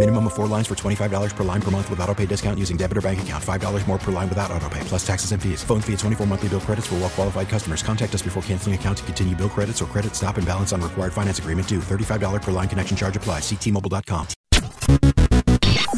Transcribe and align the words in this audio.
Minimum 0.00 0.28
of 0.28 0.32
four 0.32 0.46
lines 0.46 0.66
for 0.66 0.74
$25 0.74 1.36
per 1.36 1.44
line 1.44 1.60
per 1.60 1.70
month 1.70 1.90
with 1.90 2.00
auto 2.00 2.14
pay 2.14 2.24
discount 2.24 2.58
using 2.58 2.78
debit 2.78 2.96
or 2.96 3.02
bank 3.02 3.20
account. 3.20 3.44
$5 3.44 3.86
more 3.86 3.98
per 3.98 4.10
line 4.10 4.30
without 4.30 4.50
auto 4.50 4.66
pay, 4.70 4.80
plus 4.84 5.06
taxes 5.06 5.32
and 5.32 5.42
fees. 5.42 5.62
Phone 5.62 5.82
fee 5.82 5.92
at 5.92 5.98
24 5.98 6.26
monthly 6.26 6.48
bill 6.48 6.60
credits 6.60 6.86
for 6.86 6.94
well 6.94 7.10
qualified 7.10 7.50
customers. 7.50 7.82
Contact 7.82 8.14
us 8.14 8.22
before 8.22 8.42
canceling 8.44 8.74
account 8.74 8.96
to 8.96 9.04
continue 9.04 9.36
bill 9.36 9.50
credits 9.50 9.82
or 9.82 9.84
credit 9.84 10.16
stop 10.16 10.38
and 10.38 10.46
balance 10.46 10.72
on 10.72 10.80
required 10.80 11.12
finance 11.12 11.38
agreement 11.38 11.68
due. 11.68 11.80
$35 11.80 12.40
per 12.40 12.50
line 12.50 12.66
connection 12.66 12.96
charge 12.96 13.14
applies. 13.14 13.42
Ctmobile.com. 13.42 14.26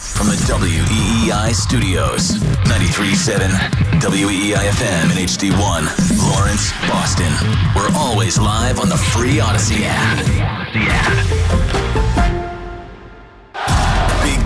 From 0.03 0.27
the 0.27 0.37
WEEI 0.51 1.55
studios, 1.55 2.33
93.7 2.67 3.55
WEEI 4.01 4.69
FM 4.69 5.15
and 5.15 5.31
HD1, 5.31 5.87
Lawrence, 6.19 6.73
Boston. 6.91 7.33
We're 7.77 7.97
always 7.97 8.37
live 8.37 8.81
on 8.81 8.89
the 8.89 8.97
free 8.97 9.39
Audacy 9.39 9.83
app. 9.85 10.73
Big 10.73 11.42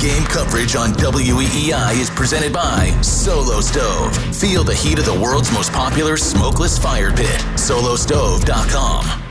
game 0.06 0.22
coverage 0.26 0.76
on 0.76 0.90
WEEI 0.92 2.00
is 2.00 2.10
presented 2.10 2.52
by 2.52 2.96
Solo 3.02 3.60
Stove. 3.60 4.16
Feel 4.36 4.62
the 4.62 4.72
heat 4.72 5.00
of 5.00 5.04
the 5.04 5.20
world's 5.20 5.50
most 5.52 5.72
popular 5.72 6.16
smokeless 6.16 6.78
fire 6.78 7.10
pit. 7.10 7.40
SoloStove.com. 7.56 9.22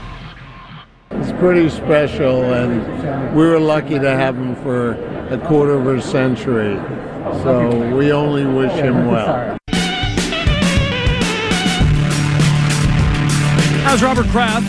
It's 1.11 1.31
pretty 1.39 1.69
special, 1.69 2.43
and 2.53 3.33
we 3.33 3.45
were 3.45 3.57
lucky 3.57 3.97
to 3.97 4.09
have 4.09 4.35
him 4.35 4.53
for 4.57 4.95
a 5.29 5.37
quarter 5.47 5.75
of 5.75 5.87
a 5.87 6.01
century. 6.01 6.75
So 7.41 7.95
we 7.95 8.11
only 8.11 8.45
wish 8.45 8.73
him 8.73 9.07
well. 9.07 9.57
How's 13.85 14.03
Robert 14.03 14.25
Kraft 14.25 14.67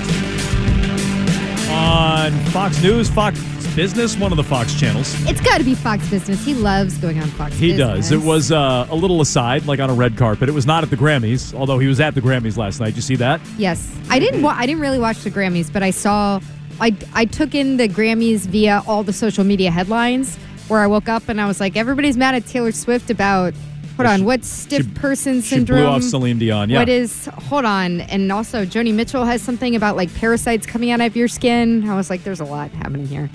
on 1.68 2.30
Fox 2.52 2.80
News, 2.80 3.10
Fox 3.10 3.40
Business, 3.76 4.16
one 4.16 4.32
of 4.32 4.36
the 4.38 4.42
Fox 4.42 4.74
channels? 4.80 5.14
It's 5.28 5.40
got 5.40 5.58
to 5.58 5.64
be 5.64 5.74
Fox 5.74 6.08
Business. 6.08 6.42
He 6.44 6.54
loves 6.54 6.96
going 6.96 7.20
on 7.20 7.28
Fox 7.28 7.54
He 7.54 7.72
Business. 7.72 8.08
does. 8.08 8.12
It 8.12 8.20
was 8.26 8.50
uh, 8.50 8.86
a 8.90 8.94
little 8.94 9.20
aside, 9.20 9.66
like 9.66 9.80
on 9.80 9.90
a 9.90 9.94
red 9.94 10.16
carpet. 10.16 10.48
It 10.48 10.52
was 10.52 10.64
not 10.66 10.82
at 10.82 10.88
the 10.88 10.96
Grammys, 10.96 11.52
although 11.52 11.78
he 11.78 11.86
was 11.86 12.00
at 12.00 12.14
the 12.14 12.22
Grammys 12.22 12.56
last 12.56 12.80
night. 12.80 12.86
Did 12.86 12.96
you 12.96 13.02
see 13.02 13.16
that? 13.16 13.38
Yes, 13.58 13.94
I 14.08 14.18
didn't. 14.18 14.40
Wa- 14.42 14.54
I 14.56 14.64
didn't 14.64 14.80
really 14.80 14.98
watch 14.98 15.18
the 15.18 15.30
Grammys, 15.30 15.70
but 15.72 15.82
I 15.82 15.90
saw. 15.90 16.40
I 16.80 16.96
I 17.14 17.26
took 17.26 17.54
in 17.54 17.76
the 17.76 17.86
Grammys 17.86 18.46
via 18.46 18.82
all 18.86 19.02
the 19.02 19.12
social 19.12 19.44
media 19.44 19.70
headlines. 19.70 20.36
Where 20.68 20.80
I 20.80 20.86
woke 20.88 21.08
up 21.08 21.28
and 21.28 21.40
I 21.40 21.46
was 21.46 21.60
like, 21.60 21.76
everybody's 21.76 22.16
mad 22.16 22.34
at 22.34 22.46
Taylor 22.46 22.72
Swift 22.72 23.10
about. 23.10 23.52
Hold 23.98 24.08
on, 24.08 24.24
what's 24.24 24.46
stiff 24.48 24.92
person 24.94 25.40
She 25.40 25.48
syndrome? 25.56 25.80
blew 25.80 25.86
off 25.86 26.02
Celine 26.02 26.38
Dion. 26.38 26.68
Yeah. 26.70 26.78
What 26.80 26.88
is? 26.88 27.26
Hold 27.48 27.64
on, 27.66 28.00
and 28.02 28.32
also 28.32 28.64
Joni 28.66 28.92
Mitchell 28.94 29.24
has 29.24 29.40
something 29.42 29.76
about 29.76 29.96
like 29.96 30.12
parasites 30.14 30.66
coming 30.66 30.90
out 30.90 31.00
of 31.02 31.14
your 31.14 31.28
skin. 31.28 31.88
I 31.88 31.94
was 31.94 32.08
like, 32.10 32.22
there's 32.24 32.40
a 32.40 32.44
lot 32.44 32.70
happening 32.72 33.06
here. 33.06 33.28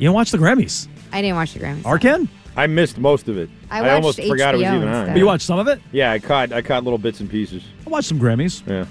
You 0.00 0.06
didn't 0.06 0.14
watch 0.14 0.30
the 0.30 0.38
Grammys? 0.38 0.88
I 1.12 1.20
didn't 1.20 1.36
watch 1.36 1.52
the 1.52 1.60
Grammys. 1.60 1.82
Arcand? 1.82 2.26
I 2.56 2.66
missed 2.66 2.96
most 2.96 3.28
of 3.28 3.36
it. 3.36 3.50
I 3.70 3.80
I 3.82 3.90
almost 3.96 4.18
watched 4.18 4.30
forgot 4.30 4.54
it 4.54 4.58
was 4.58 4.66
even 4.66 4.88
on. 4.88 5.06
But 5.08 5.16
you 5.18 5.26
watched 5.26 5.44
some 5.44 5.58
of 5.58 5.68
it? 5.68 5.78
Yeah, 5.92 6.10
I 6.10 6.18
caught 6.18 6.54
I 6.54 6.62
caught 6.62 6.84
little 6.84 6.96
bits 6.98 7.20
and 7.20 7.28
pieces. 7.28 7.62
I 7.86 7.90
watched 7.90 8.08
some 8.08 8.18
Grammys. 8.18 8.66
Yeah. 8.66 8.86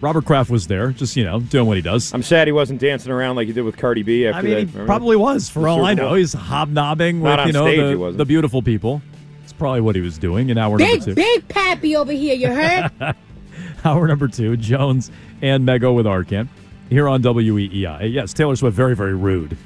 Robert 0.00 0.24
Kraft 0.24 0.48
was 0.48 0.66
there, 0.66 0.88
just, 0.90 1.16
you 1.16 1.24
know, 1.24 1.40
doing 1.40 1.66
what 1.66 1.76
he 1.76 1.82
does. 1.82 2.14
I'm 2.14 2.22
sad 2.22 2.48
he 2.48 2.52
wasn't 2.52 2.80
dancing 2.80 3.12
around 3.12 3.36
like 3.36 3.46
he 3.46 3.52
did 3.52 3.60
with 3.62 3.76
Cardi 3.76 4.02
B 4.02 4.26
after 4.26 4.38
I 4.38 4.42
mean, 4.42 4.66
that. 4.72 4.80
he 4.80 4.86
probably 4.86 5.16
was, 5.16 5.50
for 5.50 5.60
The 5.60 5.68
all 5.68 5.84
I 5.84 5.92
know. 5.92 6.08
Bowl? 6.08 6.14
He's 6.14 6.32
hobnobbing 6.32 7.22
Not 7.22 7.38
with, 7.40 7.46
you 7.48 7.52
know, 7.52 8.10
the, 8.10 8.16
the 8.18 8.24
beautiful 8.24 8.60
people. 8.62 9.02
It's 9.42 9.52
probably 9.52 9.82
what 9.82 9.94
he 9.96 10.00
was 10.02 10.16
doing 10.18 10.48
in 10.48 10.56
hour 10.58 10.78
number 10.78 10.84
Big, 10.94 11.02
two. 11.04 11.14
big 11.14 11.46
pappy 11.48 11.94
over 11.94 12.12
here, 12.12 12.34
you 12.34 12.48
heard? 12.48 12.90
Hour 13.84 14.06
number 14.08 14.28
two, 14.28 14.56
Jones 14.56 15.10
and 15.42 15.66
Mego 15.68 15.94
with 15.94 16.06
Arcand 16.06 16.48
here 16.88 17.06
on 17.06 17.22
WEEI. 17.22 18.10
Yes, 18.12 18.32
Taylor 18.32 18.56
Swift, 18.56 18.74
very, 18.74 18.96
very 18.96 19.14
rude 19.14 19.56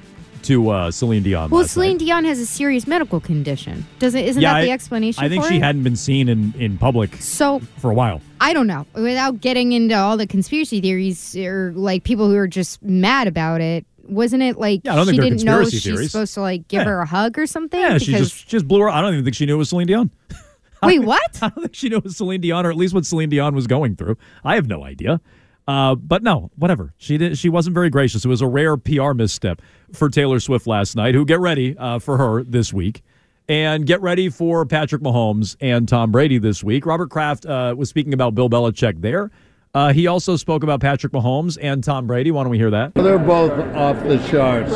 to 0.48 0.70
uh, 0.70 0.90
Celine 0.90 1.22
Dion. 1.22 1.50
Well, 1.50 1.66
Celine 1.66 1.92
night. 1.92 1.98
Dion 2.00 2.24
has 2.24 2.38
a 2.40 2.46
serious 2.46 2.86
medical 2.86 3.20
condition. 3.20 3.86
Doesn't 3.98 4.20
isn't 4.20 4.42
Yeah, 4.42 4.54
that 4.54 4.64
the 4.64 4.70
explanation? 4.70 5.22
I 5.24 5.28
think 5.28 5.44
she 5.44 5.56
it? 5.56 5.62
hadn't 5.62 5.82
been 5.84 5.96
seen 5.96 6.28
in, 6.28 6.52
in 6.58 6.76
public 6.78 7.14
So 7.16 7.60
for 7.78 7.90
a 7.90 7.94
while. 7.94 8.20
I 8.40 8.52
don't 8.52 8.66
know. 8.66 8.86
Without 8.94 9.40
getting 9.40 9.72
into 9.72 9.94
all 9.96 10.16
the 10.16 10.26
conspiracy 10.26 10.80
theories 10.80 11.36
or 11.36 11.72
like 11.76 12.04
people 12.04 12.28
who 12.28 12.36
are 12.36 12.48
just 12.48 12.82
mad 12.82 13.26
about 13.28 13.60
it, 13.60 13.84
wasn't 14.04 14.42
it 14.42 14.56
like 14.58 14.80
Yeah, 14.84 15.00
I 15.00 15.04
she 15.04 15.18
didn't 15.18 15.44
know 15.44 15.64
she's 15.64 16.10
supposed 16.10 16.34
to 16.34 16.40
like 16.40 16.66
give 16.68 16.80
Yeah. 16.80 16.84
her 16.86 17.00
a 17.00 17.06
hug 17.06 17.38
or 17.38 17.46
something? 17.46 17.78
Yeah, 17.80 17.98
she 17.98 18.12
just, 18.12 18.34
she 18.34 18.46
just 18.46 18.66
blew 18.66 18.80
her. 18.80 18.88
I 18.88 19.00
don't 19.00 19.12
even 19.12 19.24
think 19.24 19.36
she 19.36 19.46
knew 19.46 19.54
it 19.54 19.58
was 19.58 19.68
Celine 19.68 19.86
Dion. 19.86 20.10
wait, 20.82 21.00
what? 21.00 21.38
I 21.42 21.48
don't 21.50 21.62
think 21.62 21.74
she 21.74 21.88
knew 21.88 21.96
it 21.98 22.04
was 22.04 22.16
Celine 22.16 22.40
Dion, 22.40 22.64
or 22.64 22.70
at 22.70 22.76
least 22.76 22.94
what 22.94 23.04
Celine 23.04 23.28
Dion 23.28 23.54
was 23.54 23.66
going 23.66 23.96
through. 23.96 24.16
I 24.44 24.54
have 24.54 24.66
no 24.66 24.82
idea. 24.84 25.20
Uh, 25.68 25.94
but 25.94 26.22
no, 26.22 26.50
whatever. 26.56 26.94
She 26.96 27.18
did. 27.18 27.36
She 27.36 27.50
wasn't 27.50 27.74
very 27.74 27.90
gracious. 27.90 28.24
It 28.24 28.28
was 28.28 28.40
a 28.40 28.46
rare 28.46 28.78
PR 28.78 29.12
misstep 29.12 29.60
for 29.92 30.08
Taylor 30.08 30.40
Swift 30.40 30.66
last 30.66 30.96
night. 30.96 31.14
Who 31.14 31.26
get 31.26 31.40
ready 31.40 31.76
uh, 31.76 31.98
for 31.98 32.16
her 32.16 32.42
this 32.42 32.72
week, 32.72 33.02
and 33.50 33.86
get 33.86 34.00
ready 34.00 34.30
for 34.30 34.64
Patrick 34.64 35.02
Mahomes 35.02 35.56
and 35.60 35.86
Tom 35.86 36.10
Brady 36.10 36.38
this 36.38 36.64
week. 36.64 36.86
Robert 36.86 37.10
Kraft 37.10 37.44
uh, 37.44 37.74
was 37.76 37.90
speaking 37.90 38.14
about 38.14 38.34
Bill 38.34 38.48
Belichick 38.48 39.02
there. 39.02 39.30
Uh, 39.74 39.92
he 39.92 40.06
also 40.06 40.36
spoke 40.36 40.62
about 40.62 40.80
Patrick 40.80 41.12
Mahomes 41.12 41.58
and 41.60 41.84
Tom 41.84 42.06
Brady. 42.06 42.30
Why 42.30 42.44
don't 42.44 42.50
we 42.50 42.56
hear 42.56 42.70
that? 42.70 42.94
They're 42.94 43.18
both 43.18 43.52
off 43.76 44.02
the 44.04 44.16
charts. 44.30 44.72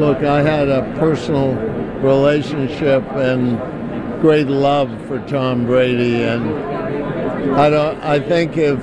Look, 0.00 0.18
I 0.24 0.42
had 0.42 0.68
a 0.68 0.82
personal 0.98 1.54
relationship 2.00 3.04
and 3.12 4.20
great 4.20 4.48
love 4.48 4.90
for 5.06 5.20
Tom 5.28 5.64
Brady, 5.64 6.24
and 6.24 7.54
I 7.54 7.70
don't. 7.70 8.02
I 8.02 8.18
think 8.18 8.56
if 8.56 8.80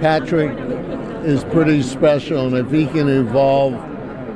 Patrick 0.00 0.58
is 1.26 1.44
pretty 1.44 1.82
special, 1.82 2.46
and 2.46 2.56
if 2.56 2.72
he 2.72 2.86
can 2.86 3.06
evolve 3.06 3.74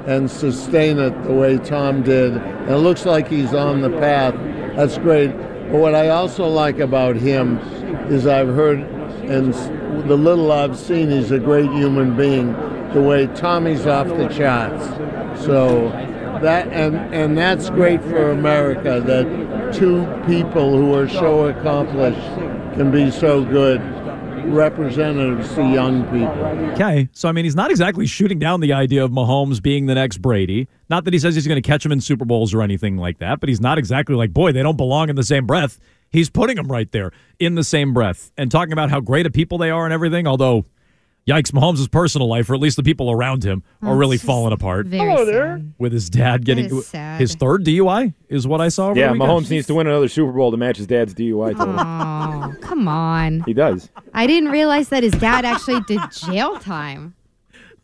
and 0.06 0.30
sustain 0.30 0.98
it 0.98 1.22
the 1.24 1.32
way 1.32 1.56
Tom 1.56 2.02
did, 2.02 2.36
and 2.36 2.70
it 2.70 2.76
looks 2.76 3.06
like 3.06 3.28
he's 3.28 3.54
on 3.54 3.80
the 3.80 3.88
path, 3.88 4.34
that's 4.76 4.98
great. 4.98 5.28
But 5.28 5.80
what 5.80 5.94
I 5.94 6.10
also 6.10 6.46
like 6.46 6.80
about 6.80 7.16
him 7.16 7.56
is 8.10 8.26
I've 8.26 8.54
heard, 8.54 8.80
and 8.80 9.54
the 10.06 10.16
little 10.16 10.52
I've 10.52 10.76
seen, 10.76 11.10
he's 11.10 11.30
a 11.30 11.38
great 11.38 11.70
human 11.70 12.14
being. 12.14 12.52
The 12.92 13.00
way 13.00 13.26
Tommy's 13.28 13.86
off 13.86 14.08
the 14.08 14.28
charts, 14.28 14.84
so 15.42 15.88
that 16.42 16.68
and 16.68 16.96
and 17.14 17.38
that's 17.38 17.70
great 17.70 18.02
for 18.02 18.30
America 18.30 19.00
that 19.00 19.74
two 19.74 20.04
people 20.26 20.76
who 20.76 20.94
are 20.94 21.08
so 21.08 21.48
accomplished 21.48 22.20
can 22.74 22.92
be 22.92 23.10
so 23.10 23.42
good 23.42 23.80
representatives 24.46 25.54
to 25.54 25.62
young 25.62 26.04
people. 26.04 26.44
Okay, 26.72 27.08
so 27.12 27.28
I 27.28 27.32
mean, 27.32 27.44
he's 27.44 27.56
not 27.56 27.70
exactly 27.70 28.06
shooting 28.06 28.38
down 28.38 28.60
the 28.60 28.72
idea 28.72 29.04
of 29.04 29.10
Mahomes 29.10 29.62
being 29.62 29.86
the 29.86 29.94
next 29.94 30.18
Brady. 30.18 30.68
Not 30.88 31.04
that 31.04 31.12
he 31.12 31.18
says 31.18 31.34
he's 31.34 31.46
going 31.46 31.60
to 31.60 31.66
catch 31.66 31.84
him 31.84 31.92
in 31.92 32.00
Super 32.00 32.24
Bowls 32.24 32.54
or 32.54 32.62
anything 32.62 32.96
like 32.96 33.18
that, 33.18 33.40
but 33.40 33.48
he's 33.48 33.60
not 33.60 33.78
exactly 33.78 34.14
like, 34.14 34.32
boy, 34.32 34.52
they 34.52 34.62
don't 34.62 34.76
belong 34.76 35.08
in 35.08 35.16
the 35.16 35.22
same 35.22 35.46
breath. 35.46 35.78
He's 36.10 36.30
putting 36.30 36.56
them 36.56 36.68
right 36.68 36.90
there 36.92 37.10
in 37.40 37.56
the 37.56 37.64
same 37.64 37.92
breath 37.92 38.30
and 38.38 38.50
talking 38.50 38.72
about 38.72 38.90
how 38.90 39.00
great 39.00 39.26
of 39.26 39.32
people 39.32 39.58
they 39.58 39.70
are 39.70 39.84
and 39.84 39.92
everything. 39.92 40.26
Although, 40.26 40.66
yikes, 41.26 41.52
Mahomes' 41.52 41.90
personal 41.90 42.28
life, 42.28 42.48
or 42.50 42.54
at 42.54 42.60
least 42.60 42.76
the 42.76 42.82
people 42.82 43.10
around 43.10 43.44
him, 43.44 43.62
are 43.82 43.96
really 43.96 44.18
falling 44.18 44.52
apart. 44.52 44.86
Hello 44.86 45.24
there. 45.24 45.62
With 45.78 45.92
his 45.92 46.10
dad 46.10 46.44
getting 46.44 46.68
his 46.68 47.34
third 47.34 47.64
DUI, 47.64 48.14
is 48.28 48.46
what 48.46 48.60
I 48.60 48.68
saw. 48.68 48.94
Yeah. 48.94 49.12
Mahomes 49.12 49.50
needs 49.50 49.66
to 49.68 49.74
win 49.74 49.86
another 49.86 50.08
Super 50.08 50.32
Bowl 50.32 50.50
to 50.50 50.56
match 50.56 50.76
his 50.76 50.86
dad's 50.86 51.14
DUI 51.14 51.56
total. 51.56 51.74
Oh, 51.78 52.54
come 52.60 52.88
on. 52.88 53.42
He 53.46 53.52
does. 53.52 53.90
I 54.12 54.26
didn't 54.26 54.50
realize 54.50 54.88
that 54.88 55.02
his 55.02 55.12
dad 55.12 55.44
actually 55.44 55.80
did 55.82 56.00
jail 56.10 56.58
time. 56.58 57.14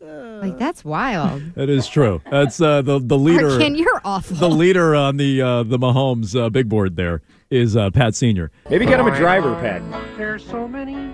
Like 0.01 0.57
that's 0.57 0.83
wild. 0.83 1.53
That 1.53 1.69
is 1.69 1.87
true. 1.87 2.21
That's 2.31 2.59
uh, 2.59 2.81
the 2.81 2.99
the 2.99 3.17
leader. 3.17 3.49
Arcand, 3.49 3.77
you're 3.77 4.01
awful. 4.03 4.35
The 4.35 4.49
leader 4.49 4.95
on 4.95 5.17
the 5.17 5.41
uh, 5.41 5.63
the 5.63 5.77
Mahomes 5.77 6.35
uh, 6.39 6.49
big 6.49 6.67
board 6.67 6.95
there 6.95 7.21
is 7.51 7.77
uh, 7.77 7.91
Pat 7.91 8.15
Senior. 8.15 8.49
Maybe 8.69 8.87
get 8.87 8.99
him 8.99 9.05
a 9.05 9.15
driver, 9.15 9.53
Pat. 9.55 9.83
There's 10.17 10.43
so 10.43 10.67
many 10.67 11.13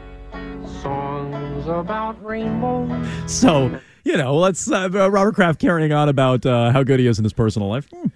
songs 0.82 1.68
about 1.68 2.24
rainbows. 2.24 3.32
So 3.32 3.80
you 4.08 4.16
know, 4.16 4.38
let's 4.38 4.72
uh, 4.72 4.90
Robert 4.90 5.36
Kraft 5.36 5.60
carrying 5.60 5.92
on 5.92 6.08
about 6.08 6.46
uh, 6.46 6.72
how 6.72 6.82
good 6.82 7.00
he 7.00 7.08
is 7.08 7.20
in 7.20 7.26
his 7.26 7.34
personal 7.34 7.68
life. 7.68 7.90
Hmm. 7.94 8.08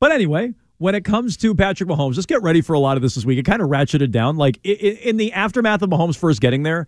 But 0.00 0.10
anyway, 0.10 0.54
when 0.78 0.94
it 0.94 1.04
comes 1.04 1.36
to 1.38 1.54
Patrick 1.54 1.88
Mahomes, 1.88 2.14
just 2.14 2.28
get 2.28 2.42
ready 2.42 2.62
for 2.62 2.72
a 2.72 2.78
lot 2.78 2.96
of 2.96 3.02
this 3.02 3.14
this 3.14 3.24
week. 3.24 3.38
It 3.38 3.44
kind 3.44 3.60
of 3.60 3.68
ratcheted 3.68 4.10
down. 4.10 4.36
Like 4.36 4.58
in 4.64 5.18
the 5.18 5.32
aftermath 5.32 5.82
of 5.82 5.90
Mahomes 5.90 6.16
first 6.16 6.40
getting 6.40 6.62
there, 6.62 6.86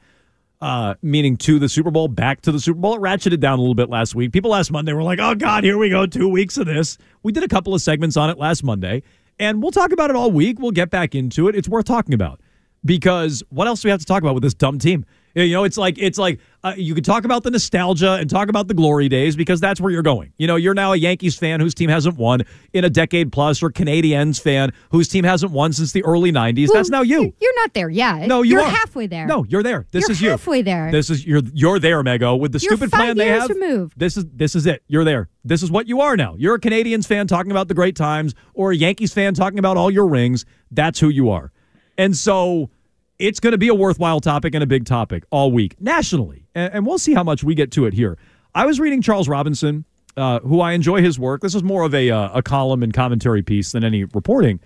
uh, 0.61 0.94
meaning 1.03 1.37
to 1.38 1.58
the 1.58 1.69
Super 1.69 1.91
Bowl, 1.91 2.08
back 2.08 2.41
to 2.43 2.53
the 2.53 2.61
Super 2.61 2.79
Bowl, 2.79 2.94
it 2.94 3.00
ratcheted 3.00 3.41
down 3.41 3.58
a 3.58 3.62
little 3.62 3.75
bit 3.75 3.91
last 3.91 4.14
week. 4.14 4.32
People 4.32 4.53
last 4.53 4.70
Monday 4.70 4.93
were 4.93 5.03
like, 5.03 5.19
oh, 5.19 5.35
God, 5.35 5.64
here 5.64 5.76
we 5.76 5.91
go, 5.91 6.06
two 6.06 6.29
weeks 6.29 6.56
of 6.56 6.67
this. 6.67 6.99
We 7.23 7.32
did 7.32 7.43
a 7.43 7.49
couple 7.49 7.75
of 7.75 7.82
segments 7.82 8.17
on 8.17 8.31
it 8.31 8.38
last 8.38 8.62
Monday, 8.62 9.03
and 9.38 9.62
we'll 9.62 9.73
talk 9.73 9.93
about 9.93 10.11
it 10.11 10.17
all 10.17 10.31
week. 10.31 10.58
We'll 10.58 10.70
get 10.70 10.91
back 10.91 11.14
into 11.14 11.49
it. 11.49 11.56
It's 11.56 11.69
worth 11.69 11.87
talking 11.87 12.14
about 12.14 12.41
because 12.85 13.43
what 13.50 13.67
else 13.67 13.82
do 13.82 13.88
we 13.88 13.91
have 13.91 14.00
to 14.00 14.06
talk 14.06 14.23
about 14.23 14.35
with 14.35 14.43
this 14.43 14.55
dumb 14.55 14.79
team? 14.79 15.05
You 15.37 15.53
know, 15.53 15.62
it's 15.62 15.79
like 15.79 15.97
it's 15.97 16.19
like 16.19 16.41
uh, 16.65 16.75
you 16.77 16.93
could 16.93 17.05
talk 17.05 17.25
about 17.25 17.44
the 17.44 17.53
nostalgia 17.53 18.15
and 18.15 18.29
talk 18.29 18.49
about 18.49 18.67
the 18.67 18.75
glory 18.75 19.09
days 19.09 19.37
because 19.37 19.61
that's 19.61 19.81
where 19.81 19.93
you're 19.93 20.03
going. 20.03 20.32
You 20.38 20.49
know, 20.49 20.56
you're 20.56 20.75
now 20.75 20.93
a 20.93 20.97
Yankees 20.97 21.38
fan 21.38 21.61
whose 21.61 21.73
team 21.73 21.88
hasn't 21.88 22.17
won 22.17 22.43
in 22.73 22.85
a 22.85 22.91
decade 22.91 23.31
plus, 23.31 23.62
or 23.62 23.71
Canadiens 23.71 24.41
fan 24.43 24.73
whose 24.91 25.06
team 25.06 25.23
hasn't 25.23 25.53
won 25.53 25.73
since 25.73 25.93
the 25.93 26.03
early 26.03 26.32
'90s. 26.32 26.67
That's 26.73 26.91
now 26.91 27.03
you. 27.03 27.32
You're 27.41 27.55
not 27.62 27.75
there 27.75 27.88
yet. 27.88 28.27
No, 28.27 28.43
you 28.43 28.59
are 28.59 28.69
halfway 28.69 29.06
there. 29.06 29.25
No, 29.27 29.44
you're 29.44 29.62
there. 29.62 29.87
This 29.93 30.09
is 30.09 30.09
You're 30.09 30.15
is 30.15 30.23
you. 30.23 30.31
halfway 30.31 30.62
there. 30.62 30.91
This 30.91 31.11
is 31.11 31.25
you're 31.25 31.43
you're 31.55 31.79
there, 31.79 32.03
Mego, 32.03 32.37
with 32.37 32.50
the 32.50 32.59
You're 32.59 32.77
stupid 32.77 32.91
plan 32.91 33.17
they 33.17 33.29
have. 33.29 33.50
removed. 33.50 33.94
This 33.97 34.17
is 34.17 34.25
this 34.35 34.56
is 34.56 34.67
it. 34.67 34.82
You're 34.88 35.05
there. 35.05 35.29
This 35.44 35.62
is 35.62 35.71
what 35.71 35.87
you 35.87 36.00
are 36.00 36.17
now. 36.17 36.35
You're 36.38 36.56
a 36.56 36.61
Canadiens 36.61 37.06
fan 37.06 37.29
talking 37.29 37.53
about 37.53 37.69
the 37.69 37.75
great 37.75 37.94
times, 37.94 38.35
or 38.53 38.73
a 38.73 38.77
Yankees 38.77 39.12
fan 39.15 39.35
talking 39.35 39.61
about 39.61 39.77
all 39.77 39.93
your 39.93 40.09
rings. 40.09 40.44
That's 40.73 40.99
who 40.99 41.09
you 41.09 41.31
are. 41.31 41.53
And 41.98 42.16
so 42.16 42.70
it's 43.19 43.40
going 43.40 43.52
to 43.52 43.58
be 43.58 43.69
a 43.69 43.75
worthwhile 43.75 44.20
topic 44.20 44.54
and 44.54 44.62
a 44.62 44.66
big 44.66 44.87
topic 44.87 45.25
all 45.31 45.52
week 45.52 45.81
nationally, 45.81 46.46
and, 46.54 46.87
we'll 46.87 46.98
see 46.98 47.14
how 47.14 47.22
much 47.22 47.44
we 47.44 47.54
get 47.54 47.70
to 47.72 47.87
it 47.87 47.92
here. 47.92 48.19
I 48.54 48.66
was 48.66 48.81
reading 48.81 49.02
Charles 49.02 49.28
Robinson, 49.28 49.84
uh, 50.16 50.40
who 50.40 50.60
I 50.60 50.72
enjoy 50.72 51.02
his 51.02 51.19
work. 51.19 51.42
This 51.42 51.54
is 51.54 51.62
more 51.62 51.84
of 51.84 51.94
a 51.94 52.10
uh, 52.10 52.31
a 52.38 52.42
column 52.42 52.82
and 52.82 52.92
commentary 52.92 53.42
piece 53.42 53.72
than 53.72 53.84
any 53.84 54.04
reporting, 54.04 54.58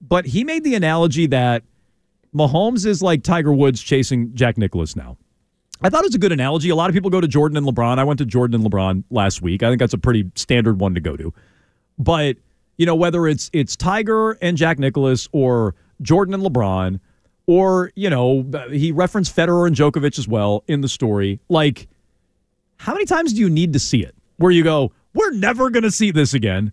but 0.00 0.26
he 0.26 0.44
made 0.44 0.64
the 0.64 0.74
analogy 0.74 1.26
that 1.28 1.64
Mahomes 2.34 2.86
is 2.86 3.02
like 3.02 3.22
Tiger 3.22 3.52
Woods 3.52 3.82
chasing 3.82 4.34
Jack 4.34 4.58
Nicklaus 4.58 4.94
now. 4.94 5.16
I 5.82 5.90
thought 5.90 6.02
it 6.02 6.08
was 6.08 6.14
a 6.14 6.18
good 6.18 6.32
analogy. 6.32 6.70
A 6.70 6.76
lot 6.76 6.88
of 6.88 6.94
people 6.94 7.10
go 7.10 7.20
to 7.20 7.28
Jordan 7.28 7.56
and 7.56 7.66
LeBron. 7.66 7.98
I 7.98 8.04
went 8.04 8.18
to 8.18 8.24
Jordan 8.24 8.60
and 8.60 8.70
LeBron 8.70 9.04
last 9.10 9.42
week. 9.42 9.62
I 9.62 9.68
think 9.68 9.80
that's 9.80 9.92
a 9.92 9.98
pretty 9.98 10.30
standard 10.34 10.80
one 10.80 10.94
to 10.94 11.00
go 11.00 11.16
to. 11.16 11.32
But 11.98 12.36
you 12.76 12.86
know, 12.86 12.94
whether 12.94 13.26
it's 13.26 13.50
it's 13.52 13.76
Tiger 13.76 14.32
and 14.42 14.56
Jack 14.56 14.78
Nicklaus 14.78 15.28
or 15.32 15.74
Jordan 16.02 16.34
and 16.34 16.42
LeBron, 16.42 17.00
or 17.46 17.92
you 17.94 18.10
know, 18.10 18.46
he 18.70 18.92
referenced 18.92 19.34
Federer 19.34 19.66
and 19.66 19.76
Djokovic 19.76 20.18
as 20.18 20.28
well 20.28 20.64
in 20.66 20.80
the 20.80 20.88
story. 20.88 21.40
Like, 21.48 21.88
how 22.78 22.92
many 22.92 23.04
times 23.04 23.32
do 23.32 23.40
you 23.40 23.50
need 23.50 23.72
to 23.72 23.78
see 23.78 24.02
it 24.02 24.14
where 24.36 24.50
you 24.50 24.62
go, 24.62 24.92
"We're 25.14 25.32
never 25.32 25.70
going 25.70 25.82
to 25.82 25.90
see 25.90 26.10
this 26.10 26.34
again," 26.34 26.72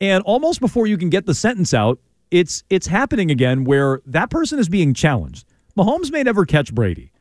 and 0.00 0.22
almost 0.24 0.60
before 0.60 0.86
you 0.86 0.98
can 0.98 1.10
get 1.10 1.26
the 1.26 1.34
sentence 1.34 1.72
out, 1.72 1.98
it's 2.30 2.64
it's 2.70 2.86
happening 2.86 3.30
again 3.30 3.64
where 3.64 4.00
that 4.06 4.30
person 4.30 4.58
is 4.58 4.68
being 4.68 4.94
challenged. 4.94 5.46
Mahomes 5.76 6.10
may 6.10 6.22
never 6.22 6.44
catch 6.44 6.74
Brady, 6.74 7.12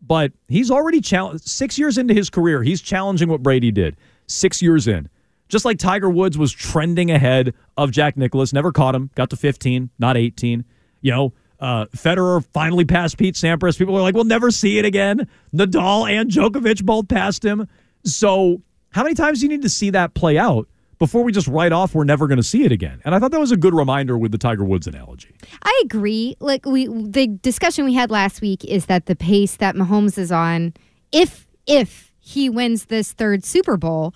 but 0.00 0.32
he's 0.48 0.70
already 0.70 1.00
challenged. 1.00 1.46
Six 1.46 1.78
years 1.78 1.98
into 1.98 2.14
his 2.14 2.30
career, 2.30 2.62
he's 2.62 2.80
challenging 2.80 3.28
what 3.28 3.42
Brady 3.42 3.70
did. 3.70 3.96
Six 4.26 4.62
years 4.62 4.88
in, 4.88 5.08
just 5.48 5.64
like 5.64 5.78
Tiger 5.78 6.08
Woods 6.08 6.38
was 6.38 6.52
trending 6.52 7.10
ahead 7.10 7.52
of 7.76 7.90
Jack 7.90 8.16
Nicklaus, 8.16 8.52
never 8.52 8.72
caught 8.72 8.94
him, 8.94 9.10
got 9.16 9.30
to 9.30 9.36
15, 9.36 9.90
not 9.98 10.16
18. 10.16 10.64
You 11.00 11.12
know, 11.12 11.32
uh, 11.60 11.86
Federer 11.86 12.44
finally 12.52 12.84
passed 12.84 13.18
Pete 13.18 13.34
Sampras. 13.34 13.78
People 13.78 13.96
are 13.96 14.02
like, 14.02 14.14
we'll 14.14 14.24
never 14.24 14.50
see 14.50 14.78
it 14.78 14.84
again. 14.84 15.28
Nadal 15.54 16.10
and 16.10 16.30
Djokovic 16.30 16.84
both 16.84 17.08
passed 17.08 17.44
him. 17.44 17.68
So, 18.04 18.62
how 18.90 19.02
many 19.02 19.14
times 19.14 19.40
do 19.40 19.46
you 19.46 19.50
need 19.50 19.62
to 19.62 19.68
see 19.68 19.90
that 19.90 20.14
play 20.14 20.36
out 20.38 20.66
before 20.98 21.22
we 21.22 21.32
just 21.32 21.46
write 21.46 21.72
off 21.72 21.94
we're 21.94 22.04
never 22.04 22.26
going 22.26 22.38
to 22.38 22.42
see 22.42 22.64
it 22.64 22.72
again? 22.72 23.00
And 23.04 23.14
I 23.14 23.18
thought 23.18 23.30
that 23.30 23.40
was 23.40 23.52
a 23.52 23.56
good 23.56 23.74
reminder 23.74 24.16
with 24.16 24.32
the 24.32 24.38
Tiger 24.38 24.64
Woods 24.64 24.86
analogy. 24.86 25.34
I 25.62 25.82
agree. 25.84 26.36
Like 26.40 26.64
we, 26.64 26.86
the 26.86 27.26
discussion 27.26 27.84
we 27.84 27.94
had 27.94 28.10
last 28.10 28.40
week 28.40 28.64
is 28.64 28.86
that 28.86 29.06
the 29.06 29.14
pace 29.14 29.56
that 29.56 29.74
Mahomes 29.74 30.16
is 30.18 30.32
on, 30.32 30.72
if 31.12 31.46
if 31.66 32.10
he 32.20 32.48
wins 32.48 32.86
this 32.86 33.12
third 33.12 33.44
Super 33.44 33.76
Bowl, 33.76 34.14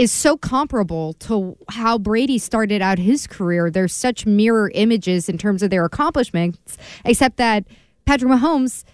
is 0.00 0.10
so 0.10 0.36
comparable 0.36 1.12
to 1.12 1.58
how 1.68 1.98
Brady 1.98 2.38
started 2.38 2.80
out 2.80 2.98
his 2.98 3.26
career. 3.26 3.70
There's 3.70 3.92
such 3.92 4.24
mirror 4.24 4.70
images 4.74 5.28
in 5.28 5.36
terms 5.36 5.62
of 5.62 5.68
their 5.68 5.84
accomplishments, 5.84 6.78
except 7.04 7.36
that 7.36 7.64
Patrick 8.06 8.32
Mahomes 8.32 8.84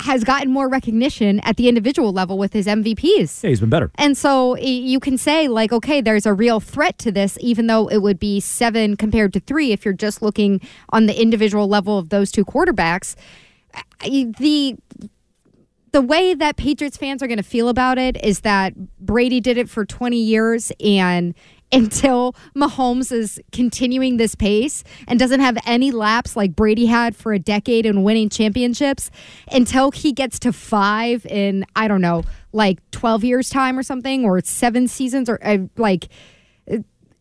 has 0.00 0.24
gotten 0.24 0.50
more 0.52 0.68
recognition 0.68 1.38
at 1.40 1.56
the 1.56 1.68
individual 1.68 2.12
level 2.12 2.36
with 2.36 2.52
his 2.52 2.66
MVPs. 2.66 3.44
Yeah, 3.44 3.50
he's 3.50 3.60
been 3.60 3.70
better. 3.70 3.92
And 3.94 4.18
so 4.18 4.56
you 4.58 4.98
can 4.98 5.16
say, 5.16 5.46
like, 5.46 5.72
okay, 5.72 6.00
there's 6.00 6.26
a 6.26 6.34
real 6.34 6.58
threat 6.58 6.98
to 6.98 7.12
this, 7.12 7.38
even 7.40 7.68
though 7.68 7.86
it 7.86 7.98
would 7.98 8.18
be 8.18 8.40
seven 8.40 8.96
compared 8.96 9.32
to 9.34 9.40
three 9.40 9.70
if 9.70 9.84
you're 9.84 9.94
just 9.94 10.20
looking 10.20 10.60
on 10.90 11.06
the 11.06 11.18
individual 11.18 11.68
level 11.68 11.96
of 11.96 12.08
those 12.08 12.32
two 12.32 12.44
quarterbacks. 12.44 13.14
The 14.02 14.76
the 15.94 16.02
way 16.02 16.34
that 16.34 16.56
Patriots 16.56 16.96
fans 16.96 17.22
are 17.22 17.28
going 17.28 17.36
to 17.36 17.44
feel 17.44 17.68
about 17.68 17.98
it 17.98 18.16
is 18.24 18.40
that 18.40 18.74
Brady 18.98 19.38
did 19.38 19.56
it 19.56 19.68
for 19.68 19.84
20 19.84 20.16
years 20.16 20.72
and 20.80 21.34
until 21.70 22.34
Mahomes 22.56 23.12
is 23.12 23.40
continuing 23.52 24.16
this 24.16 24.34
pace 24.34 24.82
and 25.06 25.20
doesn't 25.20 25.38
have 25.38 25.56
any 25.64 25.92
laps 25.92 26.34
like 26.34 26.56
Brady 26.56 26.86
had 26.86 27.14
for 27.14 27.32
a 27.32 27.38
decade 27.38 27.86
in 27.86 28.02
winning 28.02 28.28
championships 28.28 29.08
until 29.52 29.92
he 29.92 30.10
gets 30.12 30.40
to 30.40 30.52
5 30.52 31.26
in 31.26 31.64
I 31.76 31.86
don't 31.86 32.00
know, 32.00 32.24
like 32.52 32.78
12 32.90 33.22
years 33.22 33.48
time 33.48 33.78
or 33.78 33.84
something 33.84 34.24
or 34.24 34.40
7 34.40 34.88
seasons 34.88 35.28
or 35.28 35.38
uh, 35.46 35.58
like 35.76 36.08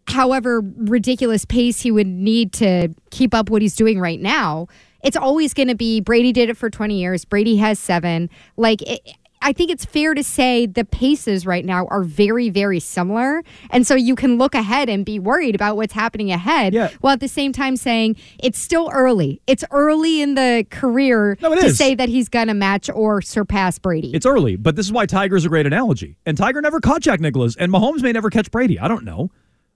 however 0.07 0.63
ridiculous 0.77 1.45
pace 1.45 1.81
he 1.81 1.91
would 1.91 2.07
need 2.07 2.53
to 2.53 2.89
keep 3.11 3.35
up 3.35 3.51
what 3.51 3.61
he's 3.61 3.75
doing 3.75 3.99
right 3.99 4.19
now, 4.19 4.67
it's 5.03 5.17
always 5.17 5.53
going 5.53 5.67
to 5.67 5.75
be 5.75 5.99
Brady 5.99 6.31
did 6.31 6.49
it 6.49 6.57
for 6.57 6.69
20 6.69 6.97
years. 6.99 7.25
Brady 7.25 7.57
has 7.57 7.77
seven. 7.79 8.29
Like, 8.57 8.81
it, 8.83 9.01
I 9.45 9.51
think 9.51 9.71
it's 9.71 9.83
fair 9.83 10.13
to 10.13 10.23
say 10.23 10.65
the 10.67 10.85
paces 10.85 11.45
right 11.45 11.65
now 11.65 11.85
are 11.87 12.03
very, 12.03 12.49
very 12.49 12.79
similar. 12.79 13.43
And 13.71 13.85
so 13.85 13.93
you 13.93 14.15
can 14.15 14.37
look 14.37 14.55
ahead 14.55 14.87
and 14.87 15.03
be 15.03 15.19
worried 15.19 15.53
about 15.53 15.75
what's 15.75 15.91
happening 15.91 16.31
ahead 16.31 16.73
Yeah. 16.73 16.89
while 17.01 17.11
at 17.11 17.19
the 17.19 17.27
same 17.27 17.51
time 17.51 17.75
saying 17.75 18.15
it's 18.41 18.57
still 18.57 18.89
early. 18.93 19.41
It's 19.45 19.65
early 19.71 20.21
in 20.21 20.35
the 20.35 20.65
career 20.69 21.37
No, 21.41 21.53
to 21.55 21.65
is. 21.65 21.77
say 21.77 21.93
that 21.93 22.07
he's 22.07 22.29
going 22.29 22.47
to 22.47 22.53
match 22.53 22.89
or 22.93 23.21
surpass 23.21 23.77
Brady. 23.79 24.13
It's 24.13 24.25
early, 24.25 24.55
but 24.55 24.77
this 24.77 24.85
is 24.85 24.93
why 24.93 25.05
Tiger's 25.07 25.43
a 25.43 25.49
great 25.49 25.65
analogy. 25.65 26.15
And 26.25 26.37
Tiger 26.37 26.61
never 26.61 26.79
caught 26.79 27.01
Jack 27.01 27.19
Nicklaus, 27.19 27.57
and 27.57 27.69
Mahomes 27.69 28.01
may 28.01 28.13
never 28.13 28.29
catch 28.29 28.49
Brady. 28.49 28.79
I 28.79 28.87
don't 28.87 29.03
know. 29.03 29.29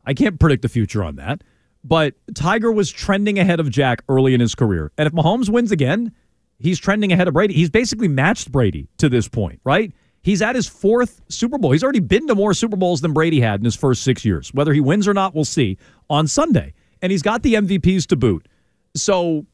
I 0.06 0.14
can't 0.14 0.40
predict 0.40 0.62
the 0.62 0.70
future 0.70 1.04
on 1.04 1.18
that. 1.18 1.42
But 1.88 2.16
Tiger 2.36 2.70
was 2.72 2.92
trending 2.92 3.40
ahead 3.40 3.62
of 3.62 3.70
Jack 3.70 4.04
early 4.10 4.34
in 4.34 4.42
his 4.42 4.56
career. 4.56 4.92
And 4.98 5.08
if 5.08 5.14
Mahomes 5.14 5.48
wins 5.48 5.72
again, 5.72 6.12
he's 6.60 6.80
trending 6.80 7.14
ahead 7.14 7.30
of 7.30 7.34
Brady. 7.34 7.54
He's 7.54 7.70
basically 7.70 8.10
matched 8.10 8.52
Brady 8.52 8.90
to 8.98 9.08
this 9.08 9.30
point, 9.30 9.62
right? 9.64 9.94
He's 10.22 10.42
at 10.42 10.56
his 10.56 10.68
fourth 10.68 11.22
Super 11.30 11.58
Bowl. 11.58 11.72
He's 11.72 11.84
already 11.84 12.02
been 12.02 12.28
to 12.28 12.36
more 12.36 12.54
Super 12.54 12.76
Bowls 12.76 13.00
than 13.00 13.14
Brady 13.14 13.40
had 13.40 13.62
in 13.62 13.64
his 13.66 13.76
first 13.78 14.04
six 14.04 14.26
years. 14.26 14.54
Whether 14.54 14.74
he 14.74 14.82
wins 14.82 15.08
or 15.08 15.14
not, 15.14 15.34
we'll 15.34 15.46
see 15.46 15.78
on 16.10 16.28
Sunday. 16.28 16.74
And 17.02 17.12
he's 17.12 17.22
got 17.22 17.42
the 17.44 17.54
MVPs 17.54 18.08
to 18.08 18.18
boot. 18.18 18.50
So 18.94 19.46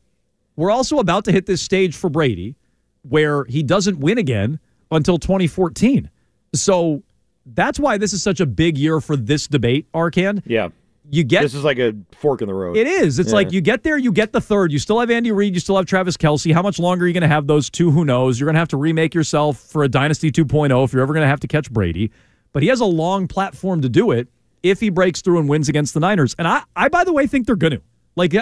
we're 0.55 0.71
also 0.71 0.97
about 0.97 1.25
to 1.25 1.31
hit 1.31 1.45
this 1.45 1.61
stage 1.61 1.95
for 1.95 2.09
Brady 2.09 2.55
where 3.03 3.43
he 3.45 3.61
doesn't 3.61 3.99
win 3.99 4.17
again 4.17 4.59
until 4.89 5.19
2014. 5.19 6.09
So 6.55 7.03
that's 7.45 7.79
why 7.79 7.99
this 7.99 8.13
is 8.13 8.23
such 8.23 8.39
a 8.39 8.45
big 8.47 8.77
year 8.77 9.01
for 9.01 9.15
this 9.15 9.47
debate, 9.47 9.91
Arcand. 9.93 10.41
Yeah. 10.47 10.69
You 11.13 11.23
get 11.23 11.43
This 11.43 11.53
is 11.53 11.63
like 11.63 11.77
a 11.77 11.93
fork 12.17 12.41
in 12.41 12.47
the 12.47 12.53
road. 12.53 12.75
it 12.75 12.87
is. 12.87 13.19
It's 13.19 13.29
Yeah. 13.29 13.35
like 13.35 13.51
you 13.51 13.61
get 13.61 13.83
there, 13.83 13.97
you 13.97 14.11
get 14.11 14.31
the 14.31 14.41
third. 14.41 14.71
You 14.71 14.79
still 14.79 14.99
have 14.99 15.11
Andy 15.11 15.31
Reid, 15.31 15.53
you 15.53 15.59
still 15.59 15.77
have 15.77 15.85
Travis 15.85 16.17
Kelce. 16.17 16.51
How 16.53 16.61
much 16.63 16.79
longer 16.79 17.05
are 17.05 17.07
you 17.07 17.13
going 17.13 17.21
to 17.21 17.27
have 17.27 17.45
those 17.45 17.69
two? 17.69 17.91
Who 17.91 18.03
knows? 18.03 18.39
You're 18.39 18.47
going 18.47 18.55
to 18.55 18.59
have 18.59 18.69
to 18.69 18.77
remake 18.77 19.13
yourself 19.13 19.57
for 19.59 19.83
a 19.83 19.87
Dynasty 19.87 20.31
2.0 20.31 20.83
if 20.85 20.91
you're 20.91 21.03
ever 21.03 21.13
going 21.13 21.23
to 21.23 21.27
have 21.27 21.39
to 21.41 21.47
catch 21.47 21.71
Brady. 21.71 22.11
But 22.51 22.63
he 22.63 22.69
has 22.69 22.79
a 22.79 22.85
long 22.85 23.27
platform 23.27 23.81
to 23.81 23.89
do 23.89 24.09
it 24.11 24.27
if 24.63 24.79
he 24.79 24.89
breaks 24.89 25.21
through 25.21 25.39
and 25.39 25.47
wins 25.47 25.69
against 25.69 25.93
the 25.93 25.99
Niners. 25.99 26.35
And 26.39 26.47
I, 26.47 26.63
I 26.75 26.89
by 26.89 27.03
the 27.03 27.13
way, 27.13 27.27
think 27.27 27.45
they're 27.45 27.55
going 27.55 27.73
to. 27.73 27.81
Like, 28.15 28.33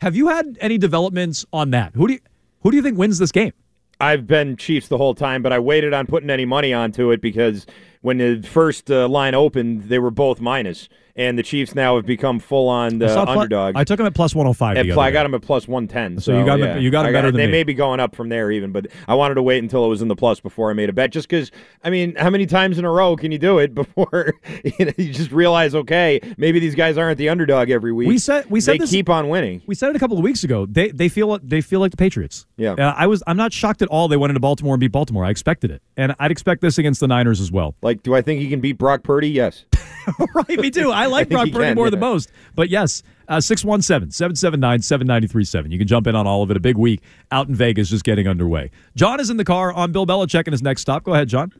have 0.00 0.16
you 0.16 0.28
had 0.28 0.56
any 0.60 0.78
developments 0.78 1.44
on 1.52 1.70
that? 1.72 1.94
Who 1.94 2.06
do 2.06 2.14
you, 2.14 2.20
who 2.62 2.70
do 2.70 2.76
you 2.78 2.82
think 2.82 2.96
wins 2.96 3.18
this 3.18 3.32
game? 3.32 3.52
I've 4.00 4.26
been 4.26 4.56
Chiefs 4.56 4.88
the 4.88 4.98
whole 4.98 5.14
time, 5.14 5.42
but 5.42 5.52
I 5.52 5.58
waited 5.58 5.92
on 5.92 6.06
putting 6.06 6.30
any 6.30 6.44
money 6.44 6.72
onto 6.72 7.10
it 7.10 7.20
because 7.20 7.64
when 8.02 8.18
the 8.18 8.42
first 8.42 8.90
uh, 8.90 9.08
line 9.08 9.34
opened, 9.34 9.84
they 9.84 9.98
were 9.98 10.10
both 10.10 10.40
minus, 10.40 10.88
and 11.16 11.38
the 11.38 11.42
Chiefs 11.42 11.74
now 11.74 11.96
have 11.96 12.06
become 12.06 12.38
full 12.40 12.68
on 12.68 13.02
I 13.02 13.06
saw 13.06 13.24
plu- 13.24 13.34
underdog. 13.34 13.76
I 13.76 13.84
took 13.84 14.00
him 14.00 14.06
at 14.06 14.14
plus 14.14 14.34
105. 14.34 14.76
At 14.76 14.86
the 14.86 14.92
pl- 14.92 15.00
I 15.00 15.10
got 15.10 15.22
them 15.24 15.34
at 15.34 15.42
plus 15.42 15.68
one 15.68 15.86
ten. 15.86 16.18
So 16.18 16.32
So, 16.32 16.38
you 16.38 16.44
got 16.44 16.58
yeah. 16.58 16.76
you 16.76 16.90
got 16.90 17.06
'em 17.06 17.10
I 17.10 17.12
better 17.12 17.30
than 17.30 17.38
They 17.38 17.46
me. 17.46 17.52
may 17.52 17.62
be 17.62 17.74
going 17.74 18.00
up 18.00 18.16
from 18.16 18.28
there 18.28 18.50
even, 18.50 18.72
but 18.72 18.86
I 19.06 19.14
wanted 19.14 19.34
to 19.34 19.42
wait 19.42 19.62
until 19.62 19.84
it 19.84 19.88
was 19.88 20.02
in 20.02 20.08
the 20.08 20.16
plus 20.16 20.40
before 20.40 20.70
I 20.70 20.72
made 20.72 20.88
a 20.88 20.92
bet. 20.92 21.10
Just 21.12 21.28
because, 21.28 21.50
I 21.84 21.90
mean, 21.90 22.14
how 22.16 22.30
many 22.30 22.46
times 22.46 22.78
in 22.78 22.84
a 22.84 22.90
row 22.90 23.16
can 23.16 23.30
you 23.32 23.38
do 23.38 23.58
it 23.58 23.74
before 23.74 24.34
you, 24.78 24.86
know, 24.86 24.92
you 24.96 25.12
just 25.12 25.30
realize, 25.30 25.74
okay, 25.74 26.20
maybe 26.36 26.58
these 26.58 26.74
guys 26.74 26.98
aren't 26.98 27.18
the 27.18 27.28
underdog 27.28 27.70
every 27.70 27.92
week. 27.92 28.08
We 28.08 28.18
said 28.18 28.50
we 28.50 28.60
said 28.60 28.74
they 28.74 28.78
this, 28.78 28.90
keep 28.90 29.08
on 29.08 29.28
winning. 29.28 29.62
We 29.66 29.74
said 29.74 29.90
it 29.90 29.96
a 29.96 29.98
couple 29.98 30.16
of 30.18 30.24
weeks 30.24 30.42
ago. 30.44 30.66
They 30.66 30.88
they 30.90 31.08
feel 31.08 31.38
they 31.42 31.60
feel 31.60 31.80
like 31.80 31.90
the 31.92 31.96
Patriots. 31.96 32.46
Yeah. 32.56 32.72
Uh, 32.72 32.94
I 32.96 33.06
was 33.06 33.22
I'm 33.26 33.36
not 33.36 33.52
shocked 33.52 33.82
at 33.82 33.88
all 33.88 34.08
they 34.08 34.16
went 34.16 34.30
into 34.30 34.40
Baltimore 34.40 34.74
and 34.74 34.80
beat 34.80 34.92
Baltimore. 34.92 35.24
I 35.24 35.30
expected 35.30 35.70
it, 35.70 35.80
and 35.96 36.14
I'd 36.18 36.30
expect 36.30 36.60
this 36.60 36.78
against 36.78 37.00
the 37.00 37.08
Niners 37.08 37.40
as 37.40 37.52
well. 37.52 37.76
Like, 37.82 38.02
do 38.02 38.14
I 38.14 38.22
think 38.22 38.40
he 38.40 38.48
can 38.48 38.60
beat 38.60 38.78
Brock 38.78 39.02
Purdy? 39.04 39.28
Yes. 39.30 39.64
right, 40.34 40.58
me 40.58 40.70
too. 40.70 40.90
I 40.90 41.06
like 41.06 41.28
think 41.28 41.36
Brock 41.36 41.46
he 41.46 41.52
Purdy 41.52 41.66
can, 41.68 41.74
more 41.76 41.86
yeah. 41.86 41.90
than 41.90 42.00
most. 42.00 42.30
But 42.54 42.68
yes, 42.68 43.02
uh, 43.28 43.40
617 43.40 44.10
779 44.10 44.82
7937. 44.82 45.70
You 45.70 45.78
can 45.78 45.86
jump 45.86 46.06
in 46.06 46.14
on 46.14 46.26
all 46.26 46.42
of 46.42 46.50
it. 46.50 46.56
A 46.56 46.60
big 46.60 46.76
week 46.76 47.00
out 47.30 47.48
in 47.48 47.54
Vegas 47.54 47.88
just 47.88 48.04
getting 48.04 48.28
underway. 48.28 48.70
John 48.96 49.20
is 49.20 49.30
in 49.30 49.36
the 49.36 49.44
car 49.44 49.72
on 49.72 49.92
Bill 49.92 50.06
Belichick 50.06 50.44
and 50.46 50.52
his 50.52 50.62
next 50.62 50.82
stop. 50.82 51.04
Go 51.04 51.14
ahead, 51.14 51.28
John. 51.28 51.52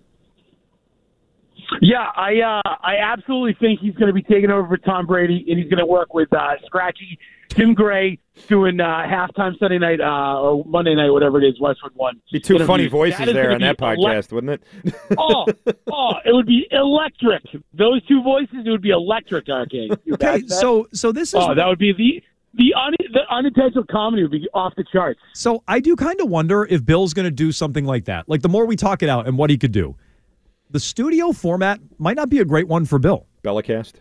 Yeah, 1.80 2.10
I 2.14 2.40
uh, 2.40 2.76
I 2.82 2.96
absolutely 3.02 3.56
think 3.58 3.80
he's 3.80 3.94
going 3.94 4.08
to 4.08 4.12
be 4.12 4.22
taking 4.22 4.50
over 4.50 4.68
for 4.68 4.76
Tom 4.76 5.06
Brady, 5.06 5.44
and 5.48 5.58
he's 5.58 5.68
going 5.68 5.80
to 5.80 5.86
work 5.86 6.14
with 6.14 6.32
uh, 6.32 6.54
Scratchy 6.66 7.18
Jim 7.56 7.74
Gray 7.74 8.18
doing 8.48 8.80
uh, 8.80 8.84
halftime 8.84 9.58
Sunday 9.58 9.78
night 9.78 10.00
uh, 10.00 10.40
or 10.40 10.64
Monday 10.64 10.94
night, 10.94 11.10
whatever 11.10 11.40
it 11.42 11.46
is, 11.46 11.60
Westwood 11.60 11.92
One. 11.94 12.20
Be 12.32 12.40
two 12.40 12.58
funny 12.58 12.84
interviews. 12.84 12.90
voices 12.90 13.32
there 13.32 13.52
on 13.52 13.60
that 13.60 13.78
be 13.78 13.84
podcast, 13.84 14.32
wouldn't 14.32 14.62
it? 14.84 14.94
oh, 15.18 15.46
oh, 15.90 16.12
it 16.24 16.32
would 16.32 16.46
be 16.46 16.66
electric. 16.70 17.42
Those 17.72 18.04
two 18.06 18.22
voices, 18.22 18.58
it 18.64 18.70
would 18.70 18.82
be 18.82 18.90
electric, 18.90 19.48
Arcade. 19.48 19.98
Okay, 20.12 20.46
so 20.46 20.88
so 20.92 21.12
this 21.12 21.28
is 21.28 21.34
oh, 21.36 21.54
that 21.54 21.66
would 21.66 21.78
be 21.78 21.92
the 21.92 22.22
the 22.54 22.74
un, 22.74 22.94
the 23.12 23.20
unintentional 23.30 23.84
comedy 23.90 24.22
would 24.22 24.32
be 24.32 24.48
off 24.54 24.74
the 24.76 24.84
charts. 24.92 25.20
So 25.34 25.62
I 25.68 25.80
do 25.80 25.96
kind 25.96 26.20
of 26.20 26.28
wonder 26.28 26.66
if 26.68 26.84
Bill's 26.84 27.14
going 27.14 27.24
to 27.24 27.30
do 27.30 27.52
something 27.52 27.84
like 27.84 28.04
that. 28.06 28.28
Like 28.28 28.42
the 28.42 28.48
more 28.48 28.66
we 28.66 28.76
talk 28.76 29.02
it 29.02 29.08
out 29.08 29.26
and 29.26 29.38
what 29.38 29.50
he 29.50 29.58
could 29.58 29.72
do, 29.72 29.96
the 30.70 30.80
studio 30.80 31.32
format 31.32 31.80
might 31.98 32.16
not 32.16 32.28
be 32.28 32.38
a 32.40 32.44
great 32.44 32.68
one 32.68 32.84
for 32.84 32.98
Bill. 32.98 33.26
Bellicast. 33.42 33.94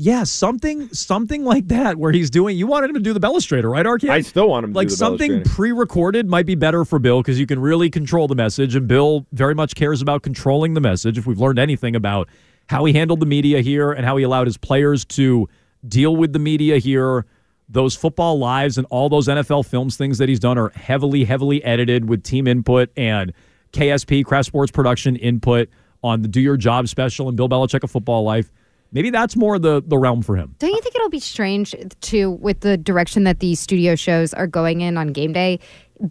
Yeah, 0.00 0.22
something 0.22 0.88
something 0.94 1.44
like 1.44 1.66
that 1.68 1.96
where 1.96 2.12
he's 2.12 2.30
doing. 2.30 2.56
You 2.56 2.68
wanted 2.68 2.90
him 2.90 2.94
to 2.94 3.00
do 3.00 3.12
the 3.12 3.18
Bellustrator, 3.18 3.68
right, 3.68 3.84
Arcade? 3.84 4.10
I 4.10 4.20
still 4.20 4.48
want 4.48 4.62
him 4.62 4.72
to 4.72 4.76
like 4.76 4.86
do 4.86 4.92
the 4.92 4.96
something 4.96 5.42
pre-recorded 5.42 6.28
might 6.28 6.46
be 6.46 6.54
better 6.54 6.84
for 6.84 7.00
Bill 7.00 7.20
because 7.20 7.40
you 7.40 7.46
can 7.46 7.58
really 7.58 7.90
control 7.90 8.28
the 8.28 8.36
message, 8.36 8.76
and 8.76 8.86
Bill 8.86 9.26
very 9.32 9.56
much 9.56 9.74
cares 9.74 10.00
about 10.00 10.22
controlling 10.22 10.74
the 10.74 10.80
message. 10.80 11.18
If 11.18 11.26
we've 11.26 11.40
learned 11.40 11.58
anything 11.58 11.96
about 11.96 12.28
how 12.68 12.84
he 12.84 12.92
handled 12.92 13.18
the 13.18 13.26
media 13.26 13.60
here 13.60 13.90
and 13.90 14.06
how 14.06 14.16
he 14.16 14.22
allowed 14.22 14.46
his 14.46 14.56
players 14.56 15.04
to 15.06 15.48
deal 15.88 16.14
with 16.14 16.32
the 16.32 16.38
media 16.38 16.78
here, 16.78 17.26
those 17.68 17.96
football 17.96 18.38
lives 18.38 18.78
and 18.78 18.86
all 18.90 19.08
those 19.08 19.26
NFL 19.26 19.66
films 19.66 19.96
things 19.96 20.18
that 20.18 20.28
he's 20.28 20.38
done 20.38 20.58
are 20.58 20.68
heavily, 20.70 21.24
heavily 21.24 21.62
edited 21.64 22.08
with 22.08 22.22
team 22.22 22.46
input 22.46 22.90
and 22.96 23.32
KSP, 23.72 24.24
Kraft 24.24 24.46
Sports 24.46 24.70
Production 24.70 25.16
input 25.16 25.68
on 26.04 26.22
the 26.22 26.28
Do 26.28 26.40
Your 26.40 26.56
Job 26.56 26.86
special 26.86 27.26
and 27.26 27.36
Bill 27.36 27.48
Belichick, 27.48 27.82
A 27.82 27.88
Football 27.88 28.22
Life. 28.22 28.52
Maybe 28.92 29.10
that's 29.10 29.36
more 29.36 29.58
the, 29.58 29.82
the 29.86 29.98
realm 29.98 30.22
for 30.22 30.36
him. 30.36 30.54
Don't 30.58 30.70
you 30.74 30.80
think 30.80 30.94
it'll 30.94 31.10
be 31.10 31.20
strange 31.20 31.74
too 32.00 32.30
with 32.30 32.60
the 32.60 32.76
direction 32.76 33.24
that 33.24 33.40
these 33.40 33.60
studio 33.60 33.94
shows 33.94 34.32
are 34.32 34.46
going 34.46 34.80
in 34.80 34.96
on 34.96 35.08
game 35.08 35.32
day? 35.32 35.60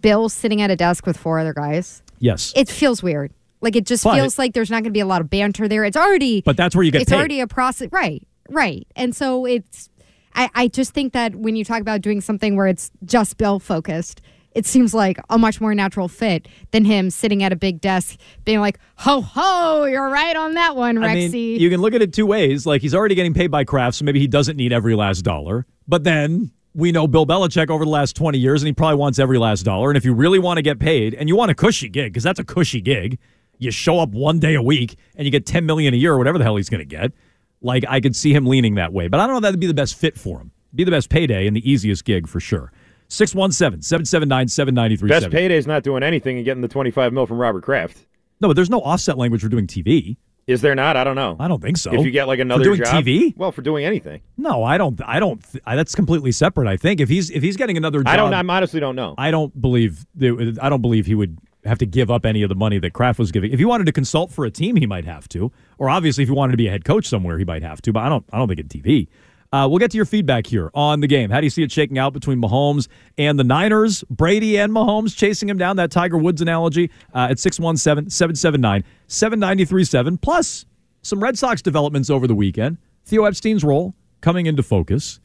Bill 0.00 0.28
sitting 0.28 0.62
at 0.62 0.70
a 0.70 0.76
desk 0.76 1.06
with 1.06 1.16
four 1.16 1.38
other 1.38 1.52
guys. 1.54 2.02
Yes. 2.20 2.52
It 2.54 2.68
feels 2.68 3.02
weird. 3.02 3.32
Like 3.60 3.74
it 3.74 3.86
just 3.86 4.04
But- 4.04 4.14
feels 4.14 4.38
like 4.38 4.52
there's 4.54 4.70
not 4.70 4.76
going 4.76 4.84
to 4.84 4.90
be 4.90 5.00
a 5.00 5.06
lot 5.06 5.20
of 5.20 5.28
banter 5.30 5.66
there. 5.66 5.84
It's 5.84 5.96
already 5.96 6.42
But 6.42 6.56
that's 6.56 6.76
where 6.76 6.84
you 6.84 6.92
get 6.92 7.02
It's 7.02 7.10
paid. 7.10 7.16
already 7.16 7.40
a 7.40 7.46
process, 7.48 7.88
right? 7.90 8.22
Right. 8.48 8.86
And 8.94 9.14
so 9.16 9.44
it's 9.46 9.88
I 10.34 10.48
I 10.54 10.68
just 10.68 10.92
think 10.94 11.14
that 11.14 11.34
when 11.34 11.56
you 11.56 11.64
talk 11.64 11.80
about 11.80 12.00
doing 12.00 12.20
something 12.20 12.54
where 12.54 12.66
it's 12.68 12.90
just 13.04 13.38
Bill 13.38 13.58
focused, 13.58 14.20
it 14.58 14.66
seems 14.66 14.92
like 14.92 15.20
a 15.30 15.38
much 15.38 15.60
more 15.60 15.72
natural 15.72 16.08
fit 16.08 16.48
than 16.72 16.84
him 16.84 17.10
sitting 17.10 17.44
at 17.44 17.52
a 17.52 17.56
big 17.56 17.80
desk 17.80 18.18
being 18.44 18.58
like, 18.58 18.80
"Ho 18.96 19.20
ho, 19.20 19.84
you're 19.84 20.10
right 20.10 20.34
on 20.34 20.54
that 20.54 20.74
one, 20.74 20.96
Rexy." 20.96 21.26
I 21.26 21.28
mean, 21.28 21.60
you 21.60 21.70
can 21.70 21.80
look 21.80 21.94
at 21.94 22.02
it 22.02 22.12
two 22.12 22.26
ways. 22.26 22.66
Like 22.66 22.82
he's 22.82 22.92
already 22.92 23.14
getting 23.14 23.34
paid 23.34 23.52
by 23.52 23.62
Kraft, 23.62 23.96
so 23.96 24.04
maybe 24.04 24.18
he 24.18 24.26
doesn't 24.26 24.56
need 24.56 24.72
every 24.72 24.96
last 24.96 25.22
dollar. 25.22 25.64
But 25.86 26.02
then 26.02 26.50
we 26.74 26.90
know 26.90 27.06
Bill 27.06 27.24
Belichick 27.24 27.70
over 27.70 27.84
the 27.84 27.90
last 27.90 28.16
20 28.16 28.36
years, 28.36 28.60
and 28.60 28.66
he 28.66 28.72
probably 28.72 28.96
wants 28.96 29.20
every 29.20 29.38
last 29.38 29.62
dollar. 29.62 29.90
And 29.90 29.96
if 29.96 30.04
you 30.04 30.12
really 30.12 30.40
want 30.40 30.58
to 30.58 30.62
get 30.62 30.80
paid, 30.80 31.14
and 31.14 31.28
you 31.28 31.36
want 31.36 31.52
a 31.52 31.54
cushy 31.54 31.88
gig, 31.88 32.12
because 32.12 32.24
that's 32.24 32.40
a 32.40 32.44
cushy 32.44 32.80
gig, 32.80 33.18
you 33.58 33.70
show 33.70 34.00
up 34.00 34.10
one 34.10 34.40
day 34.40 34.54
a 34.54 34.62
week 34.62 34.96
and 35.14 35.24
you 35.24 35.30
get 35.30 35.46
10 35.46 35.66
million 35.66 35.94
a 35.94 35.96
year 35.96 36.12
or 36.14 36.18
whatever 36.18 36.38
the 36.38 36.44
hell 36.44 36.56
he's 36.56 36.68
going 36.68 36.80
to 36.80 36.84
get. 36.84 37.12
Like 37.60 37.84
I 37.88 38.00
could 38.00 38.16
see 38.16 38.32
him 38.32 38.46
leaning 38.46 38.74
that 38.76 38.92
way, 38.92 39.06
but 39.06 39.20
I 39.20 39.24
don't 39.24 39.34
know 39.34 39.38
if 39.38 39.42
that'd 39.42 39.60
be 39.60 39.66
the 39.66 39.74
best 39.74 39.96
fit 39.96 40.16
for 40.18 40.38
him. 40.40 40.52
Be 40.74 40.84
the 40.84 40.90
best 40.90 41.08
payday 41.08 41.46
and 41.46 41.56
the 41.56 41.68
easiest 41.68 42.04
gig 42.04 42.28
for 42.28 42.40
sure. 42.40 42.72
617 43.08 43.82
779 43.82 44.48
7937. 44.48 45.30
Best 45.30 45.32
payday's 45.34 45.66
not 45.66 45.82
doing 45.82 46.02
anything 46.02 46.36
and 46.36 46.44
getting 46.44 46.60
the 46.62 46.68
25 46.68 47.12
mil 47.12 47.26
from 47.26 47.38
Robert 47.38 47.62
Kraft. 47.62 48.06
No, 48.40 48.48
but 48.48 48.54
there's 48.54 48.70
no 48.70 48.80
offset 48.80 49.18
language 49.18 49.40
for 49.42 49.48
doing 49.48 49.66
TV. 49.66 50.16
Is 50.46 50.62
there 50.62 50.74
not? 50.74 50.96
I 50.96 51.04
don't 51.04 51.16
know. 51.16 51.36
I 51.38 51.46
don't 51.46 51.60
think 51.60 51.76
so. 51.76 51.92
If 51.92 52.06
you 52.06 52.10
get 52.10 52.26
like 52.26 52.38
another 52.38 52.64
For 52.64 52.70
doing 52.76 52.78
job, 52.78 53.04
TV? 53.04 53.36
well, 53.36 53.52
for 53.52 53.60
doing 53.60 53.84
anything, 53.84 54.22
No, 54.38 54.64
I 54.64 54.78
don't. 54.78 54.98
I 55.06 55.20
don't. 55.20 55.44
I, 55.66 55.76
that's 55.76 55.94
completely 55.94 56.32
separate. 56.32 56.66
I 56.66 56.78
think 56.78 57.00
if 57.00 57.08
he's 57.10 57.28
if 57.30 57.42
he's 57.42 57.58
getting 57.58 57.76
another 57.76 57.98
job, 57.98 58.08
I 58.08 58.16
don't. 58.16 58.32
I 58.32 58.56
honestly 58.56 58.80
don't 58.80 58.96
know. 58.96 59.14
I 59.18 59.30
don't 59.30 59.58
believe. 59.60 60.06
I 60.18 60.70
don't 60.70 60.80
believe 60.80 61.04
he 61.04 61.14
would 61.14 61.38
have 61.64 61.78
to 61.78 61.86
give 61.86 62.10
up 62.10 62.24
any 62.24 62.42
of 62.42 62.48
the 62.48 62.54
money 62.54 62.78
that 62.78 62.94
Kraft 62.94 63.18
was 63.18 63.30
giving. 63.30 63.52
If 63.52 63.58
he 63.58 63.66
wanted 63.66 63.84
to 63.86 63.92
consult 63.92 64.30
for 64.32 64.46
a 64.46 64.50
team, 64.50 64.76
he 64.76 64.86
might 64.86 65.04
have 65.04 65.28
to. 65.30 65.52
Or 65.76 65.90
obviously, 65.90 66.22
if 66.22 66.30
he 66.30 66.34
wanted 66.34 66.52
to 66.52 66.56
be 66.56 66.66
a 66.66 66.70
head 66.70 66.84
coach 66.84 67.06
somewhere, 67.06 67.36
he 67.36 67.44
might 67.44 67.62
have 67.62 67.82
to. 67.82 67.92
But 67.92 68.04
I 68.04 68.08
don't. 68.08 68.24
I 68.32 68.38
don't 68.38 68.48
think 68.48 68.60
in 68.60 68.68
TV. 68.68 69.08
Uh, 69.52 69.66
we'll 69.68 69.78
get 69.78 69.90
to 69.90 69.96
your 69.96 70.04
feedback 70.04 70.46
here 70.46 70.70
on 70.74 71.00
the 71.00 71.06
game. 71.06 71.30
How 71.30 71.40
do 71.40 71.46
you 71.46 71.50
see 71.50 71.62
it 71.62 71.72
shaking 71.72 71.98
out 71.98 72.12
between 72.12 72.40
Mahomes 72.40 72.88
and 73.16 73.38
the 73.38 73.44
Niners? 73.44 74.04
Brady 74.10 74.58
and 74.58 74.72
Mahomes 74.72 75.16
chasing 75.16 75.48
him 75.48 75.56
down. 75.56 75.76
That 75.76 75.90
Tiger 75.90 76.18
Woods 76.18 76.42
analogy 76.42 76.90
uh, 77.14 77.28
at 77.30 77.38
617 77.38 78.10
779 78.10 78.84
7937. 79.06 80.18
Plus, 80.18 80.66
some 81.02 81.22
Red 81.22 81.38
Sox 81.38 81.62
developments 81.62 82.10
over 82.10 82.26
the 82.26 82.34
weekend. 82.34 82.76
Theo 83.06 83.24
Epstein's 83.24 83.64
role 83.64 83.94
coming 84.20 84.46
into 84.46 84.62
focus. 84.62 85.20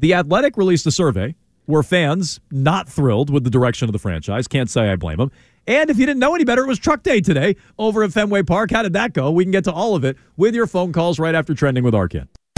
The 0.00 0.14
Athletic 0.14 0.56
released 0.56 0.86
a 0.86 0.90
survey 0.90 1.36
where 1.66 1.82
fans 1.82 2.40
not 2.50 2.88
thrilled 2.88 3.30
with 3.30 3.44
the 3.44 3.50
direction 3.50 3.88
of 3.88 3.92
the 3.92 3.98
franchise. 3.98 4.48
Can't 4.48 4.70
say 4.70 4.90
I 4.90 4.96
blame 4.96 5.18
them. 5.18 5.30
And 5.66 5.90
if 5.90 5.98
you 5.98 6.06
didn't 6.06 6.18
know 6.18 6.34
any 6.34 6.44
better, 6.44 6.64
it 6.64 6.66
was 6.66 6.78
Truck 6.78 7.02
Day 7.02 7.20
today 7.20 7.56
over 7.78 8.02
at 8.02 8.10
Fenway 8.10 8.42
Park. 8.42 8.70
How 8.70 8.82
did 8.82 8.94
that 8.94 9.12
go? 9.12 9.30
We 9.30 9.44
can 9.44 9.52
get 9.52 9.64
to 9.64 9.72
all 9.72 9.94
of 9.94 10.02
it 10.02 10.16
with 10.36 10.54
your 10.54 10.66
phone 10.66 10.94
calls 10.94 11.18
right 11.18 11.34
after 11.34 11.52
trending 11.52 11.84
with 11.84 11.92
Arcand. 11.92 12.28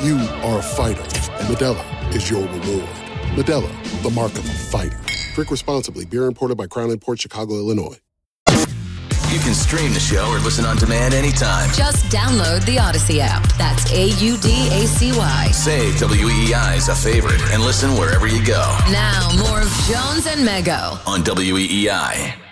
You 0.00 0.16
are 0.44 0.60
a 0.60 0.62
fighter, 0.62 1.02
and 1.02 1.46
Modelo 1.54 1.84
is 2.14 2.30
your 2.30 2.40
reward. 2.40 2.88
Modelo, 3.36 3.70
the 4.02 4.08
mark 4.10 4.32
of 4.32 4.46
a 4.48 4.52
fighter. 4.52 4.98
Drink 5.34 5.50
responsibly. 5.50 6.06
Beer 6.06 6.24
imported 6.24 6.56
by 6.56 6.66
Crown 6.68 6.98
Port 6.98 7.20
Chicago, 7.20 7.56
Illinois. 7.56 7.98
You 8.48 9.38
can 9.40 9.52
stream 9.52 9.92
the 9.92 10.00
show 10.00 10.26
or 10.30 10.38
listen 10.38 10.64
on 10.64 10.76
demand 10.78 11.12
anytime. 11.12 11.70
Just 11.74 12.06
download 12.06 12.64
the 12.64 12.76
Audacy 12.76 13.18
app. 13.20 13.46
That's 13.58 13.92
A 13.92 14.06
U 14.24 14.38
D 14.38 14.68
A 14.72 14.86
C 14.86 15.12
Y. 15.12 15.50
Save 15.52 15.94
WEEI 15.96 16.76
as 16.78 16.88
a 16.88 16.94
favorite 16.94 17.40
and 17.52 17.62
listen 17.62 17.90
wherever 17.90 18.26
you 18.26 18.44
go 18.44 18.76
Now, 18.90 19.28
more 19.38 19.60
of 19.60 19.68
Jones 19.86 20.26
and 20.26 20.48
Mego. 20.48 20.98
on 21.06 21.20
E 21.20 21.24
WEEI. 21.52 22.49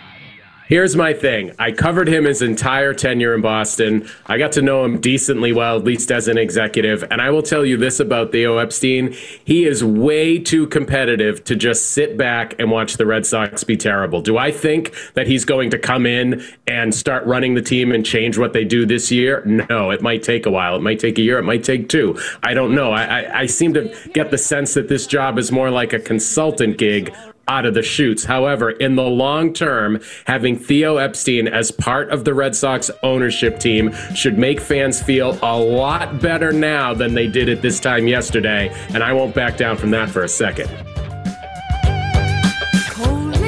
Here's 0.69 0.95
my 0.95 1.13
thing. 1.13 1.51
I 1.57 1.71
covered 1.71 2.07
him 2.07 2.25
his 2.25 2.43
entire 2.43 2.93
tenure 2.93 3.33
in 3.33 3.41
Boston. 3.41 4.07
I 4.27 4.37
got 4.37 4.51
to 4.51 4.61
know 4.61 4.85
him 4.85 5.01
decently 5.01 5.51
well, 5.51 5.77
at 5.77 5.83
least 5.83 6.11
as 6.11 6.27
an 6.27 6.37
executive. 6.37 7.03
And 7.09 7.23
I 7.23 7.31
will 7.31 7.41
tell 7.41 7.65
you 7.65 7.75
this 7.75 7.99
about 7.99 8.31
Theo 8.31 8.59
Epstein. 8.59 9.13
He 9.43 9.65
is 9.65 9.83
way 9.83 10.37
too 10.37 10.67
competitive 10.67 11.43
to 11.45 11.55
just 11.55 11.93
sit 11.93 12.17
back 12.17 12.53
and 12.59 12.69
watch 12.69 12.97
the 12.97 13.07
Red 13.07 13.25
Sox 13.25 13.63
be 13.63 13.77
terrible. 13.77 14.21
Do 14.21 14.37
I 14.37 14.51
think 14.51 14.93
that 15.15 15.25
he's 15.25 15.43
going 15.43 15.71
to 15.71 15.79
come 15.79 16.05
in 16.05 16.43
and 16.67 16.93
start 16.93 17.25
running 17.25 17.55
the 17.55 17.63
team 17.63 17.91
and 17.91 18.05
change 18.05 18.37
what 18.37 18.53
they 18.53 18.63
do 18.63 18.85
this 18.85 19.11
year? 19.11 19.43
No, 19.45 19.89
it 19.89 20.03
might 20.03 20.21
take 20.21 20.45
a 20.45 20.51
while. 20.51 20.75
It 20.75 20.83
might 20.83 20.99
take 20.99 21.17
a 21.17 21.23
year. 21.23 21.39
It 21.39 21.45
might 21.45 21.63
take 21.63 21.89
two. 21.89 22.15
I 22.43 22.53
don't 22.53 22.75
know. 22.75 22.91
I, 22.91 23.21
I, 23.21 23.39
I 23.39 23.45
seem 23.47 23.73
to 23.73 23.91
get 24.13 24.29
the 24.29 24.37
sense 24.37 24.75
that 24.75 24.87
this 24.87 25.07
job 25.07 25.39
is 25.39 25.51
more 25.51 25.71
like 25.71 25.93
a 25.93 25.99
consultant 25.99 26.77
gig 26.77 27.11
out 27.49 27.65
of 27.65 27.73
the 27.73 27.83
shoots. 27.83 28.23
However, 28.23 28.69
in 28.69 28.95
the 28.95 29.03
long 29.03 29.53
term, 29.53 29.99
having 30.25 30.57
Theo 30.57 30.97
Epstein 30.97 31.47
as 31.47 31.71
part 31.71 32.09
of 32.11 32.23
the 32.23 32.33
Red 32.33 32.55
Sox 32.55 32.89
ownership 33.03 33.59
team 33.59 33.91
should 34.15 34.37
make 34.37 34.61
fans 34.61 35.01
feel 35.01 35.37
a 35.41 35.57
lot 35.57 36.21
better 36.21 36.53
now 36.53 36.93
than 36.93 37.13
they 37.13 37.27
did 37.27 37.49
at 37.49 37.61
this 37.61 37.79
time 37.79 38.07
yesterday. 38.07 38.69
And 38.93 39.03
I 39.03 39.11
won't 39.11 39.35
back 39.35 39.57
down 39.57 39.75
from 39.75 39.89
that 39.91 40.09
for 40.09 40.23
a 40.23 40.29
second. 40.29 40.69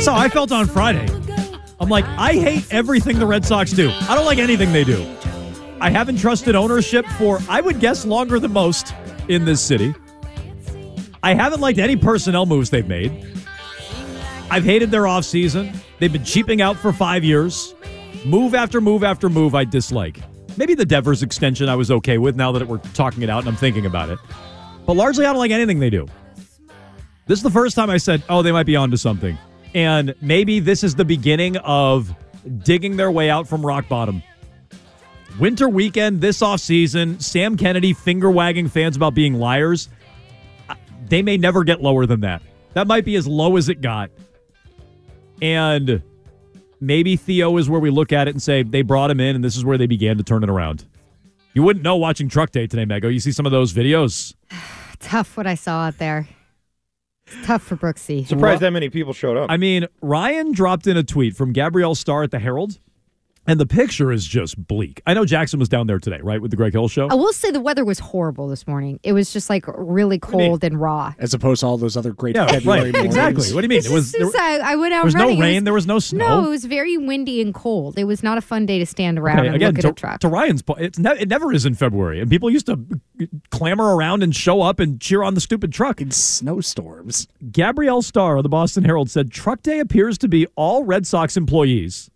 So 0.02 0.16
I 0.16 0.30
felt 0.30 0.52
on 0.52 0.66
Friday. 0.66 1.08
I'm 1.80 1.90
like, 1.90 2.06
I 2.06 2.34
hate 2.34 2.66
everything 2.72 3.20
the 3.20 3.28
Red 3.28 3.46
Sox 3.46 3.72
do. 3.72 3.92
I 4.10 4.16
don't 4.16 4.26
like 4.26 4.40
anything 4.40 4.74
they 4.74 4.84
do. 4.84 5.06
I 5.80 5.90
haven't 5.90 6.18
trusted 6.18 6.56
ownership 6.56 7.06
for, 7.18 7.40
I 7.48 7.62
would 7.62 7.80
guess, 7.80 8.06
longer 8.06 8.40
than 8.40 8.52
most 8.52 8.94
in 9.28 9.46
this 9.46 9.62
city. 9.62 9.94
I 11.24 11.36
haven't 11.36 11.62
liked 11.62 11.78
any 11.78 11.96
personnel 11.96 12.48
moves 12.48 12.72
they've 12.72 12.88
made. 12.88 13.12
I've 14.52 14.66
hated 14.66 14.92
their 14.92 15.04
offseason. 15.04 15.74
They've 16.00 16.12
been 16.12 16.26
cheaping 16.26 16.62
out 16.62 16.76
for 16.76 16.92
five 16.92 17.24
years. 17.24 17.74
Move 18.26 18.54
after 18.54 18.82
move 18.82 19.02
after 19.02 19.30
move, 19.30 19.56
I 19.56 19.64
dislike. 19.64 20.20
Maybe 20.58 20.76
the 20.76 20.86
Devers 20.86 21.24
extension 21.24 21.70
I 21.70 21.76
was 21.76 21.90
okay 21.90 22.18
with 22.18 22.36
now 22.36 22.52
that 22.52 22.68
we're 22.68 22.80
talking 22.94 23.24
it 23.24 23.30
out 23.30 23.40
and 23.40 23.48
I'm 23.48 23.56
thinking 23.56 23.86
about 23.86 24.10
it. 24.10 24.20
But 24.86 24.98
largely, 24.98 25.26
I 25.26 25.30
don't 25.30 25.40
like 25.40 25.52
anything 25.52 25.80
they 25.80 25.90
do. 25.90 26.06
This 27.28 27.40
is 27.40 27.44
the 27.44 27.50
first 27.50 27.78
time 27.78 27.90
I 27.90 27.96
said, 27.96 28.24
oh, 28.28 28.42
they 28.42 28.52
might 28.52 28.66
be 28.66 28.76
onto 28.76 28.98
something. 28.98 29.38
And 29.74 30.14
maybe 30.20 30.60
this 30.60 30.84
is 30.84 30.96
the 30.96 31.06
beginning 31.06 31.56
of 31.58 32.14
digging 32.58 32.98
their 32.98 33.10
way 33.10 33.30
out 33.30 33.48
from 33.48 33.66
rock 33.66 33.88
bottom. 33.88 34.22
Winter 35.40 35.70
weekend 35.70 36.20
this 36.20 36.42
offseason, 36.42 37.24
Sam 37.24 37.56
Kennedy 37.56 37.94
finger 37.94 38.30
wagging 38.30 38.68
fans 38.68 38.98
about 38.98 39.14
being 39.14 39.36
liars. 39.36 39.88
They 41.08 41.22
may 41.22 41.38
never 41.38 41.64
get 41.64 41.82
lower 41.82 42.06
than 42.06 42.20
that. 42.20 42.42
That 42.74 42.86
might 42.86 43.06
be 43.06 43.16
as 43.16 43.26
low 43.26 43.56
as 43.56 43.70
it 43.70 43.80
got. 43.80 44.12
And 45.42 46.04
maybe 46.80 47.16
Theo 47.16 47.58
is 47.58 47.70
where 47.70 47.80
we 47.80 47.90
look 47.90 48.12
at 48.12 48.28
it 48.28 48.32
and 48.32 48.42
say 48.42 48.64
they 48.64 48.82
brought 48.82 49.12
him 49.12 49.20
in 49.20 49.36
and 49.36 49.44
this 49.44 49.56
is 49.56 49.66
where 49.66 49.78
they 49.78 49.88
began 49.88 50.18
to 50.18 50.24
turn 50.24 50.44
it 50.44 50.50
around. 50.50 50.86
You 51.54 51.64
wouldn't 51.64 51.84
know 51.84 51.98
watching 51.98 52.30
Truck 52.30 52.52
Day 52.52 52.68
today, 52.68 52.86
Mego. 52.86 53.06
Oh, 53.06 53.10
you 53.10 53.20
see 53.20 53.32
some 53.32 53.46
of 53.46 53.52
those 53.52 53.74
videos. 53.74 54.36
Tough 55.00 55.36
what 55.36 55.48
I 55.48 55.56
saw 55.56 55.88
out 55.88 55.98
there. 55.98 56.28
It's 57.26 57.48
tough 57.48 57.64
for 57.64 57.76
Brooksy. 57.76 58.28
Surprised 58.28 58.62
that 58.62 58.72
many 58.72 58.90
people 58.90 59.14
showed 59.14 59.38
up. 59.38 59.50
I 59.50 59.58
mean, 59.58 59.88
Ryan 60.02 60.52
dropped 60.52 60.86
in 60.86 60.98
a 60.98 61.04
tweet 61.04 61.36
from 61.36 61.54
Gabrielle 61.54 61.96
Starr 61.96 62.24
at 62.24 62.32
the 62.32 62.40
Herald, 62.40 62.80
and 63.48 63.60
the 63.60 63.66
picture 63.66 64.12
is 64.12 64.26
just 64.26 64.56
bleak. 64.68 65.02
I 65.08 65.14
know 65.14 65.26
Jackson 65.26 65.60
was 65.60 65.68
down 65.70 65.88
there 65.88 66.00
today, 66.00 66.20
right, 66.22 66.42
with 66.42 66.52
the 66.52 66.58
Greg 66.58 66.74
Hill 66.74 66.88
show. 66.88 67.08
I 67.10 67.16
will 67.16 67.34
say 67.34 67.50
the 67.52 67.60
weather 67.60 67.84
was 67.84 68.00
horrible 68.00 68.48
this 68.48 68.68
morning. 68.68 69.00
It 69.04 69.14
was 69.14 69.34
just 69.34 69.50
like 69.50 69.66
really 69.68 70.20
cold 70.20 70.64
and 70.64 70.80
raw. 70.80 71.14
As 71.20 71.34
opposed 71.34 71.62
to 71.62 71.66
all 71.68 71.78
those 71.78 71.98
other 71.98 72.12
great 72.14 72.36
Yeah, 72.36 72.48
February 72.48 72.82
right. 72.92 72.94
mornings. 72.94 73.06
Exactly. 73.16 73.54
What 73.54 73.62
do 73.62 73.66
you 73.66 73.70
mean? 73.70 73.78
It's 73.80 73.88
It 73.88 73.94
was 73.94 74.12
just- 74.12 74.36
uh, 74.36 74.40
I, 74.40 74.60
I 74.74 74.76
went 74.76 74.94
out 74.94 75.00
there 75.00 75.06
was 75.06 75.14
running. 75.16 75.40
no 75.40 75.46
rain. 75.46 75.56
was- 75.56 75.64
there 75.64 75.74
was 75.74 75.88
no 75.88 76.00
snow. 76.00 76.42
No, 76.42 76.46
it 76.48 76.50
was 76.50 76.66
very 76.66 76.98
windy 76.98 77.42
and 77.42 77.54
cold. 77.54 77.98
It 77.98 78.04
was 78.06 78.22
not 78.22 78.38
a 78.38 78.42
fun 78.42 78.66
day 78.66 78.78
to 78.80 78.86
stand 78.86 79.18
around 79.18 79.40
Okay, 79.40 79.48
and 79.48 79.56
again, 79.56 79.70
look 79.70 79.80
at 79.80 79.82
to, 79.82 79.90
a 79.90 79.94
truck. 79.94 80.20
to 80.20 80.28
Ryan's 80.28 80.62
point, 80.62 80.82
it's 80.82 81.00
ne- 81.00 81.20
it 81.20 81.28
never 81.28 81.52
is 81.52 81.66
in 81.66 81.74
February, 81.74 82.20
and 82.22 82.30
people 82.30 82.50
used 82.50 82.68
to 82.68 82.80
clamor 83.50 83.96
around 83.96 84.22
and 84.22 84.36
show 84.36 84.62
up 84.62 84.80
and 84.80 85.02
cheer 85.02 85.24
on 85.24 85.34
the 85.34 85.42
stupid 85.42 85.74
truck 85.74 86.00
in 86.00 86.12
snowstorms. 86.12 87.28
Gabrielle 87.52 88.04
Starr 88.04 88.38
of 88.38 88.44
the 88.44 88.50
Boston 88.50 88.84
Herald 88.84 89.10
said 89.10 89.32
Truck 89.32 89.64
Day 89.64 89.80
appears 89.80 90.18
to 90.20 90.28
be 90.28 90.46
all 90.56 90.84
Red 90.84 91.08
Sox 91.08 91.36
employees, 91.36 92.11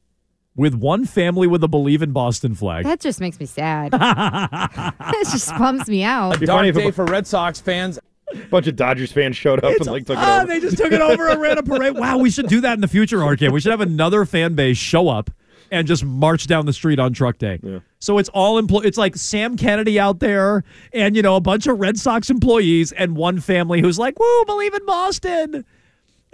with 0.55 0.73
one 0.75 1.05
family 1.05 1.47
with 1.47 1.63
a 1.63 1.67
Believe 1.67 2.01
in 2.01 2.11
Boston 2.11 2.55
flag. 2.55 2.85
That 2.85 2.99
just 2.99 3.19
makes 3.19 3.39
me 3.39 3.45
sad. 3.45 3.89
it 3.93 5.27
just 5.31 5.49
bums 5.57 5.87
me 5.87 6.03
out. 6.03 6.29
It'd 6.31 6.41
be 6.41 6.45
funny 6.47 6.69
if 6.69 6.77
a, 6.77 6.91
for 6.91 7.05
Red 7.05 7.27
Sox 7.27 7.59
fans. 7.59 7.99
A 8.33 8.37
bunch 8.49 8.65
of 8.67 8.75
Dodgers 8.75 9.11
fans 9.11 9.37
showed 9.37 9.63
up 9.63 9.75
and 9.75 9.85
like 9.85 10.05
took 10.05 10.17
it 10.17 10.21
Ah, 10.23 10.39
over. 10.39 10.47
they 10.47 10.59
just 10.59 10.77
took 10.77 10.91
it 10.91 11.01
over 11.01 11.29
and 11.29 11.39
ran 11.39 11.57
a 11.57 11.63
parade. 11.63 11.95
Wow, 11.99 12.17
we 12.17 12.29
should 12.31 12.47
do 12.47 12.59
that 12.61 12.73
in 12.73 12.81
the 12.81 12.87
future, 12.87 13.19
RK. 13.23 13.41
We 13.51 13.59
should 13.59 13.69
have 13.71 13.81
another 13.81 14.25
fan 14.25 14.55
base 14.55 14.77
show 14.77 15.09
up 15.09 15.29
and 15.71 15.87
just 15.87 16.03
march 16.03 16.47
down 16.47 16.65
the 16.65 16.73
street 16.73 16.97
on 16.99 17.13
Truck 17.13 17.37
Day. 17.37 17.59
So 17.99 18.17
it's 18.17 18.29
all 18.29 18.57
employ. 18.57 18.81
It's 18.81 18.97
like 18.97 19.15
Sam 19.15 19.57
Kennedy 19.57 19.99
out 19.99 20.19
there, 20.19 20.63
and 20.93 21.15
you 21.15 21.21
know 21.21 21.35
a 21.35 21.41
bunch 21.41 21.67
of 21.67 21.79
Red 21.79 21.97
Sox 21.99 22.29
employees 22.29 22.91
and 22.91 23.15
one 23.15 23.39
family 23.39 23.81
who's 23.81 23.99
like, 23.99 24.17
"Woo, 24.19 24.45
believe 24.45 24.73
in 24.73 24.85
Boston." 24.85 25.65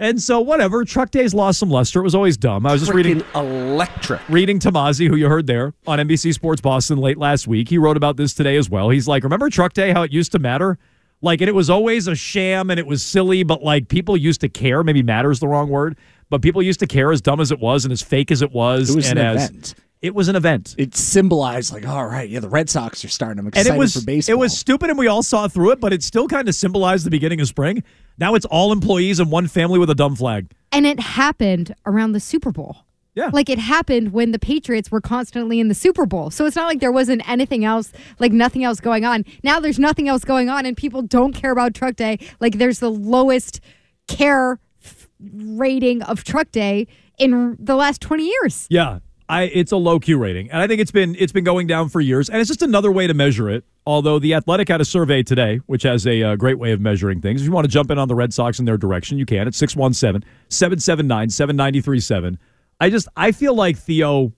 And 0.02 0.20
so 0.20 0.40
whatever, 0.40 0.84
Truck 0.84 1.12
Day's 1.12 1.32
lost 1.32 1.60
some 1.60 1.70
luster. 1.70 2.00
It 2.00 2.02
was 2.02 2.16
always 2.16 2.36
dumb. 2.36 2.66
I 2.66 2.72
was 2.72 2.80
just 2.80 2.92
reading 2.92 3.22
electric. 3.36 4.20
reading 4.28 4.58
Tomase, 4.58 5.06
who 5.06 5.14
you 5.14 5.28
heard 5.28 5.46
there 5.46 5.74
on 5.86 6.00
NBC 6.00 6.34
Sports 6.34 6.60
Boston 6.60 6.98
late 6.98 7.18
last 7.18 7.46
week. 7.46 7.68
He 7.68 7.78
wrote 7.78 7.96
about 7.96 8.16
this 8.16 8.34
today 8.34 8.56
as 8.56 8.68
well. 8.68 8.90
He's 8.90 9.06
like, 9.06 9.22
remember 9.22 9.48
Truck 9.48 9.74
Day, 9.74 9.92
how 9.92 10.02
it 10.02 10.10
used 10.10 10.32
to 10.32 10.40
matter? 10.40 10.76
Like, 11.20 11.40
and 11.40 11.48
it 11.48 11.54
was 11.54 11.70
always 11.70 12.08
a 12.08 12.16
sham 12.16 12.68
and 12.68 12.80
it 12.80 12.86
was 12.88 13.00
silly, 13.04 13.44
but 13.44 13.62
like 13.62 13.86
people 13.86 14.16
used 14.16 14.40
to 14.40 14.48
care. 14.48 14.82
Maybe 14.82 15.04
matter's 15.04 15.38
the 15.38 15.46
wrong 15.46 15.68
word, 15.68 15.96
but 16.30 16.42
people 16.42 16.64
used 16.64 16.80
to 16.80 16.88
care 16.88 17.12
as 17.12 17.20
dumb 17.20 17.40
as 17.40 17.52
it 17.52 17.60
was 17.60 17.84
and 17.84 17.92
as 17.92 18.02
fake 18.02 18.32
as 18.32 18.42
it 18.42 18.50
was. 18.50 18.90
It 18.90 18.96
was 18.96 19.08
and 19.08 19.20
an 19.20 19.24
as, 19.24 19.50
event. 19.50 19.74
It 20.02 20.14
was 20.14 20.26
an 20.28 20.34
event. 20.36 20.74
It 20.78 20.96
symbolized 20.96 21.72
like, 21.72 21.86
all 21.86 22.04
right, 22.06 22.28
yeah, 22.28 22.40
the 22.40 22.48
Red 22.48 22.68
Sox 22.68 23.04
are 23.04 23.08
starting. 23.08 23.38
I'm 23.38 23.46
And 23.46 23.54
excited 23.54 23.74
it 23.74 23.78
was 23.78 23.94
for 23.94 24.04
baseball. 24.04 24.34
it 24.34 24.38
was 24.38 24.58
stupid 24.58 24.90
and 24.90 24.98
we 24.98 25.06
all 25.06 25.22
saw 25.22 25.46
through 25.48 25.70
it, 25.70 25.80
but 25.80 25.92
it 25.92 26.02
still 26.02 26.26
kind 26.26 26.48
of 26.48 26.54
symbolized 26.56 27.06
the 27.06 27.10
beginning 27.10 27.40
of 27.40 27.46
spring. 27.46 27.84
Now 28.18 28.34
it's 28.34 28.44
all 28.46 28.72
employees 28.72 29.20
and 29.20 29.30
one 29.30 29.46
family 29.46 29.78
with 29.78 29.88
a 29.90 29.94
dumb 29.94 30.16
flag. 30.16 30.50
And 30.72 30.86
it 30.86 30.98
happened 30.98 31.74
around 31.86 32.12
the 32.12 32.20
Super 32.20 32.50
Bowl. 32.50 32.78
Yeah. 33.14 33.30
Like 33.32 33.48
it 33.50 33.58
happened 33.58 34.12
when 34.12 34.32
the 34.32 34.38
Patriots 34.38 34.90
were 34.90 35.00
constantly 35.00 35.60
in 35.60 35.68
the 35.68 35.74
Super 35.74 36.04
Bowl. 36.06 36.30
So 36.30 36.46
it's 36.46 36.56
not 36.56 36.66
like 36.66 36.80
there 36.80 36.90
wasn't 36.90 37.28
anything 37.28 37.64
else, 37.64 37.92
like 38.18 38.32
nothing 38.32 38.64
else 38.64 38.80
going 38.80 39.04
on. 39.04 39.24
Now 39.44 39.60
there's 39.60 39.78
nothing 39.78 40.08
else 40.08 40.24
going 40.24 40.48
on 40.48 40.66
and 40.66 40.76
people 40.76 41.02
don't 41.02 41.32
care 41.34 41.52
about 41.52 41.74
Truck 41.74 41.94
Day. 41.94 42.18
Like 42.40 42.58
there's 42.58 42.78
the 42.80 42.90
lowest 42.90 43.60
care 44.08 44.58
f- 44.84 45.08
rating 45.20 46.02
of 46.02 46.24
Truck 46.24 46.50
Day 46.50 46.86
in 47.18 47.56
the 47.60 47.76
last 47.76 48.00
20 48.00 48.24
years. 48.26 48.66
Yeah, 48.70 48.98
I 49.32 49.44
it's 49.44 49.72
a 49.72 49.78
low 49.78 49.98
Q 49.98 50.18
rating, 50.18 50.50
and 50.50 50.60
I 50.60 50.66
think 50.66 50.82
it's 50.82 50.90
been 50.90 51.16
it's 51.18 51.32
been 51.32 51.42
going 51.42 51.66
down 51.66 51.88
for 51.88 52.02
years, 52.02 52.28
and 52.28 52.38
it's 52.38 52.48
just 52.48 52.60
another 52.60 52.92
way 52.92 53.06
to 53.06 53.14
measure 53.14 53.48
it. 53.48 53.64
Although 53.86 54.18
the 54.18 54.34
Athletic 54.34 54.68
had 54.68 54.82
a 54.82 54.84
survey 54.84 55.22
today, 55.22 55.62
which 55.64 55.84
has 55.84 56.06
a 56.06 56.22
uh, 56.22 56.36
great 56.36 56.58
way 56.58 56.72
of 56.72 56.82
measuring 56.82 57.22
things. 57.22 57.40
If 57.40 57.46
you 57.46 57.52
want 57.52 57.64
to 57.64 57.70
jump 57.70 57.90
in 57.90 57.98
on 57.98 58.08
the 58.08 58.14
Red 58.14 58.34
Sox 58.34 58.58
in 58.58 58.66
their 58.66 58.76
direction, 58.76 59.16
you 59.16 59.24
can 59.24 59.48
at 59.48 59.54
617-779-7937. 59.54 62.36
I 62.78 62.90
just 62.90 63.08
I 63.16 63.32
feel 63.32 63.54
like 63.54 63.78
Theo 63.78 64.34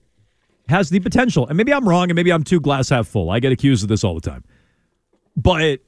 has 0.69 0.89
the 0.89 1.01
potential, 1.01 1.45
and 1.45 1.57
maybe 1.57 1.73
I'm 1.73 1.89
wrong, 1.89 2.09
and 2.09 2.15
maybe 2.15 2.31
I'm 2.31 2.45
too 2.45 2.61
glass 2.61 2.87
half 2.87 3.05
full. 3.05 3.31
I 3.31 3.41
get 3.41 3.51
accused 3.51 3.83
of 3.83 3.89
this 3.89 4.05
all 4.05 4.15
the 4.15 4.21
time, 4.21 4.45
but 5.35 5.81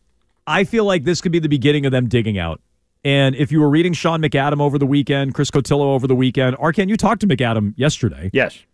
I 0.45 0.65
feel 0.65 0.83
like 0.83 1.05
this 1.05 1.21
could 1.21 1.31
be 1.31 1.39
the 1.39 1.47
beginning 1.47 1.85
of 1.85 1.93
them 1.93 2.09
digging 2.09 2.37
out. 2.37 2.59
And 3.05 3.37
if 3.37 3.53
you 3.53 3.61
were 3.61 3.69
reading 3.69 3.93
Sean 3.93 4.21
McAdam 4.21 4.59
over 4.59 4.77
the 4.77 4.85
weekend, 4.85 5.33
Chris 5.33 5.49
Cotillo 5.49 5.95
over 5.95 6.07
the 6.07 6.15
weekend, 6.15 6.57
Arcand, 6.57 6.89
you 6.89 6.97
talked 6.97 7.21
to 7.21 7.27
McAdam 7.27 7.73
yesterday. 7.77 8.29
Yes. 8.33 8.65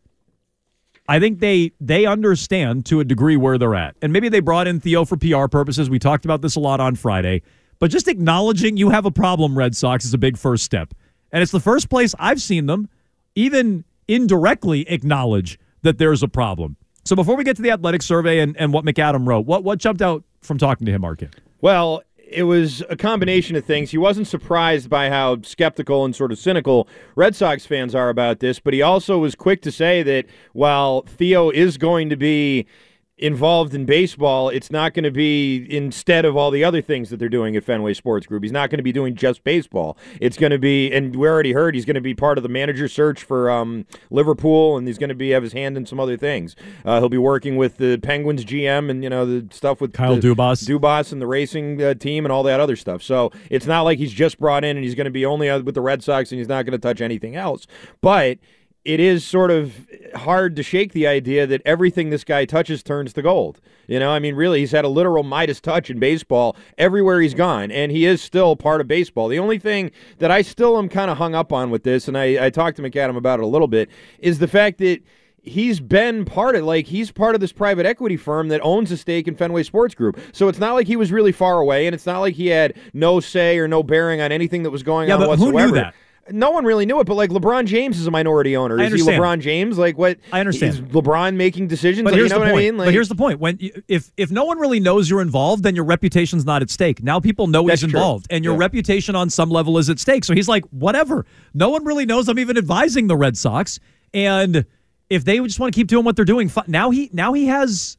I 1.08 1.20
think 1.20 1.40
they 1.40 1.72
they 1.82 2.06
understand 2.06 2.86
to 2.88 3.00
a 3.00 3.04
degree 3.04 3.36
where 3.36 3.58
they're 3.58 3.76
at. 3.76 3.96
And 4.02 4.14
maybe 4.14 4.30
they 4.30 4.40
brought 4.40 4.68
in 4.68 4.80
Theo 4.80 5.06
for 5.06 5.18
PR 5.18 5.48
purposes. 5.48 5.90
We 5.90 6.00
talked 6.00 6.26
about 6.26 6.42
this 6.42 6.56
a 6.56 6.60
lot 6.60 6.80
on 6.80 6.96
Friday. 6.96 7.42
But 7.80 7.92
just 7.92 8.08
acknowledging 8.08 8.78
you 8.78 8.92
have 8.92 9.06
a 9.06 9.12
problem, 9.12 9.58
Red 9.58 9.76
Sox, 9.76 10.06
is 10.06 10.14
a 10.14 10.18
big 10.18 10.38
first 10.38 10.64
step. 10.64 10.94
And 11.32 11.42
it's 11.42 11.52
the 11.52 11.60
first 11.60 11.90
place 11.90 12.16
I've 12.18 12.42
seen 12.42 12.68
them 12.68 12.88
even 13.36 13.84
indirectly 14.08 14.88
acknowledge 14.90 15.60
that 15.82 15.98
there's 15.98 16.24
a 16.24 16.28
problem. 16.28 16.78
So 17.06 17.16
before 17.16 17.36
we 17.36 17.44
get 17.44 17.58
to 17.58 17.62
the 17.62 17.72
athletic 17.72 18.02
survey 18.02 18.40
and, 18.40 18.56
and 18.58 18.72
what 18.72 18.86
McAdam 18.86 19.28
wrote, 19.28 19.46
what 19.46 19.64
what 19.64 19.80
jumped 19.80 20.02
out 20.02 20.24
from 20.42 20.58
talking 20.58 20.86
to 20.86 20.92
him, 20.92 21.02
Arcand? 21.02 21.34
Well, 21.60 22.04
it 22.34 22.44
was 22.44 22.84
a 22.90 22.96
combination 22.96 23.56
of 23.56 23.66
things. 23.66 23.92
He 23.92 23.98
wasn't 23.98 24.28
surprised 24.28 24.90
by 24.90 25.10
how 25.10 25.42
skeptical 25.42 26.04
and 26.06 26.16
sort 26.16 26.32
of 26.32 26.40
cynical 26.40 26.88
Red 27.16 27.36
Sox 27.36 27.66
fans 27.66 27.94
are 27.96 28.10
about 28.10 28.40
this, 28.40 28.60
but 28.60 28.74
he 28.74 28.82
also 28.82 29.20
was 29.20 29.36
quick 29.36 29.62
to 29.62 29.72
say 29.72 30.04
that 30.04 30.26
while 30.54 31.02
Theo 31.04 31.50
is 31.50 31.78
going 31.78 32.10
to 32.10 32.16
be 32.16 32.66
involved 33.18 33.76
in 33.76 33.86
baseball, 33.86 34.50
it's 34.50 34.72
not 34.72 34.94
going 34.94 35.04
to 35.04 35.12
be 35.12 35.68
instead 35.70 36.26
of 36.26 36.36
all 36.36 36.50
the 36.50 36.64
other 36.64 36.82
things 36.82 37.10
that 37.12 37.18
they're 37.18 37.30
doing 37.30 37.56
at 37.56 37.64
Fenway 37.64 37.94
Sports 37.94 38.26
Group. 38.26 38.44
He's 38.44 38.52
not 38.52 38.70
going 38.70 38.80
to 38.80 38.84
be 38.84 38.92
doing 38.92 39.16
just 39.16 39.44
baseball. 39.44 39.98
It's 40.20 40.36
going 40.36 40.52
to 40.52 40.58
be, 40.58 40.92
and 40.92 41.16
we 41.16 41.28
already 41.28 41.54
heard 41.54 41.76
he's 41.76 41.86
going 41.86 41.96
to 41.96 42.02
be 42.02 42.16
part 42.16 42.38
of 42.38 42.44
the 42.44 42.50
manager 42.50 42.88
search 42.88 43.24
for 43.24 43.52
um, 43.52 43.86
Liverpool, 44.10 44.78
and 44.78 44.88
he's 44.88 44.98
going 44.98 45.10
to 45.10 45.16
be 45.16 45.30
have 45.30 45.44
his 45.44 45.54
hand 45.54 45.78
in 45.78 45.86
some 45.86 46.00
other 46.00 46.18
things. 46.18 46.56
Uh, 46.84 47.00
he'll 47.00 47.10
be 47.10 47.18
working 47.18 47.56
with 47.56 47.78
the 47.78 47.98
Penguins 47.98 48.44
GM 48.46 48.90
and 48.90 49.04
you 49.04 49.10
know 49.10 49.26
the 49.26 49.54
stuff 49.54 49.80
with 49.80 49.94
Kyle 49.94 50.16
the, 50.16 50.22
Dubas. 50.22 50.68
Dubas 50.68 51.12
and 51.12 51.22
the 51.22 51.28
racing 51.28 51.82
uh, 51.82 51.94
team 51.94 52.26
and 52.26 52.32
all 52.32 52.44
that 52.44 52.60
other 52.60 52.76
stuff. 52.76 53.04
So 53.04 53.32
it's 53.50 53.68
not 53.68 53.82
like 53.82 54.00
he's 54.00 54.14
just 54.14 54.40
brought 54.40 54.64
in 54.64 54.76
and 54.76 54.84
he's 54.84 54.96
going 54.96 55.06
to 55.06 55.12
be 55.12 55.26
only 55.26 55.50
uh, 55.50 55.62
with 55.62 55.76
the 55.76 55.82
Red 55.82 56.04
Sox 56.04 56.32
and 56.32 56.40
he's 56.40 56.48
not 56.48 56.66
going 56.66 56.72
to 56.72 56.80
touch 56.80 57.00
anything 57.00 57.36
else. 57.36 57.68
But 58.02 58.40
it 58.86 59.00
is 59.00 59.26
sort 59.26 59.50
of 59.50 59.88
hard 60.16 60.56
to 60.58 60.64
shake 60.64 60.92
the 60.92 61.08
idea 61.08 61.48
that 61.48 61.62
everything 61.66 62.10
this 62.10 62.24
guy 62.24 62.46
touches 62.46 62.84
turns 62.84 63.14
to 63.14 63.22
gold. 63.22 63.62
You 63.88 64.00
know, 64.00 64.12
I 64.12 64.20
mean, 64.20 64.36
really, 64.36 64.60
he's 64.60 64.72
had 64.72 64.86
a 64.86 64.90
literal 64.90 65.24
Midas 65.24 65.60
touch 65.62 65.90
in 65.90 66.00
baseball 66.00 66.56
everywhere 66.78 67.22
he's 67.22 67.34
gone, 67.34 67.72
and 67.72 67.92
he 67.92 68.06
is 68.06 68.22
still 68.22 68.56
part 68.56 68.82
of 68.82 68.88
baseball. 68.88 69.28
The 69.28 69.40
only 69.40 69.58
thing 69.60 69.92
that 70.20 70.32
I 70.32 70.42
still 70.42 70.78
am 70.78 70.90
kind 70.90 71.10
of 71.12 71.18
hung 71.18 71.36
up 71.36 71.52
on 71.54 71.70
with 71.70 71.84
this, 71.84 72.08
and 72.08 72.18
I, 72.18 72.46
I 72.46 72.50
talked 72.50 72.78
to 72.78 72.84
McAdam 72.84 73.16
about 73.18 73.40
it 73.40 73.44
a 73.44 73.48
little 73.48 73.68
bit, 73.68 73.90
is 74.20 74.40
the 74.40 74.48
fact 74.48 74.78
that 74.80 75.02
he's 75.46 75.82
been 75.82 76.24
part 76.24 76.56
of 76.56 76.64
like 76.64 76.88
he's 76.88 77.12
part 77.12 77.36
of 77.36 77.42
this 77.42 77.52
private 77.52 77.86
equity 77.86 78.16
firm 78.16 78.48
that 78.48 78.62
owns 78.64 78.90
a 78.92 78.96
stake 78.98 79.28
in 79.28 79.36
Fenway 79.36 79.64
Sports 79.64 79.94
Group. 79.94 80.18
So 80.32 80.48
it's 80.48 80.60
not 80.60 80.74
like 80.74 80.88
he 80.88 80.96
was 80.96 81.12
really 81.12 81.34
far 81.34 81.60
away 81.60 81.86
and 81.86 81.94
it's 81.94 82.06
not 82.06 82.20
like 82.20 82.36
he 82.36 82.48
had 82.48 82.74
no 82.94 83.20
say 83.20 83.58
or 83.58 83.68
no 83.68 83.84
bearing 83.84 84.22
on 84.22 84.32
anything 84.32 84.64
that 84.64 84.70
was 84.70 84.84
going 84.84 85.10
Yeah, 85.10 85.16
on 85.16 85.20
but 85.20 85.28
whatsoever. 85.28 85.60
who 85.60 85.66
knew 85.66 85.72
that? 85.74 85.94
No 86.32 86.52
one 86.52 86.64
really 86.64 86.86
knew 86.86 87.00
it, 87.02 87.04
but 87.06 87.16
like 87.16 87.32
LeBron 87.32 87.66
James 87.66 88.00
is 88.00 88.08
a 88.08 88.12
minority 88.12 88.56
owner. 88.56 88.80
Is 88.82 88.94
he. 88.94 89.00
LeBron 89.02 89.42
James? 89.42 89.78
Like 89.78 89.98
what? 89.98 90.18
I 90.32 90.40
understand. 90.40 90.74
Is 90.76 90.82
LeBron 90.82 91.36
making 91.36 91.68
decisions? 91.68 92.04
But 92.06 92.12
Like, 92.14 92.18
here's 92.20 92.32
you 92.32 92.38
know 92.38 92.46
the 92.46 92.52
what 92.52 92.52
point. 92.54 92.62
I 92.62 92.66
mean? 92.72 92.78
Like, 92.78 92.86
but 92.88 92.94
here's 92.94 93.10
the 93.10 93.16
point: 93.16 93.40
when 93.42 93.60
if 93.90 94.10
if 94.16 94.32
no 94.32 94.46
one 94.46 94.58
really 94.58 94.80
knows 94.80 95.10
you're 95.10 95.22
involved, 95.22 95.64
then 95.64 95.76
your 95.76 95.84
reputation's 95.84 96.46
not 96.46 96.62
at 96.62 96.70
stake. 96.70 97.04
Now 97.04 97.20
people 97.20 97.48
know 97.48 97.68
he's 97.68 97.82
true. 97.82 97.88
involved, 97.88 98.28
and 98.30 98.44
your 98.46 98.54
Yeah. 98.54 98.60
reputation 98.60 99.16
on 99.16 99.30
some 99.30 99.50
level 99.50 99.78
is 99.78 99.90
at 99.90 100.00
stake. 100.00 100.24
So 100.24 100.34
he's 100.34 100.48
like, 100.48 100.64
whatever. 100.68 101.26
No 101.54 101.70
one 101.70 101.84
really 101.84 102.06
knows 102.06 102.30
I'm 102.30 102.40
even 102.40 102.58
advising 102.58 103.08
the 103.08 103.18
Red 103.18 103.36
Sox, 103.36 103.80
and 104.14 104.66
if 105.10 105.26
they 105.26 105.40
just 105.40 105.60
want 105.60 105.74
to 105.74 105.78
keep 105.80 105.88
doing 105.88 106.06
what 106.06 106.16
they're 106.16 106.24
doing, 106.24 106.50
now 106.68 106.90
he 106.90 107.10
now 107.12 107.34
he 107.34 107.48
has, 107.48 107.98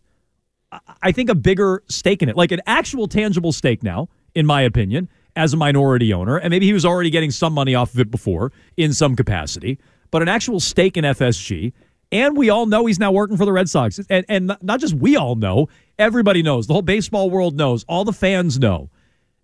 I 1.02 1.12
think, 1.12 1.28
a 1.28 1.34
bigger 1.34 1.82
stake 1.88 2.22
in 2.22 2.30
it, 2.30 2.36
like 2.36 2.52
an 2.52 2.62
actual 2.66 3.06
tangible 3.06 3.52
stake 3.52 3.82
now, 3.82 4.08
in 4.34 4.46
my 4.46 4.62
opinion, 4.62 5.08
as 5.36 5.52
a 5.52 5.56
minority 5.56 6.12
owner, 6.12 6.36
and 6.36 6.50
maybe 6.50 6.66
he 6.66 6.72
was 6.72 6.84
already 6.84 7.10
getting 7.10 7.30
some 7.30 7.52
money 7.52 7.74
off 7.74 7.94
of 7.94 8.00
it 8.00 8.10
before 8.10 8.52
in 8.76 8.92
some 8.92 9.16
capacity, 9.16 9.78
but 10.10 10.22
an 10.22 10.28
actual 10.28 10.60
stake 10.60 10.96
in 10.96 11.04
FSG. 11.04 11.72
And 12.12 12.36
we 12.36 12.48
all 12.50 12.66
know 12.66 12.86
he's 12.86 13.00
now 13.00 13.10
working 13.10 13.36
for 13.36 13.44
the 13.44 13.52
Red 13.52 13.68
Sox. 13.68 13.98
And, 14.08 14.24
and 14.28 14.56
not- 14.62 14.78
just 14.78 14.94
we 14.94 15.16
all 15.16 15.34
know, 15.34 15.68
everybody 15.98 16.42
knows. 16.42 16.68
The 16.68 16.72
whole 16.72 16.82
baseball 16.82 17.28
world 17.30 17.56
knows. 17.56 17.84
All 17.88 18.04
the 18.04 18.12
fans 18.12 18.58
know. 18.58 18.90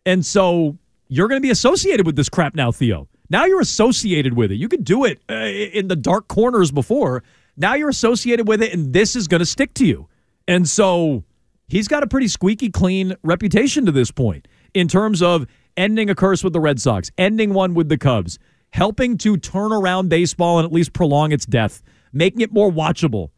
And 0.06 0.24
so 0.24 0.78
you're 1.08 1.26
going 1.26 1.40
to 1.40 1.44
be 1.44 1.50
associated 1.50 2.06
with 2.06 2.14
this 2.14 2.28
crap 2.28 2.54
now, 2.54 2.70
Theo. 2.70 3.08
Now 3.28 3.44
you're 3.44 3.60
associated 3.60 4.34
with 4.34 4.52
it. 4.52 4.56
You 4.56 4.68
could 4.68 4.84
do 4.84 5.04
it 5.04 5.20
uh, 5.28 5.34
in 5.34 5.88
the 5.88 5.96
dark 5.96 6.28
corners 6.28 6.70
before. 6.70 7.24
Now 7.56 7.74
you're 7.74 7.88
associated 7.88 8.46
with 8.46 8.62
it, 8.62 8.72
and 8.72 8.92
this 8.92 9.16
is 9.16 9.26
going 9.26 9.40
to 9.40 9.46
stick 9.46 9.74
to 9.74 9.86
you. 9.86 10.08
And 10.46 10.68
so 10.68 11.24
he's 11.68 11.88
got 11.88 12.02
a 12.02 12.06
pretty 12.06 12.28
squeaky 12.28 12.70
clean 12.70 13.14
reputation 13.22 13.86
to 13.86 13.92
this 13.92 14.10
point 14.10 14.46
in 14.74 14.88
terms 14.88 15.22
of 15.22 15.46
ending 15.80 16.10
a 16.10 16.14
curse 16.14 16.44
with 16.44 16.52
the 16.52 16.60
Red 16.60 16.78
Sox, 16.78 17.10
ending 17.16 17.54
one 17.54 17.72
with 17.72 17.88
the 17.88 17.96
Cubs, 17.96 18.38
helping 18.70 19.16
to 19.18 19.38
turn 19.38 19.72
around 19.72 20.10
baseball 20.10 20.58
and 20.58 20.66
at 20.66 20.72
least 20.72 20.92
prolong 20.92 21.32
its 21.32 21.46
death, 21.46 21.82
making 22.12 22.42
it 22.42 22.52
more 22.52 22.70
watchable. 22.70 23.30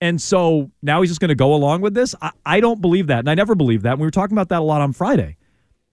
And 0.00 0.20
so 0.20 0.70
now 0.82 1.02
he's 1.02 1.10
just 1.10 1.20
going 1.20 1.28
to 1.28 1.34
go 1.34 1.52
along 1.52 1.82
with 1.82 1.92
this. 1.92 2.14
I, 2.22 2.30
I 2.46 2.60
don't 2.60 2.80
believe 2.80 3.08
that. 3.08 3.18
And 3.18 3.28
I 3.28 3.34
never 3.34 3.54
believed 3.54 3.82
that. 3.82 3.92
And 3.92 4.00
we 4.00 4.06
were 4.06 4.12
talking 4.12 4.34
about 4.34 4.48
that 4.48 4.60
a 4.60 4.64
lot 4.64 4.80
on 4.80 4.92
Friday. 4.92 5.36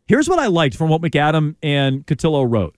Here's 0.08 0.30
what 0.30 0.40
I 0.40 0.48
liked 0.48 0.78
from 0.78 0.90
what 0.90 1.02
McAdam 1.02 1.56
and 1.62 2.06
Cotillo 2.06 2.50
wrote. 2.50 2.76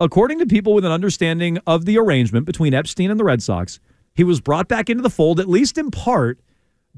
According 0.00 0.40
to 0.40 0.46
people 0.46 0.74
with 0.74 0.84
an 0.84 0.90
understanding 0.90 1.58
of 1.68 1.84
the 1.84 1.98
arrangement 1.98 2.46
between 2.46 2.74
Epstein 2.74 3.12
and 3.12 3.20
the 3.20 3.24
Red 3.24 3.42
Sox, 3.42 3.78
he 4.14 4.24
was 4.24 4.40
brought 4.40 4.66
back 4.66 4.90
into 4.90 5.02
the 5.02 5.10
fold, 5.10 5.38
at 5.38 5.48
least 5.48 5.78
in 5.78 5.92
part, 5.92 6.40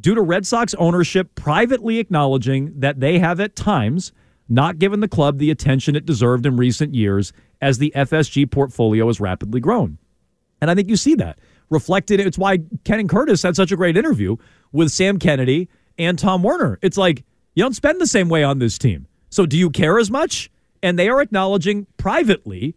due 0.01 0.15
to 0.15 0.23
Red 0.23 0.47
Sox 0.47 0.73
ownership 0.75 1.35
privately 1.35 1.99
acknowledging 1.99 2.73
that 2.81 3.01
they 3.01 3.19
have 3.19 3.39
at 3.39 3.55
times 3.55 4.13
not 4.49 4.79
given 4.79 5.01
the 5.01 5.09
club 5.09 5.39
the 5.39 5.51
attention 5.51 5.97
it 5.97 6.07
deserved 6.07 6.47
in 6.47 6.57
recent 6.57 6.95
years 6.95 7.33
as 7.61 7.79
the 7.79 7.93
FSG 7.97 8.51
portfolio 8.51 9.07
has 9.07 9.21
rapidly 9.21 9.61
grown. 9.61 9.99
And 10.61 10.71
I 10.71 10.75
think 10.75 10.89
you 10.89 10.97
see 10.97 11.15
that 11.17 11.39
reflected. 11.69 12.21
It's 12.21 12.39
why 12.39 12.59
Ken 12.85 13.01
and 13.01 13.09
Curtis 13.09 13.43
had 13.43 13.57
such 13.57 13.73
a 13.73 13.77
great 13.77 13.97
interview 13.97 14.37
with 14.73 14.91
Sam 14.91 15.19
Kennedy 15.19 15.69
and 15.99 16.19
Tom 16.19 16.43
Werner. 16.43 16.79
It's 16.83 16.97
like 16.97 17.25
you 17.55 17.63
don't 17.63 17.75
spend 17.75 18.01
the 18.01 18.07
same 18.07 18.29
way 18.29 18.45
on 18.45 18.59
this 18.59 18.79
team. 18.79 19.07
So 19.31 19.47
do 19.47 19.59
you 19.59 19.71
care 19.71 19.99
as 19.99 20.11
much? 20.11 20.51
And 20.83 20.99
they 20.99 21.09
are 21.09 21.21
acknowledging 21.21 21.87
privately 21.97 22.77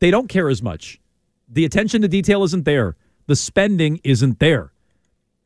they 0.00 0.10
don't 0.10 0.28
care 0.28 0.48
as 0.48 0.62
much. 0.62 1.00
The 1.48 1.64
attention 1.64 2.02
to 2.02 2.08
detail 2.08 2.42
isn't 2.42 2.64
there. 2.64 2.96
The 3.26 3.36
spending 3.36 4.00
isn't 4.02 4.38
there. 4.38 4.72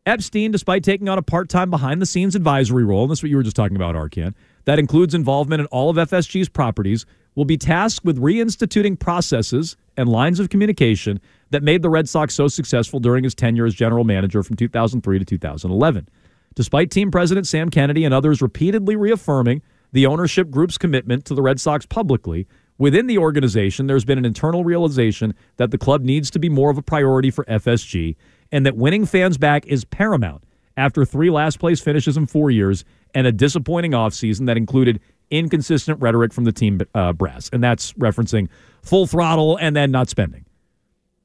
Epstein, 0.06 0.50
despite 0.50 0.84
taking 0.84 1.08
on 1.08 1.18
a 1.18 1.22
part 1.22 1.48
time 1.48 1.70
behind 1.70 2.00
the 2.00 2.06
scenes 2.06 2.34
advisory 2.34 2.84
role, 2.84 3.02
and 3.02 3.10
that's 3.10 3.22
what 3.22 3.30
you 3.30 3.36
were 3.36 3.42
just 3.42 3.56
talking 3.56 3.76
about, 3.76 3.94
Arcand, 3.94 4.34
that 4.64 4.78
includes 4.78 5.14
involvement 5.14 5.60
in 5.60 5.66
all 5.66 5.90
of 5.90 5.96
FSG's 5.96 6.48
properties, 6.48 7.06
will 7.34 7.44
be 7.44 7.56
tasked 7.56 8.04
with 8.04 8.20
reinstituting 8.20 8.98
processes 8.98 9.76
and 9.96 10.08
lines 10.08 10.40
of 10.40 10.48
communication 10.48 11.20
that 11.50 11.62
made 11.62 11.82
the 11.82 11.90
Red 11.90 12.08
Sox 12.08 12.34
so 12.34 12.48
successful 12.48 13.00
during 13.00 13.24
his 13.24 13.34
tenure 13.34 13.66
as 13.66 13.74
general 13.74 14.04
manager 14.04 14.42
from 14.42 14.56
2003 14.56 15.18
to 15.18 15.24
2011. 15.24 16.08
Despite 16.54 16.90
team 16.90 17.10
president 17.10 17.46
Sam 17.46 17.70
Kennedy 17.70 18.04
and 18.04 18.14
others 18.14 18.40
repeatedly 18.40 18.96
reaffirming 18.96 19.62
the 19.92 20.06
ownership 20.06 20.50
group's 20.50 20.78
commitment 20.78 21.24
to 21.24 21.34
the 21.34 21.42
Red 21.42 21.60
Sox 21.60 21.86
publicly, 21.86 22.46
within 22.78 23.06
the 23.06 23.18
organization, 23.18 23.86
there's 23.86 24.04
been 24.04 24.18
an 24.18 24.24
internal 24.24 24.64
realization 24.64 25.34
that 25.56 25.70
the 25.70 25.78
club 25.78 26.02
needs 26.02 26.30
to 26.30 26.38
be 26.38 26.48
more 26.48 26.70
of 26.70 26.78
a 26.78 26.82
priority 26.82 27.30
for 27.30 27.44
FSG 27.44 28.16
and 28.52 28.64
that 28.64 28.76
winning 28.76 29.06
fans 29.06 29.38
back 29.38 29.66
is 29.66 29.84
paramount 29.84 30.44
after 30.76 31.04
three 31.04 31.30
last 31.30 31.58
place 31.58 31.80
finishes 31.80 32.16
in 32.16 32.26
four 32.26 32.50
years 32.50 32.84
and 33.14 33.26
a 33.26 33.32
disappointing 33.32 33.92
offseason 33.92 34.46
that 34.46 34.56
included 34.56 35.00
inconsistent 35.30 36.00
rhetoric 36.00 36.32
from 36.32 36.44
the 36.44 36.52
team 36.52 36.80
uh, 36.94 37.12
brass. 37.12 37.48
And 37.52 37.62
that's 37.62 37.92
referencing 37.94 38.48
full 38.82 39.06
throttle 39.06 39.56
and 39.56 39.74
then 39.74 39.90
not 39.90 40.08
spending. 40.08 40.44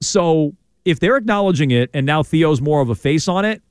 So 0.01 0.55
if 0.85 0.99
they're 0.99 1.17
acknowledging 1.17 1.71
it 1.71 1.89
and 1.93 2.05
now 2.05 2.23
Theo's 2.23 2.61
more 2.61 2.81
of 2.81 2.89
a 2.89 2.95
face 2.95 3.27
on 3.27 3.45
it, 3.45 3.61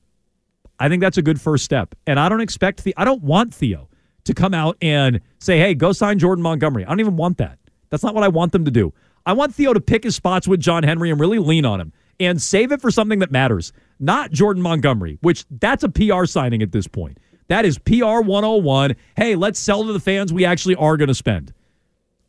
I 0.79 0.87
think 0.87 1.01
that's 1.01 1.17
a 1.17 1.21
good 1.21 1.41
first 1.41 1.65
step. 1.65 1.95
And 2.07 2.19
I 2.19 2.29
don't 2.29 2.41
expect 2.41 2.83
the 2.83 2.93
I 2.95 3.05
don't 3.05 3.23
want 3.23 3.53
Theo 3.53 3.89
to 4.25 4.33
come 4.33 4.53
out 4.53 4.77
and 4.81 5.19
say, 5.39 5.57
"Hey, 5.57 5.73
go 5.73 5.91
sign 5.91 6.19
Jordan 6.19 6.41
Montgomery." 6.43 6.85
I 6.85 6.89
don't 6.89 6.99
even 6.99 7.17
want 7.17 7.37
that. 7.39 7.57
That's 7.89 8.03
not 8.03 8.15
what 8.15 8.23
I 8.23 8.27
want 8.27 8.51
them 8.51 8.65
to 8.65 8.71
do. 8.71 8.93
I 9.25 9.33
want 9.33 9.53
Theo 9.53 9.73
to 9.73 9.81
pick 9.81 10.03
his 10.03 10.15
spots 10.15 10.47
with 10.47 10.59
John 10.59 10.83
Henry 10.83 11.09
and 11.09 11.19
really 11.19 11.39
lean 11.39 11.65
on 11.65 11.81
him 11.81 11.91
and 12.19 12.41
save 12.41 12.71
it 12.71 12.81
for 12.81 12.91
something 12.91 13.19
that 13.19 13.31
matters. 13.31 13.73
Not 13.99 14.31
Jordan 14.31 14.61
Montgomery, 14.61 15.17
which 15.21 15.45
that's 15.49 15.83
a 15.83 15.89
PR 15.89 16.25
signing 16.25 16.61
at 16.61 16.71
this 16.71 16.87
point. 16.87 17.17
That 17.49 17.65
is 17.65 17.79
PR 17.79 18.21
101. 18.21 18.95
Hey, 19.17 19.35
let's 19.35 19.59
sell 19.59 19.83
to 19.83 19.91
the 19.91 19.99
fans 19.99 20.31
we 20.31 20.45
actually 20.45 20.75
are 20.75 20.97
going 20.97 21.07
to 21.07 21.15
spend. 21.15 21.51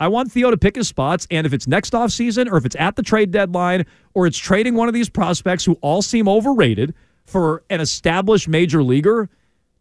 I 0.00 0.08
want 0.08 0.32
Theo 0.32 0.50
to 0.50 0.56
pick 0.56 0.76
his 0.76 0.88
spots, 0.88 1.26
and 1.30 1.46
if 1.46 1.52
it's 1.52 1.66
next 1.66 1.92
offseason 1.92 2.50
or 2.50 2.56
if 2.56 2.64
it's 2.64 2.76
at 2.76 2.96
the 2.96 3.02
trade 3.02 3.30
deadline 3.30 3.84
or 4.14 4.26
it's 4.26 4.38
trading 4.38 4.74
one 4.74 4.88
of 4.88 4.94
these 4.94 5.10
prospects 5.10 5.62
who 5.66 5.74
all 5.82 6.00
seem 6.00 6.26
overrated 6.26 6.94
for 7.26 7.62
an 7.68 7.82
established 7.82 8.48
major 8.48 8.82
leaguer 8.82 9.28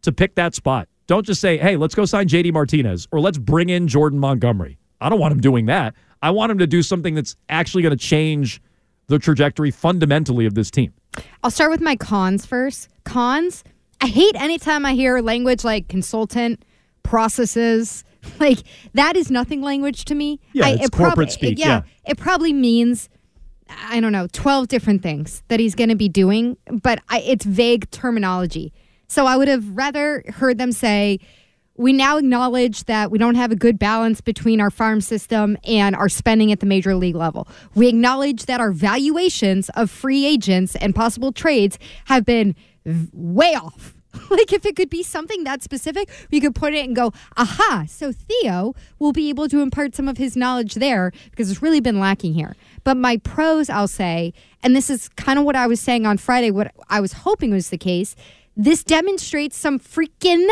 to 0.02 0.12
pick 0.12 0.34
that 0.34 0.54
spot. 0.54 0.88
Don't 1.06 1.24
just 1.24 1.40
say, 1.40 1.56
hey, 1.56 1.76
let's 1.76 1.94
go 1.94 2.04
sign 2.04 2.28
JD 2.28 2.52
Martinez 2.52 3.08
or 3.10 3.18
let's 3.18 3.38
bring 3.38 3.70
in 3.70 3.88
Jordan 3.88 4.18
Montgomery. 4.18 4.78
I 5.00 5.08
don't 5.08 5.18
want 5.18 5.32
him 5.32 5.40
doing 5.40 5.66
that. 5.66 5.94
I 6.20 6.30
want 6.32 6.52
him 6.52 6.58
to 6.58 6.66
do 6.66 6.82
something 6.82 7.14
that's 7.14 7.34
actually 7.48 7.82
going 7.82 7.96
to 7.96 8.04
change 8.04 8.60
the 9.06 9.18
trajectory 9.18 9.70
fundamentally 9.70 10.44
of 10.44 10.54
this 10.54 10.70
team. 10.70 10.92
I'll 11.42 11.50
start 11.50 11.70
with 11.70 11.80
my 11.80 11.96
cons 11.96 12.44
first. 12.44 12.90
Cons, 13.04 13.64
I 14.00 14.06
hate 14.06 14.34
anytime 14.36 14.86
I 14.86 14.94
hear 14.94 15.20
language 15.20 15.64
like 15.64 15.88
consultant, 15.88 16.64
processes. 17.02 18.04
Like 18.38 18.58
that 18.92 19.16
is 19.16 19.30
nothing 19.30 19.62
language 19.62 20.04
to 20.04 20.14
me. 20.14 20.40
Yeah, 20.52 20.66
I, 20.66 20.70
it's 20.72 20.84
it 20.84 20.92
prob- 20.92 21.08
corporate 21.12 21.32
speak, 21.32 21.58
Yeah, 21.58 21.66
yeah. 21.66 21.82
it 22.04 22.18
probably 22.18 22.52
means 22.52 23.08
I 23.88 23.98
don't 24.00 24.12
know, 24.12 24.26
12 24.32 24.68
different 24.68 25.02
things 25.02 25.42
that 25.48 25.58
he's 25.58 25.74
going 25.74 25.88
to 25.88 25.96
be 25.96 26.08
doing, 26.10 26.58
but 26.70 27.00
I, 27.08 27.20
it's 27.20 27.46
vague 27.46 27.90
terminology. 27.90 28.74
So 29.08 29.24
I 29.26 29.38
would 29.38 29.48
have 29.48 29.66
rather 29.74 30.22
heard 30.28 30.58
them 30.58 30.72
say, 30.72 31.18
we 31.76 31.94
now 31.94 32.18
acknowledge 32.18 32.84
that 32.84 33.10
we 33.10 33.16
don't 33.16 33.36
have 33.36 33.52
a 33.52 33.56
good 33.56 33.78
balance 33.78 34.20
between 34.20 34.60
our 34.60 34.70
farm 34.70 35.00
system 35.00 35.56
and 35.64 35.96
our 35.96 36.10
spending 36.10 36.52
at 36.52 36.60
the 36.60 36.66
major 36.66 36.94
league 36.94 37.16
level. 37.16 37.48
We 37.74 37.88
acknowledge 37.88 38.46
that 38.46 38.60
our 38.60 38.70
valuations 38.72 39.70
of 39.70 39.90
free 39.90 40.26
agents 40.26 40.76
and 40.76 40.94
possible 40.94 41.32
trades 41.32 41.78
have 42.04 42.26
been 42.26 42.54
way 42.84 43.54
off. 43.54 43.94
like 44.30 44.52
if 44.52 44.66
it 44.66 44.74
could 44.74 44.90
be 44.90 45.02
something 45.02 45.44
that 45.44 45.62
specific, 45.62 46.08
we 46.30 46.40
could 46.40 46.54
put 46.54 46.74
it 46.74 46.84
and 46.84 46.96
go, 46.96 47.12
aha, 47.36 47.84
so 47.88 48.12
Theo 48.12 48.74
will 48.98 49.12
be 49.12 49.28
able 49.28 49.48
to 49.48 49.60
impart 49.60 49.94
some 49.94 50.08
of 50.08 50.18
his 50.18 50.36
knowledge 50.36 50.74
there 50.74 51.12
because 51.30 51.50
it's 51.50 51.62
really 51.62 51.80
been 51.80 52.00
lacking 52.00 52.34
here. 52.34 52.56
But 52.82 52.96
my 52.96 53.18
pros, 53.18 53.70
I'll 53.70 53.88
say, 53.88 54.32
and 54.62 54.74
this 54.74 54.90
is 54.90 55.08
kind 55.10 55.38
of 55.38 55.44
what 55.44 55.56
I 55.56 55.66
was 55.66 55.80
saying 55.80 56.06
on 56.06 56.18
Friday, 56.18 56.50
what 56.50 56.72
I 56.88 57.00
was 57.00 57.12
hoping 57.12 57.52
was 57.52 57.70
the 57.70 57.78
case, 57.78 58.16
this 58.56 58.82
demonstrates 58.82 59.56
some 59.56 59.78
freaking 59.78 60.48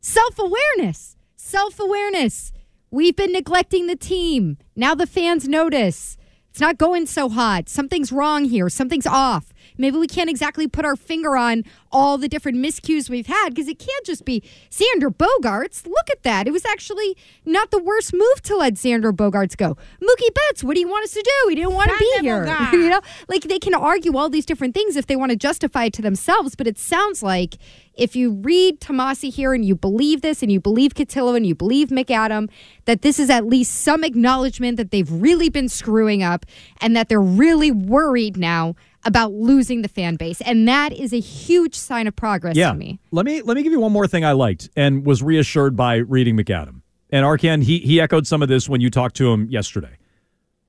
self 0.00 0.38
awareness. 0.38 1.16
Self 1.36 1.80
awareness. 1.80 2.52
We've 2.90 3.16
been 3.16 3.32
neglecting 3.32 3.86
the 3.86 3.96
team. 3.96 4.56
Now 4.76 4.94
the 4.94 5.06
fans 5.06 5.48
notice. 5.48 6.16
It's 6.50 6.60
not 6.60 6.78
going 6.78 7.06
so 7.06 7.28
hot. 7.28 7.68
Something's 7.68 8.12
wrong 8.12 8.44
here. 8.44 8.68
Something's 8.68 9.08
off. 9.08 9.52
Maybe 9.76 9.98
we 9.98 10.06
can't 10.06 10.30
exactly 10.30 10.68
put 10.68 10.84
our 10.84 10.96
finger 10.96 11.36
on 11.36 11.64
all 11.90 12.18
the 12.18 12.28
different 12.28 12.58
miscues 12.58 13.10
we've 13.10 13.26
had 13.26 13.50
because 13.50 13.68
it 13.68 13.78
can't 13.78 14.06
just 14.06 14.24
be 14.24 14.42
Xander 14.70 15.14
Bogaerts. 15.14 15.86
Look 15.86 16.10
at 16.10 16.22
that. 16.22 16.46
It 16.46 16.52
was 16.52 16.64
actually 16.64 17.16
not 17.44 17.70
the 17.70 17.82
worst 17.82 18.12
move 18.12 18.42
to 18.42 18.56
let 18.56 18.74
Xander 18.74 19.12
Bogaerts 19.12 19.56
go. 19.56 19.76
Mookie 20.00 20.34
Betts, 20.34 20.62
what 20.62 20.74
do 20.74 20.80
you 20.80 20.88
want 20.88 21.04
us 21.04 21.12
to 21.12 21.22
do? 21.22 21.48
He 21.48 21.56
didn't 21.56 21.74
want 21.74 21.90
to 21.90 21.98
be 21.98 22.18
here. 22.20 22.44
you 22.72 22.88
know, 22.88 23.00
like 23.28 23.42
they 23.42 23.58
can 23.58 23.74
argue 23.74 24.16
all 24.16 24.28
these 24.28 24.46
different 24.46 24.74
things 24.74 24.96
if 24.96 25.06
they 25.06 25.16
want 25.16 25.30
to 25.30 25.36
justify 25.36 25.84
it 25.84 25.92
to 25.94 26.02
themselves, 26.02 26.54
but 26.54 26.66
it 26.66 26.78
sounds 26.78 27.22
like 27.22 27.56
if 27.96 28.16
you 28.16 28.32
read 28.32 28.80
Tomase 28.80 29.32
here 29.32 29.54
and 29.54 29.64
you 29.64 29.74
believe 29.74 30.22
this 30.22 30.42
and 30.42 30.50
you 30.50 30.60
believe 30.60 30.94
Cotillo 30.94 31.36
and 31.36 31.46
you 31.46 31.54
believe 31.54 31.88
McAdam, 31.88 32.50
that 32.86 33.02
this 33.02 33.18
is 33.18 33.30
at 33.30 33.46
least 33.46 33.74
some 33.82 34.02
acknowledgement 34.02 34.76
that 34.76 34.90
they've 34.90 35.10
really 35.10 35.48
been 35.48 35.68
screwing 35.68 36.22
up 36.22 36.44
and 36.80 36.96
that 36.96 37.08
they're 37.08 37.20
really 37.20 37.70
worried 37.70 38.36
now 38.36 38.74
about 39.04 39.32
losing 39.32 39.82
the 39.82 39.88
fan 39.88 40.16
base. 40.16 40.40
And 40.40 40.66
that 40.68 40.92
is 40.92 41.12
a 41.12 41.20
huge 41.20 41.74
sign 41.74 42.06
of 42.06 42.16
progress 42.16 42.56
yeah. 42.56 42.70
to 42.70 42.76
me. 42.76 42.98
Let 43.10 43.26
me 43.26 43.42
let 43.42 43.56
me 43.56 43.62
give 43.62 43.72
you 43.72 43.80
one 43.80 43.92
more 43.92 44.06
thing 44.06 44.24
I 44.24 44.32
liked 44.32 44.70
and 44.76 45.04
was 45.04 45.22
reassured 45.22 45.76
by 45.76 45.96
reading 45.96 46.36
McAdam. 46.36 46.82
And 47.10 47.24
Arcand, 47.24 47.64
he 47.64 47.78
he 47.78 48.00
echoed 48.00 48.26
some 48.26 48.42
of 48.42 48.48
this 48.48 48.68
when 48.68 48.80
you 48.80 48.90
talked 48.90 49.16
to 49.16 49.32
him 49.32 49.48
yesterday. 49.48 49.96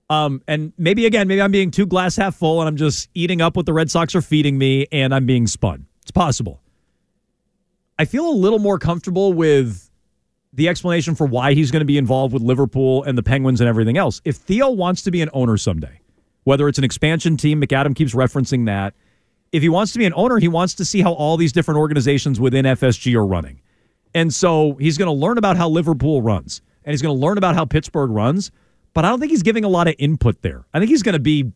Um, 0.09 0.43
and 0.47 0.71
maybe 0.77 1.05
again, 1.05 1.27
maybe 1.27 1.41
I'm 1.41 1.51
being 1.51 1.71
too 1.71 1.87
glass 1.87 2.15
half 2.15 2.35
full 2.35 2.61
and 2.61 2.67
I'm 2.67 2.75
just 2.75 3.09
eating 3.15 3.41
up 3.41 3.55
what 3.55 3.65
the 3.65 3.73
Red 3.73 3.89
Sox 3.89 4.13
are 4.13 4.21
feeding 4.21 4.57
me 4.57 4.85
and 4.91 5.15
I'm 5.15 5.25
being 5.25 5.47
spun. 5.47 5.87
It's 6.03 6.11
possible. 6.11 6.61
I 7.97 8.05
feel 8.05 8.29
a 8.29 8.31
little 8.31 8.59
more 8.59 8.77
comfortable 8.77 9.33
with 9.33 9.89
the 10.53 10.69
explanation 10.69 11.15
for 11.15 11.25
why 11.25 11.53
he's 11.53 11.71
going 11.71 11.81
to 11.81 11.85
be 11.85 11.97
involved 11.97 12.33
with 12.33 12.43
Liverpool 12.43 13.03
and 13.03 13.17
the 13.17 13.23
Penguins 13.23 13.61
and 13.61 13.67
everything 13.67 13.97
else. 13.97 14.21
If 14.25 14.37
Theo 14.37 14.69
wants 14.69 15.01
to 15.03 15.11
be 15.11 15.21
an 15.21 15.29
owner 15.33 15.57
someday, 15.57 15.99
whether 16.45 16.67
it's 16.67 16.77
an 16.77 16.83
expansion 16.83 17.37
team, 17.37 17.61
McAdam 17.61 17.95
keeps 17.95 18.15
referencing 18.15 18.65
that. 18.65 18.93
If 19.51 19.61
he 19.61 19.69
wants 19.69 19.91
to 19.93 19.99
be 19.99 20.05
an 20.05 20.13
owner, 20.15 20.39
he 20.39 20.47
wants 20.47 20.73
to 20.75 20.85
see 20.85 21.01
how 21.01 21.13
all 21.13 21.37
these 21.37 21.51
different 21.51 21.77
organizations 21.77 22.39
within 22.39 22.65
FSG 22.65 23.13
are 23.15 23.25
running. 23.25 23.61
And 24.13 24.33
so 24.33 24.73
he's 24.79 24.97
going 24.97 25.07
to 25.07 25.13
learn 25.13 25.37
about 25.37 25.57
how 25.57 25.69
Liverpool 25.69 26.21
runs 26.21 26.61
and 26.85 26.91
he's 26.91 27.01
going 27.01 27.15
to 27.15 27.19
learn 27.19 27.37
about 27.37 27.55
how 27.55 27.65
Pittsburgh 27.65 28.11
runs. 28.11 28.51
But 28.93 29.03
I 29.03 29.09
don't 29.09 29.19
think 29.19 29.31
he's 29.31 29.43
giving 29.43 29.65
a 29.65 29.69
lot 29.69 29.87
of 29.87 29.95
input 29.97 30.41
there. 30.41 30.65
I 30.73 30.79
think 30.79 30.89
he's 30.89 31.03
going 31.03 31.13
to 31.13 31.19
be 31.19 31.51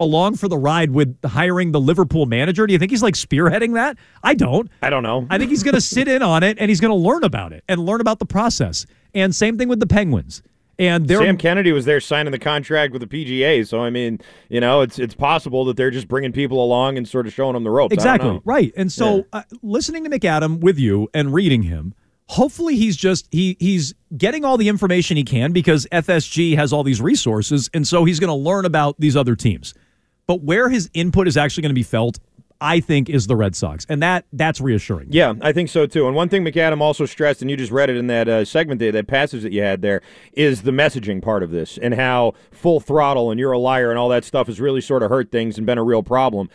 along 0.00 0.36
for 0.36 0.48
the 0.48 0.56
ride 0.56 0.90
with 0.90 1.16
hiring 1.24 1.72
the 1.72 1.80
Liverpool 1.80 2.26
manager? 2.26 2.66
Do 2.66 2.72
you 2.72 2.78
think 2.78 2.90
he's 2.90 3.02
like 3.02 3.14
spearheading 3.14 3.74
that? 3.74 3.98
I 4.22 4.34
don't. 4.34 4.70
I 4.82 4.90
don't 4.90 5.02
know. 5.02 5.26
I 5.30 5.38
think 5.38 5.50
he's 5.50 5.62
going 5.62 5.74
to 5.74 5.80
sit 5.80 6.08
in 6.08 6.22
on 6.22 6.42
it 6.42 6.58
and 6.60 6.68
he's 6.68 6.80
going 6.80 6.90
to 6.90 6.96
learn 6.96 7.24
about 7.24 7.52
it 7.52 7.64
and 7.68 7.84
learn 7.84 8.00
about 8.00 8.18
the 8.18 8.26
process. 8.26 8.86
And 9.14 9.34
same 9.34 9.58
thing 9.58 9.68
with 9.68 9.80
the 9.80 9.86
Penguins. 9.86 10.42
And 10.78 11.08
Sam 11.08 11.36
Kennedy 11.36 11.72
was 11.72 11.84
there 11.86 12.00
signing 12.00 12.30
the 12.30 12.38
contract 12.38 12.92
with 12.92 13.02
the 13.02 13.08
PGA, 13.08 13.66
so 13.66 13.80
I 13.80 13.90
mean, 13.90 14.20
you 14.48 14.60
know, 14.60 14.80
it's 14.82 14.98
it's 14.98 15.14
possible 15.14 15.64
that 15.64 15.76
they're 15.76 15.90
just 15.90 16.06
bringing 16.06 16.30
people 16.32 16.62
along 16.62 16.96
and 16.96 17.08
sort 17.08 17.26
of 17.26 17.32
showing 17.32 17.54
them 17.54 17.64
the 17.64 17.70
ropes. 17.70 17.92
Exactly 17.92 18.40
right. 18.44 18.72
And 18.76 18.92
so, 18.92 19.16
Yeah. 19.16 19.22
uh, 19.32 19.42
listening 19.62 20.04
to 20.04 20.10
McAdam 20.10 20.60
with 20.60 20.78
you 20.78 21.08
and 21.12 21.34
reading 21.34 21.64
him, 21.64 21.94
hopefully 22.26 22.76
he's 22.76 22.96
just 22.96 23.26
he 23.32 23.56
he's 23.58 23.92
getting 24.16 24.44
all 24.44 24.56
the 24.56 24.68
information 24.68 25.16
he 25.16 25.24
can 25.24 25.50
because 25.52 25.86
FSG 25.90 26.54
has 26.56 26.72
all 26.72 26.84
these 26.84 27.00
resources, 27.00 27.68
and 27.74 27.86
so 27.88 28.04
he's 28.04 28.20
going 28.20 28.28
to 28.28 28.34
learn 28.34 28.64
about 28.64 28.94
these 29.00 29.16
other 29.16 29.34
teams. 29.34 29.74
But 30.28 30.42
where 30.42 30.68
his 30.68 30.90
input 30.94 31.26
is 31.26 31.36
actually 31.36 31.62
going 31.62 31.70
to 31.70 31.74
be 31.74 31.82
felt, 31.82 32.20
I 32.60 32.80
think, 32.80 33.08
is 33.08 33.28
the 33.28 33.36
Red 33.36 33.54
Sox, 33.54 33.86
and 33.88 34.02
that 34.02 34.24
that's 34.32 34.60
reassuring. 34.60 35.08
Yeah, 35.10 35.34
I 35.40 35.52
think 35.52 35.68
so 35.68 35.86
too. 35.86 36.06
And 36.06 36.16
one 36.16 36.28
thing 36.28 36.44
McAdam 36.44 36.80
also 36.80 37.06
stressed, 37.06 37.40
and 37.40 37.50
you 37.50 37.56
just 37.56 37.70
read 37.70 37.88
it 37.88 37.96
in 37.96 38.08
that 38.08 38.28
uh, 38.28 38.44
segment, 38.44 38.80
there, 38.80 38.90
that 38.90 39.06
passage 39.06 39.42
that 39.42 39.52
you 39.52 39.62
had 39.62 39.80
there, 39.80 40.02
is 40.32 40.62
the 40.62 40.72
messaging 40.72 41.22
part 41.22 41.42
of 41.42 41.50
this 41.50 41.78
and 41.78 41.94
how 41.94 42.34
full 42.50 42.80
throttle 42.80 43.30
and 43.30 43.38
you're 43.38 43.52
a 43.52 43.58
liar 43.58 43.90
and 43.90 43.98
all 43.98 44.08
that 44.08 44.24
stuff 44.24 44.48
has 44.48 44.60
really 44.60 44.80
sort 44.80 45.02
of 45.02 45.10
hurt 45.10 45.30
things 45.30 45.56
and 45.56 45.66
been 45.66 45.78
a 45.78 45.84
real 45.84 46.02
problem. 46.02 46.50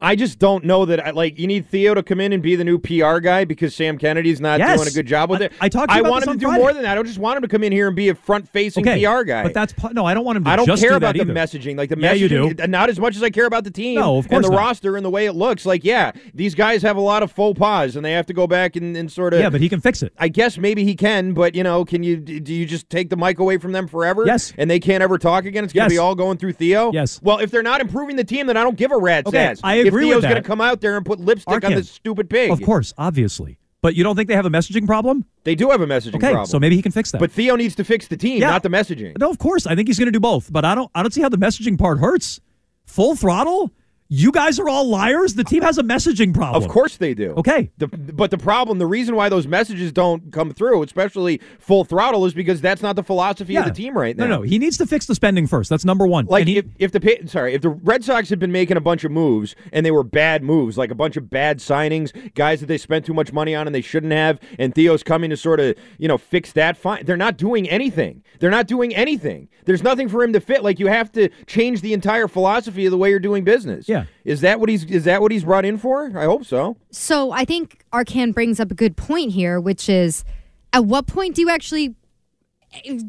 I 0.00 0.14
just 0.14 0.38
don't 0.38 0.64
know 0.64 0.84
that. 0.84 1.04
I, 1.06 1.10
like, 1.10 1.38
you 1.38 1.46
need 1.46 1.66
Theo 1.66 1.94
to 1.94 2.02
come 2.02 2.20
in 2.20 2.32
and 2.34 2.42
be 2.42 2.54
the 2.54 2.64
new 2.64 2.78
PR 2.78 3.18
guy 3.18 3.44
because 3.46 3.74
Sam 3.74 3.96
Kennedy's 3.96 4.40
not 4.42 4.58
Yes. 4.58 4.76
doing 4.76 4.88
a 4.88 4.90
good 4.92 5.06
job 5.06 5.30
with 5.30 5.40
it. 5.40 5.52
I 5.60 5.68
talked 5.70 5.90
I 5.90 6.02
want 6.02 6.26
him 6.26 6.34
to 6.34 6.38
do 6.38 6.46
Friday. 6.46 6.60
more 6.60 6.72
than 6.74 6.82
that. 6.82 6.92
I 6.92 6.94
don't 6.94 7.06
just 7.06 7.18
want 7.18 7.36
him 7.38 7.42
to 7.42 7.48
come 7.48 7.62
in 7.62 7.72
here 7.72 7.86
and 7.86 7.96
be 7.96 8.10
a 8.10 8.14
front-facing 8.14 8.86
Okay, 8.86 9.02
PR 9.02 9.22
guy. 9.24 9.42
but 9.42 9.54
that's 9.54 9.74
no. 9.92 10.04
I 10.04 10.12
don't 10.12 10.24
want 10.24 10.36
him 10.36 10.44
to. 10.44 10.50
I 10.50 10.56
don't 10.56 10.66
just 10.66 10.82
care 10.82 10.90
do 10.90 10.96
about 10.96 11.14
the 11.14 11.22
either. 11.22 11.32
messaging, 11.32 11.78
like 11.78 11.88
the 11.88 11.98
Yeah, 11.98 12.12
you 12.12 12.28
do. 12.28 12.52
not 12.68 12.90
as 12.90 13.00
much 13.00 13.16
as 13.16 13.22
I 13.22 13.30
care 13.30 13.46
about 13.46 13.64
the 13.64 13.70
team 13.70 13.98
No, 13.98 14.18
of 14.18 14.28
course 14.28 14.36
and 14.36 14.44
the 14.44 14.50
not. 14.50 14.58
roster 14.58 14.96
and 14.96 15.04
the 15.04 15.10
way 15.10 15.24
it 15.26 15.32
looks. 15.32 15.64
Like, 15.64 15.82
yeah, 15.82 16.12
these 16.34 16.54
guys 16.54 16.82
have 16.82 16.96
a 16.96 17.00
lot 17.00 17.22
of 17.22 17.32
faux 17.32 17.58
pas, 17.58 17.96
and 17.96 18.04
they 18.04 18.12
have 18.12 18.26
to 18.26 18.34
go 18.34 18.46
back 18.46 18.76
and, 18.76 18.96
and 18.96 19.10
sort 19.10 19.32
of. 19.32 19.40
Yeah, 19.40 19.48
but 19.50 19.60
he 19.62 19.68
can 19.70 19.80
fix 19.80 20.02
it. 20.02 20.12
I 20.18 20.28
guess 20.28 20.58
maybe 20.58 20.84
he 20.84 20.94
can, 20.94 21.32
but 21.32 21.54
you 21.54 21.62
know, 21.62 21.84
can 21.86 22.02
you 22.02 22.16
do 22.18 22.52
you 22.52 22.66
just 22.66 22.90
take 22.90 23.08
the 23.08 23.16
mic 23.16 23.38
away 23.38 23.56
from 23.56 23.72
them 23.72 23.88
forever? 23.88 24.24
Yes. 24.26 24.52
and 24.58 24.70
they 24.70 24.78
can't 24.78 25.02
ever 25.02 25.16
talk 25.16 25.46
again. 25.46 25.64
It's 25.64 25.72
going 25.72 25.88
to 25.88 25.94
Yes. 25.94 25.98
be 25.98 26.02
all 26.04 26.14
going 26.14 26.36
through 26.36 26.52
Theo. 26.52 26.92
Yes. 26.92 27.18
Well, 27.22 27.38
if 27.38 27.50
they're 27.50 27.62
not 27.62 27.80
improving 27.80 28.16
the 28.16 28.24
team, 28.24 28.46
then 28.46 28.56
I 28.56 28.62
don't 28.62 28.76
give 28.76 28.90
a 28.92 28.98
rat's 28.98 29.28
Okay, 29.28 29.38
ass. 29.38 29.60
I 29.64 29.85
agree 29.86 30.04
If 30.06 30.10
Theo's 30.10 30.22
with 30.22 30.30
going 30.30 30.42
to 30.42 30.46
come 30.46 30.60
out 30.60 30.80
there 30.80 30.96
and 30.96 31.04
put 31.06 31.20
lipstick 31.20 31.64
on 31.64 31.72
this 31.74 31.90
stupid 31.90 32.28
pig, 32.30 32.50
Of 32.50 32.62
course, 32.62 32.92
obviously. 32.98 33.58
But 33.82 33.94
you 33.94 34.02
don't 34.02 34.16
think 34.16 34.28
they 34.28 34.34
have 34.34 34.46
a 34.46 34.50
messaging 34.50 34.86
problem? 34.86 35.24
they 35.44 35.54
do 35.54 35.70
have 35.70 35.80
a 35.80 35.86
messaging 35.86 36.12
problem. 36.12 36.24
Okay, 36.24 36.32
problem. 36.32 36.46
so 36.46 36.58
maybe 36.58 36.74
he 36.76 36.82
can 36.82 36.90
fix 36.92 37.12
that. 37.12 37.18
But 37.18 37.30
Theo 37.30 37.54
needs 37.56 37.74
to 37.76 37.84
fix 37.84 38.08
the 38.08 38.16
team, 38.16 38.40
Yeah. 38.40 38.50
not 38.50 38.62
the 38.64 38.68
messaging. 38.68 39.16
No, 39.18 39.30
of 39.30 39.38
course. 39.38 39.66
I 39.66 39.74
think 39.76 39.88
he's 39.88 39.98
going 39.98 40.06
to 40.06 40.12
do 40.12 40.18
both. 40.20 40.52
But 40.52 40.64
I 40.64 40.74
don't. 40.74 40.90
I 40.94 41.02
don't 41.02 41.12
see 41.12 41.22
how 41.22 41.28
the 41.28 41.38
messaging 41.38 41.78
part 41.78 41.98
hurts. 41.98 42.40
Full 42.86 43.14
throttle. 43.16 43.70
You 44.08 44.30
guys 44.30 44.60
are 44.60 44.68
all 44.68 44.88
liars. 44.88 45.34
The 45.34 45.42
team 45.42 45.62
has 45.62 45.78
a 45.78 45.82
messaging 45.82 46.32
problem. 46.32 46.62
Of 46.62 46.70
course 46.70 46.96
they 46.96 47.12
do. 47.12 47.32
Okay. 47.32 47.70
The, 47.78 47.88
but 47.88 48.30
the 48.30 48.38
problem, 48.38 48.78
the 48.78 48.86
reason 48.86 49.16
why 49.16 49.28
those 49.28 49.46
messages 49.46 49.92
don't 49.92 50.32
come 50.32 50.52
through, 50.52 50.82
especially 50.84 51.40
full 51.58 51.84
throttle, 51.84 52.24
is 52.24 52.32
because 52.32 52.60
that's 52.60 52.82
not 52.82 52.94
the 52.94 53.02
philosophy 53.02 53.56
of 53.56 53.64
the 53.64 53.72
team 53.72 53.96
right 53.98 54.16
now. 54.16 54.26
No, 54.26 54.36
no. 54.36 54.42
He 54.42 54.58
needs 54.58 54.76
to 54.78 54.86
fix 54.86 55.06
the 55.06 55.14
spending 55.14 55.46
first. 55.46 55.70
That's 55.70 55.84
number 55.84 56.06
one. 56.06 56.26
Like 56.26 56.46
he, 56.46 56.58
if, 56.58 56.66
if 56.78 56.92
the 56.92 57.22
sorry 57.26 57.54
if 57.54 57.62
the 57.62 57.70
Red 57.70 58.04
Sox 58.04 58.28
had 58.28 58.38
been 58.38 58.52
making 58.52 58.76
a 58.76 58.80
bunch 58.80 59.02
of 59.04 59.10
moves 59.10 59.56
and 59.72 59.84
they 59.84 59.90
were 59.90 60.04
bad 60.04 60.42
moves, 60.44 60.78
like 60.78 60.90
a 60.90 60.94
bunch 60.94 61.16
of 61.16 61.28
bad 61.28 61.58
signings, 61.58 62.12
guys 62.34 62.60
that 62.60 62.66
they 62.66 62.78
spent 62.78 63.04
too 63.04 63.14
much 63.14 63.32
money 63.32 63.54
on 63.54 63.66
and 63.66 63.74
they 63.74 63.80
shouldn't 63.80 64.12
have, 64.12 64.38
and 64.58 64.74
Theo's 64.74 65.02
coming 65.02 65.30
to 65.30 65.36
sort 65.36 65.58
of 65.58 65.74
you 65.98 66.06
know 66.06 66.18
fix 66.18 66.52
that. 66.52 66.76
Fine, 66.76 67.06
they're 67.06 67.16
not 67.16 67.36
doing 67.36 67.68
anything. 67.68 68.22
They're 68.38 68.50
not 68.50 68.68
doing 68.68 68.94
anything. 68.94 69.48
There's 69.64 69.82
nothing 69.82 70.08
for 70.08 70.22
him 70.22 70.32
to 70.32 70.40
fit. 70.40 70.62
Like 70.62 70.78
you 70.78 70.86
have 70.86 71.10
to 71.12 71.28
change 71.46 71.80
the 71.80 71.92
entire 71.92 72.28
philosophy 72.28 72.86
of 72.86 72.92
the 72.92 72.98
way 72.98 73.10
you're 73.10 73.18
doing 73.18 73.42
business. 73.42 73.88
Yeah. 73.88 73.95
Is 74.24 74.40
that 74.42 74.60
what 74.60 74.68
he's 74.68 74.84
is 74.84 75.04
that 75.04 75.22
what 75.22 75.32
he's 75.32 75.44
brought 75.44 75.64
in 75.64 75.78
for? 75.78 76.12
I 76.16 76.24
hope 76.24 76.44
so. 76.44 76.76
So 76.90 77.30
I 77.32 77.44
think 77.44 77.84
Arcand 77.92 78.34
brings 78.34 78.60
up 78.60 78.70
a 78.70 78.74
good 78.74 78.96
point 78.96 79.32
here, 79.32 79.60
which 79.60 79.88
is 79.88 80.24
at 80.72 80.84
what 80.84 81.06
point 81.06 81.34
do 81.34 81.42
you 81.42 81.48
actually 81.48 81.94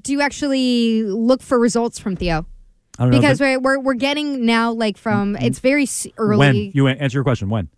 do 0.01 0.11
you 0.11 0.21
actually 0.21 1.03
look 1.03 1.41
for 1.41 1.59
results 1.59 1.99
from 1.99 2.15
Theo? 2.15 2.45
I 2.99 3.03
don't 3.03 3.11
know. 3.11 3.19
Because 3.19 3.39
we're, 3.39 3.59
we're 3.59 3.79
we're 3.79 3.93
getting 3.93 4.45
now 4.45 4.71
like 4.71 4.97
from 4.97 5.33
mm-hmm. 5.35 5.45
it's 5.45 5.59
very 5.59 5.87
early 6.17 6.37
when 6.37 6.55
you 6.73 6.87
answer 6.87 7.17
your 7.17 7.23
question, 7.23 7.49
when? 7.49 7.69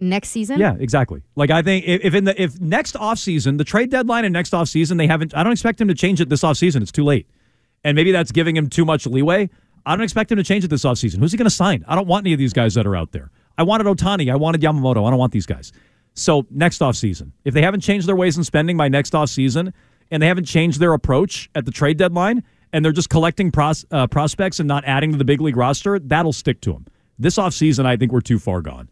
next 0.00 0.30
season. 0.30 0.58
Yeah, 0.58 0.76
exactly. 0.78 1.22
Like 1.36 1.50
I 1.50 1.62
think 1.62 1.84
if, 1.86 2.04
if 2.04 2.14
in 2.14 2.24
the 2.24 2.40
if 2.40 2.60
next 2.60 2.94
offseason, 2.94 3.58
the 3.58 3.64
trade 3.64 3.90
deadline 3.90 4.24
and 4.24 4.32
next 4.32 4.52
offseason, 4.52 4.98
they 4.98 5.06
haven't 5.06 5.36
I 5.36 5.42
don't 5.42 5.52
expect 5.52 5.80
him 5.80 5.88
to 5.88 5.94
change 5.94 6.20
it 6.20 6.28
this 6.28 6.42
offseason. 6.42 6.82
It's 6.82 6.92
too 6.92 7.04
late. 7.04 7.28
And 7.84 7.94
maybe 7.94 8.12
that's 8.12 8.32
giving 8.32 8.56
him 8.56 8.68
too 8.68 8.84
much 8.84 9.06
leeway. 9.06 9.48
I 9.86 9.96
don't 9.96 10.04
expect 10.04 10.30
him 10.30 10.36
to 10.36 10.44
change 10.44 10.64
it 10.64 10.68
this 10.68 10.84
offseason. 10.84 11.18
Who's 11.18 11.32
he 11.32 11.38
going 11.38 11.46
to 11.46 11.50
sign? 11.50 11.84
I 11.88 11.94
don't 11.94 12.06
want 12.06 12.24
any 12.24 12.32
of 12.32 12.38
these 12.38 12.52
guys 12.52 12.74
that 12.74 12.86
are 12.86 12.96
out 12.96 13.12
there. 13.12 13.30
I 13.58 13.62
wanted 13.62 13.86
Ohtani. 13.86 14.32
I 14.32 14.36
wanted 14.36 14.60
Yamamoto. 14.60 15.06
I 15.06 15.10
don't 15.10 15.18
want 15.18 15.32
these 15.32 15.46
guys. 15.46 15.72
So 16.14 16.46
next 16.50 16.80
offseason, 16.80 17.32
if 17.44 17.54
they 17.54 17.62
haven't 17.62 17.80
changed 17.80 18.06
their 18.06 18.16
ways 18.16 18.36
in 18.36 18.44
spending 18.44 18.76
by 18.76 18.88
next 18.88 19.12
offseason 19.12 19.72
and 20.10 20.22
they 20.22 20.26
haven't 20.26 20.44
changed 20.44 20.80
their 20.80 20.92
approach 20.92 21.48
at 21.54 21.64
the 21.64 21.70
trade 21.70 21.96
deadline 21.96 22.42
and 22.72 22.84
they're 22.84 22.92
just 22.92 23.10
collecting 23.10 23.50
pros, 23.50 23.84
uh, 23.90 24.06
prospects 24.06 24.60
and 24.60 24.68
not 24.68 24.84
adding 24.84 25.12
to 25.12 25.18
the 25.18 25.24
big 25.24 25.40
league 25.40 25.56
roster, 25.56 25.98
that'll 25.98 26.32
stick 26.32 26.60
to 26.62 26.72
them. 26.72 26.86
This 27.18 27.36
offseason, 27.36 27.86
I 27.86 27.96
think 27.96 28.12
we're 28.12 28.20
too 28.20 28.38
far 28.38 28.60
gone. 28.60 28.88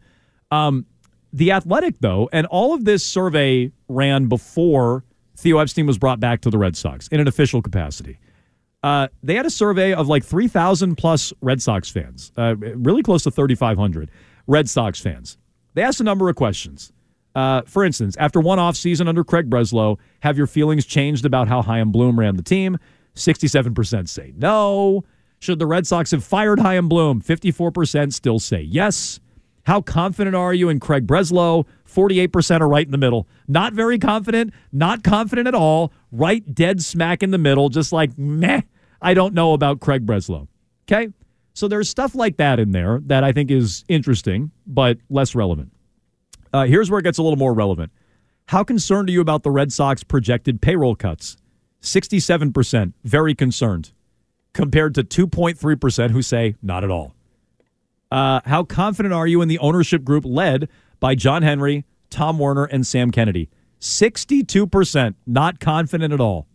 Um, 0.51 0.85
the 1.33 1.51
Athletic, 1.51 1.99
though, 1.99 2.29
and 2.31 2.47
all 2.47 2.73
of 2.73 2.85
this 2.85 3.05
survey 3.05 3.71
ran 3.87 4.27
before 4.27 5.03
Theo 5.37 5.59
Epstein 5.59 5.85
was 5.85 5.97
brought 5.97 6.19
back 6.19 6.41
to 6.41 6.49
the 6.49 6.57
Red 6.57 6.75
Sox 6.75 7.07
in 7.09 7.19
an 7.19 7.27
official 7.27 7.61
capacity. 7.61 8.19
Uh, 8.81 9.07
they 9.21 9.35
had 9.35 9.45
a 9.45 9.49
survey 9.49 9.93
of 9.93 10.07
like 10.07 10.23
3,000 10.23 10.95
plus 10.95 11.33
Red 11.41 11.61
Sox 11.61 11.89
fans, 11.89 12.31
uh, 12.37 12.55
really 12.57 13.03
close 13.03 13.23
to 13.23 13.31
3,500 13.31 14.09
Red 14.47 14.69
Sox 14.69 14.99
fans. 14.99 15.37
They 15.73 15.81
asked 15.81 15.99
a 15.99 16.03
number 16.03 16.29
of 16.29 16.35
questions. 16.35 16.91
Uh, 17.35 17.61
for 17.63 17.83
instance, 17.83 18.15
after 18.17 18.39
one 18.39 18.57
offseason 18.57 19.07
under 19.07 19.23
Craig 19.23 19.49
Breslow, 19.49 19.97
have 20.21 20.37
your 20.37 20.47
feelings 20.47 20.85
changed 20.85 21.25
about 21.25 21.47
how 21.47 21.61
Chaim 21.61 21.91
Bloom 21.91 22.19
ran 22.19 22.35
the 22.35 22.43
team? 22.43 22.77
67% 23.15 24.07
say 24.07 24.33
no. 24.35 25.03
Should 25.39 25.59
the 25.59 25.67
Red 25.67 25.87
Sox 25.87 26.11
have 26.11 26.23
fired 26.23 26.59
Chaim 26.59 26.89
Bloom? 26.89 27.21
54% 27.21 28.13
still 28.13 28.39
say 28.39 28.61
yes. 28.61 29.19
How 29.69 29.81
confident 29.81 30.35
are 30.35 30.51
you 30.51 30.67
in 30.69 30.79
Craig 30.79 31.05
Breslow? 31.05 31.63
48% 31.87 32.61
are 32.61 32.67
right 32.67 32.87
in 32.87 32.91
the 32.91 32.97
middle. 32.97 33.27
Not 33.47 33.73
very 33.73 33.99
confident, 33.99 34.51
not 34.71 35.03
confident 35.03 35.47
at 35.47 35.53
all, 35.53 35.93
right 36.11 36.55
dead 36.55 36.81
smack 36.81 37.21
in 37.21 37.29
the 37.29 37.37
middle, 37.37 37.69
just 37.69 37.93
like, 37.93 38.17
meh, 38.17 38.61
I 38.99 39.13
don't 39.13 39.35
know 39.35 39.53
about 39.53 39.79
Craig 39.79 40.07
Breslow. 40.07 40.47
Okay? 40.87 41.09
So 41.53 41.67
there's 41.67 41.87
stuff 41.87 42.15
like 42.15 42.37
that 42.37 42.59
in 42.59 42.71
there 42.71 42.99
that 43.05 43.23
I 43.23 43.31
think 43.31 43.51
is 43.51 43.85
interesting, 43.87 44.49
but 44.65 44.97
less 45.07 45.35
relevant. 45.35 45.71
Uh, 46.51 46.65
here's 46.65 46.89
where 46.89 46.99
it 46.99 47.03
gets 47.03 47.19
a 47.19 47.21
little 47.21 47.37
more 47.37 47.53
relevant. 47.53 47.91
How 48.47 48.63
concerned 48.63 49.07
are 49.09 49.11
you 49.11 49.21
about 49.21 49.43
the 49.43 49.51
Red 49.51 49.71
Sox 49.71 50.03
projected 50.03 50.63
payroll 50.63 50.95
cuts? 50.95 51.37
67% 51.83 52.93
very 53.03 53.35
concerned, 53.35 53.91
compared 54.51 54.95
to 54.95 55.03
2.3% 55.03 56.09
who 56.09 56.23
say 56.23 56.55
not 56.63 56.83
at 56.83 56.89
all. 56.89 57.13
Uh, 58.11 58.41
how 58.45 58.63
confident 58.63 59.13
are 59.13 59.27
you 59.27 59.41
in 59.41 59.47
the 59.47 59.59
ownership 59.59 60.03
group 60.03 60.25
led 60.25 60.67
by 60.99 61.15
John 61.15 61.43
Henry, 61.43 61.85
Tom 62.09 62.39
Werner, 62.39 62.65
and 62.65 62.85
Sam 62.85 63.11
Kennedy? 63.11 63.49
62% 63.79 65.15
not 65.25 65.59
confident 65.59 66.13
at 66.13 66.19
all. 66.19 66.47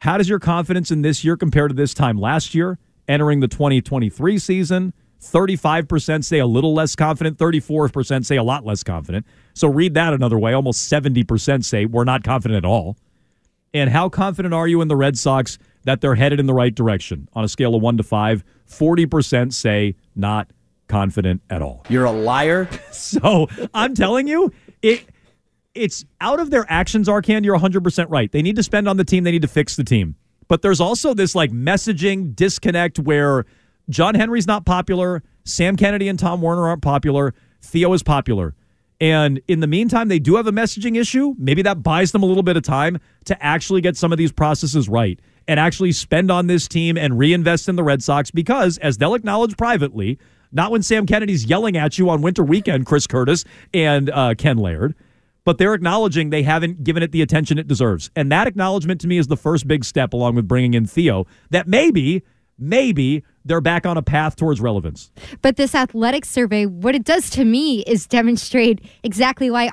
How 0.00 0.18
does 0.18 0.28
your 0.28 0.38
confidence 0.38 0.90
in 0.90 1.02
this 1.02 1.24
year 1.24 1.36
compare 1.36 1.68
to 1.68 1.74
this 1.74 1.94
time 1.94 2.18
last 2.18 2.54
year, 2.54 2.78
entering 3.08 3.40
the 3.40 3.48
2023 3.48 4.38
season? 4.38 4.92
35% 5.20 6.24
say 6.24 6.38
a 6.38 6.46
little 6.46 6.74
less 6.74 6.94
confident, 6.94 7.38
34% 7.38 8.24
say 8.24 8.36
a 8.36 8.42
lot 8.42 8.64
less 8.64 8.82
confident. 8.82 9.26
So 9.54 9.68
read 9.68 9.94
that 9.94 10.12
another 10.12 10.38
way. 10.38 10.52
Almost 10.52 10.90
70% 10.90 11.64
say 11.64 11.86
we're 11.86 12.04
not 12.04 12.22
confident 12.22 12.58
at 12.58 12.68
all. 12.68 12.96
And 13.72 13.90
how 13.90 14.08
confident 14.08 14.54
are 14.54 14.68
you 14.68 14.80
in 14.80 14.88
the 14.88 14.96
Red 14.96 15.18
Sox 15.18 15.58
that 15.86 16.00
they're 16.00 16.14
headed 16.14 16.38
in 16.38 16.46
the 16.46 16.54
right 16.54 16.74
direction? 16.74 17.28
On 17.32 17.42
a 17.42 17.48
scale 17.48 17.74
of 17.74 17.82
1 17.82 17.96
to 17.96 18.02
5, 18.02 18.44
40% 18.68 19.52
say 19.52 19.94
not 20.14 20.50
confident 20.88 21.42
at 21.50 21.62
all. 21.62 21.84
You're 21.88 22.04
a 22.04 22.12
liar. 22.12 22.68
so 22.92 23.48
I'm 23.74 23.94
telling 23.94 24.28
you, 24.28 24.52
it 24.82 25.06
it's 25.74 26.04
out 26.20 26.40
of 26.40 26.50
their 26.50 26.64
actions, 26.70 27.08
Arcand. 27.08 27.44
You're 27.44 27.58
100% 27.58 28.06
right. 28.08 28.30
They 28.30 28.42
need 28.42 28.56
to 28.56 28.62
spend 28.62 28.88
on 28.88 28.96
the 28.96 29.04
team, 29.04 29.24
they 29.24 29.32
need 29.32 29.42
to 29.42 29.48
fix 29.48 29.76
the 29.76 29.84
team. 29.84 30.16
But 30.48 30.62
there's 30.62 30.80
also 30.80 31.12
this 31.12 31.34
like 31.34 31.50
messaging 31.50 32.34
disconnect 32.34 32.98
where 32.98 33.44
John 33.90 34.14
Henry's 34.14 34.46
not 34.46 34.64
popular, 34.64 35.22
Sam 35.44 35.76
Kennedy 35.76 36.08
and 36.08 36.18
Tom 36.18 36.40
Werner 36.40 36.68
aren't 36.68 36.82
popular, 36.82 37.34
Theo 37.62 37.92
is 37.92 38.02
popular. 38.02 38.54
And 39.00 39.42
in 39.46 39.60
the 39.60 39.66
meantime, 39.66 40.08
they 40.08 40.18
do 40.18 40.36
have 40.36 40.46
a 40.46 40.52
messaging 40.52 40.98
issue. 40.98 41.34
Maybe 41.36 41.60
that 41.62 41.82
buys 41.82 42.12
them 42.12 42.22
a 42.22 42.26
little 42.26 42.42
bit 42.42 42.56
of 42.56 42.62
time 42.62 42.98
to 43.26 43.44
actually 43.44 43.82
get 43.82 43.96
some 43.96 44.10
of 44.10 44.18
these 44.18 44.32
processes 44.32 44.88
right 44.88 45.20
and 45.48 45.60
actually 45.60 45.92
spend 45.92 46.30
on 46.30 46.46
this 46.46 46.68
team 46.68 46.96
and 46.96 47.18
reinvest 47.18 47.68
in 47.68 47.76
the 47.76 47.84
Red 47.84 48.02
Sox 48.02 48.30
because, 48.30 48.78
as 48.78 48.98
they'll 48.98 49.14
acknowledge 49.14 49.56
privately, 49.56 50.18
not 50.52 50.70
when 50.70 50.82
Sam 50.82 51.06
Kennedy's 51.06 51.44
yelling 51.44 51.76
at 51.76 51.98
you 51.98 52.08
on 52.10 52.22
winter 52.22 52.42
weekend, 52.42 52.86
Chris 52.86 53.06
Curtis 53.06 53.44
and 53.74 54.10
uh, 54.10 54.34
Ken 54.36 54.56
Laird, 54.56 54.94
but 55.44 55.58
they're 55.58 55.74
acknowledging 55.74 56.30
they 56.30 56.42
haven't 56.42 56.82
given 56.82 57.02
it 57.02 57.12
the 57.12 57.22
attention 57.22 57.58
it 57.58 57.68
deserves. 57.68 58.10
And 58.16 58.32
that 58.32 58.46
acknowledgement 58.46 59.00
to 59.02 59.08
me 59.08 59.18
is 59.18 59.28
the 59.28 59.36
first 59.36 59.68
big 59.68 59.84
step, 59.84 60.12
along 60.12 60.34
with 60.34 60.48
bringing 60.48 60.74
in 60.74 60.86
Theo, 60.86 61.26
that 61.50 61.68
maybe, 61.68 62.24
maybe 62.58 63.22
they're 63.46 63.60
back 63.60 63.86
on 63.86 63.96
a 63.96 64.02
path 64.02 64.36
towards 64.36 64.60
relevance. 64.60 65.10
But 65.40 65.56
this 65.56 65.74
athletic 65.74 66.24
survey, 66.24 66.66
what 66.66 66.94
it 66.94 67.04
does 67.04 67.30
to 67.30 67.44
me 67.44 67.82
is 67.86 68.06
demonstrate 68.06 68.84
exactly 69.02 69.50
why, 69.50 69.70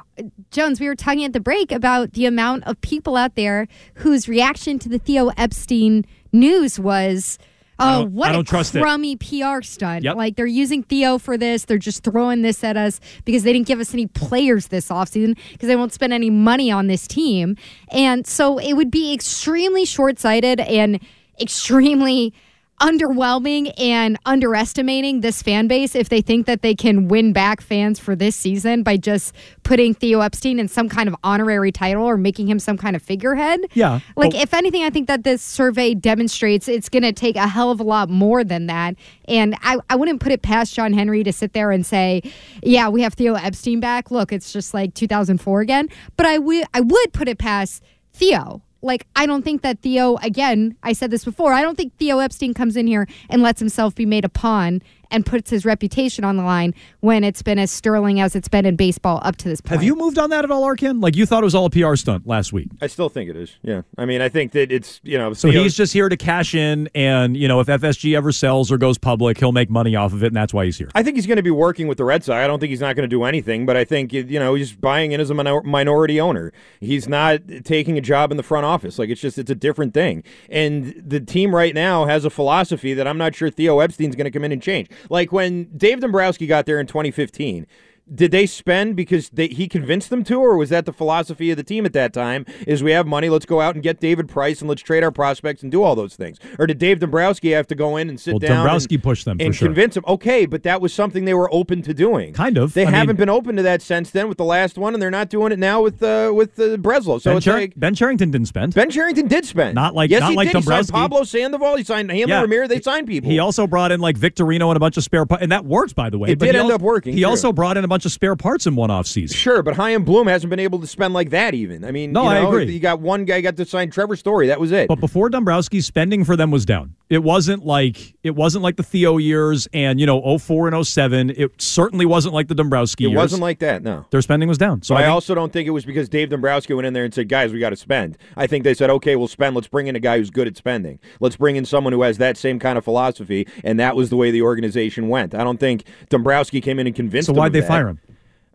Jones, 0.51 0.79
we 0.79 0.87
were 0.87 0.95
talking 0.95 1.23
at 1.25 1.33
the 1.33 1.39
break 1.39 1.71
about 1.71 2.13
the 2.13 2.25
amount 2.25 2.65
of 2.65 2.79
people 2.81 3.17
out 3.17 3.35
there 3.35 3.67
whose 3.95 4.29
reaction 4.29 4.79
to 4.79 4.89
the 4.89 4.99
Theo 4.99 5.29
Epstein 5.37 6.05
news 6.31 6.79
was. 6.79 7.39
Oh, 7.79 8.05
what 8.05 8.27
I 8.27 8.29
a 8.29 8.33
don't 8.33 8.47
trust 8.47 8.75
it." 8.75 8.81
crummy 8.81 9.15
PR 9.15 9.61
stunt. 9.63 10.03
Yep. 10.03 10.15
Like 10.15 10.35
they're 10.35 10.45
using 10.45 10.83
Theo 10.83 11.17
for 11.17 11.37
this. 11.37 11.65
They're 11.65 11.79
just 11.79 12.03
throwing 12.03 12.43
this 12.43 12.63
at 12.63 12.77
us 12.77 12.99
because 13.25 13.41
they 13.41 13.51
didn't 13.51 13.65
give 13.65 13.79
us 13.79 13.93
any 13.93 14.05
players 14.05 14.67
this 14.67 14.89
offseason 14.89 15.35
because 15.51 15.67
they 15.67 15.75
won't 15.75 15.91
spend 15.91 16.13
any 16.13 16.29
money 16.29 16.71
on 16.71 16.85
this 16.85 17.07
team. 17.07 17.57
And 17.89 18.27
so 18.27 18.59
it 18.59 18.73
would 18.73 18.91
be 18.91 19.11
extremely 19.11 19.85
short 19.85 20.19
sighted 20.19 20.59
and 20.59 20.99
extremely 21.41 22.33
underwhelming 22.81 23.73
and 23.77 24.17
underestimating 24.25 25.21
this 25.21 25.41
fan 25.41 25.67
base 25.67 25.95
if 25.95 26.09
they 26.09 26.21
think 26.21 26.45
that 26.47 26.61
they 26.61 26.75
can 26.75 27.07
win 27.07 27.31
back 27.31 27.61
fans 27.61 27.99
for 27.99 28.15
this 28.15 28.35
season 28.35 28.83
by 28.83 28.97
just 28.97 29.33
putting 29.63 29.93
Theo 29.93 30.19
Epstein 30.21 30.59
in 30.59 30.67
some 30.67 30.89
kind 30.89 31.07
of 31.07 31.15
honorary 31.23 31.71
title 31.71 32.03
or 32.03 32.17
making 32.17 32.47
him 32.47 32.59
some 32.59 32.77
kind 32.77 32.95
of 32.95 33.01
figurehead. 33.01 33.61
Yeah. 33.73 33.99
Like, 34.15 34.35
if 34.35 34.53
anything, 34.53 34.83
I 34.83 34.89
think 34.89 35.07
that 35.07 35.23
this 35.23 35.41
survey 35.41 35.93
demonstrates 35.93 36.67
it's 36.67 36.89
going 36.89 37.03
to 37.03 37.13
take 37.13 37.35
a 37.35 37.47
hell 37.47 37.71
of 37.71 37.79
a 37.79 37.83
lot 37.83 38.09
more 38.09 38.43
than 38.43 38.67
that. 38.67 38.95
And 39.27 39.55
I, 39.61 39.77
I 39.89 39.95
wouldn't 39.95 40.19
put 40.19 40.31
it 40.31 40.41
past 40.41 40.73
John 40.73 40.93
Henry 40.93 41.23
to 41.23 41.31
sit 41.31 41.53
there 41.53 41.71
and 41.71 41.85
say, 41.85 42.21
yeah, 42.61 42.89
we 42.89 43.01
have 43.03 43.13
Theo 43.13 43.35
Epstein 43.35 43.79
back. 43.79 44.11
Look, 44.11 44.33
it's 44.33 44.51
just 44.51 44.73
like 44.73 44.93
2004 44.93 45.61
again. 45.61 45.89
But 46.17 46.25
I 46.25 46.37
would 46.39 46.65
I 46.73 46.81
would 46.81 47.13
put 47.13 47.27
it 47.27 47.37
past 47.37 47.83
Theo. 48.13 48.61
Like, 48.83 49.07
I 49.15 49.25
don't 49.25 49.43
think 49.43 49.61
that 49.61 49.79
Theo, 49.79 50.17
again, 50.17 50.75
I 50.83 50.91
said 50.93 51.09
this 51.09 51.23
before, 51.23 51.53
I 51.53 51.61
don't 51.61 51.77
think 51.77 51.97
Theo 51.97 52.19
Epstein 52.19 52.53
comes 52.53 52.75
in 52.75 52.85
here 52.85 53.07
and 53.29 53.41
lets 53.41 53.59
himself 53.59 53.95
be 53.95 54.05
made 54.05 54.25
a 54.25 54.29
pawn 54.29 54.81
and 55.13 55.25
puts 55.25 55.49
his 55.49 55.63
reputation 55.63 56.25
on 56.25 56.35
the 56.35 56.43
line 56.43 56.73
when 56.99 57.23
it's 57.23 57.41
been 57.41 57.59
as 57.59 57.71
sterling 57.71 58.19
as 58.19 58.35
it's 58.35 58.47
been 58.49 58.65
in 58.65 58.75
baseball 58.75 59.21
up 59.23 59.37
to 59.37 59.47
this 59.47 59.61
point. 59.61 59.71
Have 59.79 59.83
you 59.83 59.95
moved 59.95 60.17
on 60.17 60.31
that 60.31 60.43
at 60.43 60.51
all, 60.51 60.63
Arcand? 60.63 61.01
Like 61.01 61.15
you 61.15 61.25
thought 61.25 61.43
it 61.43 61.45
was 61.45 61.55
all 61.55 61.65
a 61.65 61.69
PR 61.69 61.95
stunt 61.95 62.27
last 62.27 62.51
week. 62.51 62.67
I 62.81 62.87
still 62.87 63.07
think 63.09 63.29
it 63.29 63.35
is. 63.37 63.55
Yeah. 63.61 63.83
I 63.97 64.05
mean, 64.05 64.19
I 64.21 64.27
think 64.27 64.51
that 64.53 64.71
it's, 64.71 64.99
you 65.03 65.17
know, 65.17 65.33
So 65.33 65.49
Theo- 65.51 65.61
he's 65.63 65.75
just 65.75 65.93
here 65.93 66.09
to 66.09 66.17
cash 66.17 66.55
in, 66.55 66.89
and 66.95 67.37
you 67.37 67.47
know, 67.47 67.59
if 67.59 67.67
FSG 67.67 68.15
ever 68.17 68.31
sells 68.31 68.71
or 68.71 68.77
goes 68.77 68.97
public, 68.97 69.37
he'll 69.37 69.51
make 69.51 69.69
money 69.69 69.95
off 69.95 70.13
of 70.13 70.23
it, 70.23 70.27
and 70.27 70.35
that's 70.35 70.53
why 70.53 70.65
he's 70.65 70.77
here. 70.77 70.89
I 70.95 71.03
think 71.03 71.15
he's 71.15 71.27
going 71.27 71.37
to 71.37 71.43
be 71.43 71.51
working 71.51 71.87
with 71.87 71.97
the 71.99 72.05
Red 72.05 72.23
Sox. 72.23 72.33
I 72.35 72.47
don't 72.47 72.59
think 72.59 72.71
he's 72.71 72.81
not 72.81 72.95
going 72.95 73.07
to 73.07 73.13
do 73.13 73.23
anything, 73.23 73.65
but 73.67 73.77
I 73.77 73.83
think 73.85 74.11
you 74.11 74.39
know 74.39 74.55
he's 74.55 74.73
buying 74.73 75.11
in 75.11 75.21
as 75.21 75.29
a 75.29 75.33
minor- 75.35 75.61
minority 75.61 76.19
owner. 76.19 76.51
He's 76.81 77.07
not 77.07 77.41
taking 77.63 77.97
a 77.97 78.01
job 78.01 78.31
in 78.31 78.37
the 78.37 78.43
front 78.43 78.65
office. 78.65 78.97
Like 78.97 79.09
it's 79.09 79.21
just 79.21 79.37
it's 79.37 79.51
a 79.51 79.55
different 79.55 79.93
thing. 79.93 80.23
And 80.49 80.93
the 81.05 81.19
team 81.19 81.53
right 81.53 81.73
now 81.75 82.05
has 82.05 82.25
a 82.25 82.29
philosophy 82.29 82.93
that 82.93 83.07
I'm 83.07 83.17
not 83.17 83.35
sure 83.35 83.49
Theo 83.49 83.79
Epstein's 83.79 84.15
going 84.15 84.25
to 84.25 84.31
come 84.31 84.43
in 84.43 84.51
and 84.51 84.61
change. 84.61 84.89
Like 85.09 85.31
when 85.31 85.65
Dave 85.75 85.99
Dombrowski 85.99 86.47
got 86.47 86.65
there 86.65 86.79
in 86.79 86.87
2015. 86.87 87.67
Did 88.13 88.31
they 88.31 88.45
spend 88.45 88.97
because 88.97 89.29
they, 89.29 89.47
he 89.47 89.67
convinced 89.69 90.09
them 90.09 90.25
to, 90.25 90.35
or 90.35 90.57
was 90.57 90.69
that 90.69 90.85
the 90.85 90.91
philosophy 90.91 91.51
of 91.51 91.57
the 91.57 91.63
team 91.63 91.85
at 91.85 91.93
that 91.93 92.11
time? 92.13 92.45
Is 92.67 92.83
we 92.83 92.91
have 92.91 93.07
money, 93.07 93.29
let's 93.29 93.45
go 93.45 93.61
out 93.61 93.75
and 93.75 93.83
get 93.83 94.01
David 94.01 94.27
Price 94.27 94.59
and 94.59 94.67
let's 94.69 94.81
trade 94.81 95.03
our 95.05 95.11
prospects 95.11 95.63
and 95.63 95.71
do 95.71 95.83
all 95.83 95.95
those 95.95 96.15
things? 96.17 96.37
Or 96.59 96.67
did 96.67 96.79
Dave 96.79 96.99
Dombrowski 96.99 97.51
have 97.51 97.65
to 97.67 97.75
go 97.75 97.95
in 97.95 98.09
and 98.09 98.19
sit 98.19 98.33
Well, 98.33 98.39
down? 98.39 98.57
Dombrowski 98.57 98.95
and, 98.95 99.03
pushed 99.03 99.23
them, 99.23 99.37
for 99.39 99.45
and 99.45 99.55
sure. 99.55 99.67
convince 99.69 99.93
them. 99.93 100.03
Okay, 100.05 100.45
but 100.45 100.63
that 100.63 100.81
was 100.81 100.93
something 100.93 101.23
they 101.23 101.33
were 101.33 101.51
open 101.53 101.81
to 101.83 101.93
doing. 101.93 102.33
Kind 102.33 102.57
of. 102.57 102.73
They 102.73 102.85
I 102.85 102.89
haven't 102.91 103.07
mean- 103.15 103.15
been 103.15 103.29
open 103.29 103.55
to 103.55 103.61
that 103.63 103.81
since 103.81 104.09
then 104.11 104.27
with 104.27 104.37
the 104.37 104.43
last 104.43 104.77
one, 104.77 104.93
and 104.93 105.01
they're 105.01 105.09
not 105.09 105.29
doing 105.29 105.53
it 105.53 105.59
now 105.59 105.81
with 105.81 106.03
uh, 106.03 106.31
with 106.35 106.59
uh, 106.59 106.75
Breslow. 106.77 107.21
So 107.21 107.29
ben, 107.31 107.37
it's 107.37 107.45
Char- 107.45 107.55
like 107.59 107.73
ben 107.77 107.95
Cherington 107.95 108.31
didn't 108.31 108.47
spend. 108.49 108.73
Ben 108.73 108.89
Cherington 108.89 109.27
did 109.29 109.45
spend. 109.45 109.75
Not 109.75 109.95
like 109.95 110.09
yes, 110.09 110.19
not 110.19 110.31
he 110.31 110.35
like 110.35 110.47
did. 110.51 110.57
He 110.57 110.63
signed 110.63 110.89
Pablo 110.89 111.23
Sandoval. 111.23 111.77
He 111.77 111.85
signed 111.85 112.11
Hanley 112.11 112.25
Yeah. 112.27 112.41
Ramirez. 112.41 112.67
They 112.67 112.81
signed 112.81 113.07
people. 113.07 113.29
He 113.31 113.39
also 113.39 113.65
brought 113.65 113.93
in 113.93 114.01
like 114.01 114.17
Victorino 114.17 114.67
and 114.69 114.75
a 114.75 114.79
bunch 114.81 114.97
of 114.97 115.03
spare 115.05 115.25
parts, 115.25 115.41
and 115.41 115.53
that 115.53 115.63
worked, 115.63 115.95
by 115.95 116.09
the 116.09 116.17
way. 116.17 116.29
It 116.31 116.39
did 116.39 116.49
end 116.49 116.67
al- 116.69 116.73
up 116.73 116.81
working, 116.81 117.13
He 117.13 117.21
true. 117.21 117.29
also 117.29 117.53
brought 117.53 117.77
in 117.77 117.85
a 117.85 117.87
bunch 117.93 118.05
of 118.05 118.11
spare 118.11 118.35
parts 118.35 118.65
in 118.65 118.75
one 118.75 118.89
offseason. 118.89 119.35
Sure, 119.35 119.61
but 119.61 119.75
Chaim 119.75 120.03
Bloom 120.03 120.25
hasn't 120.25 120.49
been 120.49 120.59
able 120.59 120.79
to 120.79 120.87
spend 120.87 121.13
like 121.13 121.29
that 121.29 121.53
even. 121.53 121.85
I 121.85 121.91
mean, 121.91 122.11
No, 122.11 122.23
you 122.23 122.29
I 122.29 122.37
agree. 122.47 122.73
You 122.73 122.79
got 122.79 122.99
one 122.99 123.23
guy 123.23 123.39
got 123.41 123.55
to 123.57 123.65
sign 123.65 123.91
Trevor 123.91 124.15
Story. 124.15 124.47
That 124.47 124.59
was 124.59 124.71
it. 124.71 124.87
But 124.87 124.99
before 124.99 125.29
Dombrowski, 125.29 125.79
spending 125.79 126.25
for 126.25 126.35
them 126.35 126.49
was 126.49 126.65
down. 126.65 126.95
It 127.09 127.21
wasn't 127.21 127.63
like 127.63 128.15
it 128.23 128.31
wasn't 128.35 128.63
like 128.63 128.77
the 128.77 128.81
Theo 128.81 129.17
years 129.17 129.67
and 129.71 129.99
you 129.99 130.07
know 130.07 130.39
04 130.39 130.69
and 130.69 130.87
07. 130.87 131.29
It 131.37 131.61
certainly 131.61 132.07
wasn't 132.07 132.33
like 132.33 132.47
the 132.47 132.55
Dombrowski 132.55 133.03
years. 133.03 133.09
it 133.09 133.13
years. 133.13 133.17
wasn't 133.17 133.41
like 133.43 133.59
that. 133.59 133.83
No. 133.83 134.07
their 134.09 134.23
spending 134.23 134.49
was 134.49 134.57
down. 134.57 134.81
So 134.81 134.95
I, 134.95 134.99
I, 134.99 135.01
think- 135.03 135.13
also 135.13 135.35
don't 135.35 135.53
think 135.53 135.67
it 135.67 135.71
was 135.71 135.85
because 135.85 136.09
Dave 136.09 136.29
Dombrowski 136.29 136.73
went 136.73 136.87
in 136.87 136.93
there 136.93 137.03
and 137.03 137.13
said, 137.13 137.29
"Guys, 137.29 137.53
we 137.53 137.59
got 137.59 137.69
to 137.69 137.75
spend." 137.75 138.17
I 138.35 138.47
think 138.47 138.63
they 138.63 138.73
said, 138.73 138.89
"Okay, 138.89 139.15
we'll 139.15 139.27
spend. 139.27 139.53
Let's 139.55 139.67
bring 139.67 139.85
in 139.85 139.95
a 139.95 139.99
guy 139.99 140.17
who's 140.17 140.31
good 140.31 140.47
at 140.47 140.57
spending. 140.57 140.97
Let's 141.19 141.35
bring 141.35 141.55
in 141.55 141.65
someone 141.65 141.93
who 141.93 142.01
has 142.01 142.17
that 142.17 142.35
same 142.35 142.57
kind 142.57 142.79
of 142.79 142.83
philosophy." 142.83 143.45
And 143.63 143.79
that 143.79 143.95
was 143.95 144.09
the 144.09 144.15
way 144.15 144.31
the 144.31 144.41
organization 144.41 145.07
went. 145.07 145.35
I 145.35 145.43
don't 145.43 145.59
think 145.59 145.83
Dombrowski 146.09 146.61
came 146.61 146.79
in 146.79 146.87
and 146.87 146.95
convinced. 146.95 147.27
So 147.27 147.33
why'd 147.33 147.53
they 147.53 147.59
that. 147.59 147.67
fire? 147.67 147.82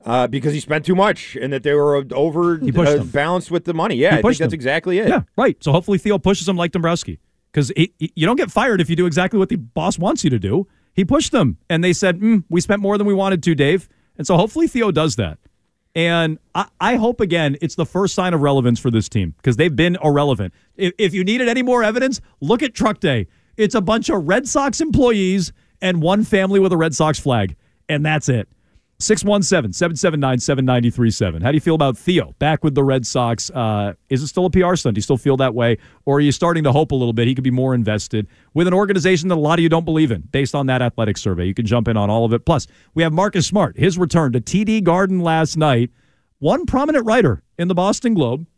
Uh, 0.05 0.27
because 0.27 0.55
he 0.55 0.61
spent 0.61 0.85
too 0.85 0.95
much 0.95 1.37
and 1.37 1.53
that 1.53 1.65
they 1.65 1.75
were 1.75 2.05
over 2.13 2.55
uh, 2.55 3.05
balanced 3.05 3.51
with 3.51 3.65
the 3.65 3.75
money. 3.75 3.97
Yeah, 3.97 4.17
I 4.17 4.23
think 4.23 4.39
that's 4.39 4.55
exactly 4.55 4.99
it. 5.01 5.09
Yeah, 5.09 5.23
right. 5.37 5.57
So 5.63 5.73
hopefully 5.73 5.99
Theo 5.99 6.19
pushes 6.19 6.49
him 6.49 6.57
like 6.57 6.71
Dombrowski 6.71 7.19
because 7.53 7.73
you 7.77 8.25
don't 8.27 8.37
get 8.37 8.51
fired 8.51 8.81
if 8.81 8.89
you 8.89 8.97
do 8.97 9.07
exactly 9.07 9.39
what 9.39 9.49
the 9.49 9.57
boss 9.57 9.99
wants 9.99 10.23
you 10.23 10.31
to 10.31 10.39
do. 10.39 10.67
He 10.95 11.05
pushed 11.05 11.33
them, 11.33 11.59
and 11.69 11.83
they 11.83 11.93
said, 11.93 12.21
mm, 12.21 12.45
"We 12.49 12.61
spent 12.61 12.81
more 12.81 12.97
than 12.97 13.07
we 13.07 13.15
wanted 13.15 13.43
to, 13.43 13.55
Dave." 13.55 13.89
And 14.17 14.27
so 14.27 14.37
hopefully 14.37 14.67
Theo 14.67 14.91
does 14.91 15.17
that. 15.17 15.39
And 15.95 16.39
I, 16.55 16.69
I 16.81 16.97
hope 16.97 17.21
again 17.21 17.57
it's 17.61 17.75
the 17.75 17.87
first 17.87 18.15
sign 18.15 18.35
of 18.35 18.41
relevance 18.41 18.79
for 18.79 18.91
this 18.91 19.09
team 19.09 19.35
because 19.37 19.57
they've 19.57 19.75
been 19.75 19.97
irrelevant. 20.03 20.55
If, 20.77 20.93
if 20.99 21.15
you 21.15 21.25
needed 21.25 21.49
any 21.49 21.63
more 21.63 21.83
evidence, 21.83 22.21
look 22.41 22.63
at 22.63 22.75
Truck 22.75 23.01
Day. 23.01 23.27
It's 23.57 23.75
a 23.75 23.81
bunch 23.81 24.09
of 24.09 24.29
Red 24.29 24.47
Sox 24.47 24.81
employees 24.81 25.53
and 25.81 26.01
one 26.03 26.25
family 26.25 26.61
with 26.61 26.73
a 26.73 26.77
Red 26.77 26.95
Sox 26.95 27.19
flag, 27.19 27.57
and 27.89 28.05
that's 28.07 28.29
it. 28.29 28.49
617 29.01 29.73
779 29.73 30.41
7937. 30.41 31.43
How 31.43 31.53
do 31.53 31.55
you 31.55 31.61
feel 31.61 31.77
about 31.77 31.97
Theo 31.97 32.35
back 32.41 32.65
with 32.65 32.75
the 32.75 32.83
Red 32.83 33.07
Sox? 33.07 33.49
Uh, 33.51 33.95
is 34.09 34.25
it 34.25 34.27
still 34.27 34.47
a 34.47 34.51
PR 34.51 34.75
stunt? 34.75 34.97
Do 34.97 34.99
you 34.99 35.03
still 35.03 35.17
feel 35.17 35.37
that 35.37 35.55
way? 35.55 35.79
Or 36.05 36.17
are 36.17 36.21
you 36.21 36.33
starting 36.33 36.65
to 36.65 36.73
hope 36.73 36.91
a 36.91 36.97
little 36.97 37.13
bit 37.13 37.29
he 37.29 37.35
could 37.37 37.45
be 37.45 37.53
more 37.53 37.77
invested 37.77 38.27
with 38.55 38.67
an 38.67 38.75
organization 38.75 39.29
that 39.29 39.37
a 39.37 39.41
lot 39.41 39.61
of 39.61 39.63
you 39.63 39.69
don't 39.69 39.85
believe 39.85 40.11
in 40.11 40.23
based 40.23 40.53
on 40.53 40.67
that 40.67 40.83
athletic 40.83 41.17
survey? 41.17 41.45
You 41.45 41.55
can 41.55 41.65
jump 41.65 41.87
in 41.87 41.97
on 41.97 42.11
all 42.11 42.25
of 42.25 42.33
it. 42.33 42.45
Plus, 42.45 42.67
we 42.95 43.05
have 43.05 43.13
Marcus 43.13 43.47
Smart, 43.47 43.79
his 43.79 43.97
return 43.97 44.33
to 44.33 44.41
TD 44.41 44.83
Garden 44.83 45.21
last 45.21 45.57
night. 45.57 45.91
One 46.41 46.67
prominent 46.67 47.07
writer 47.07 47.45
in 47.57 47.69
the 47.69 47.75
Boston 47.75 48.15
Globe 48.15 48.49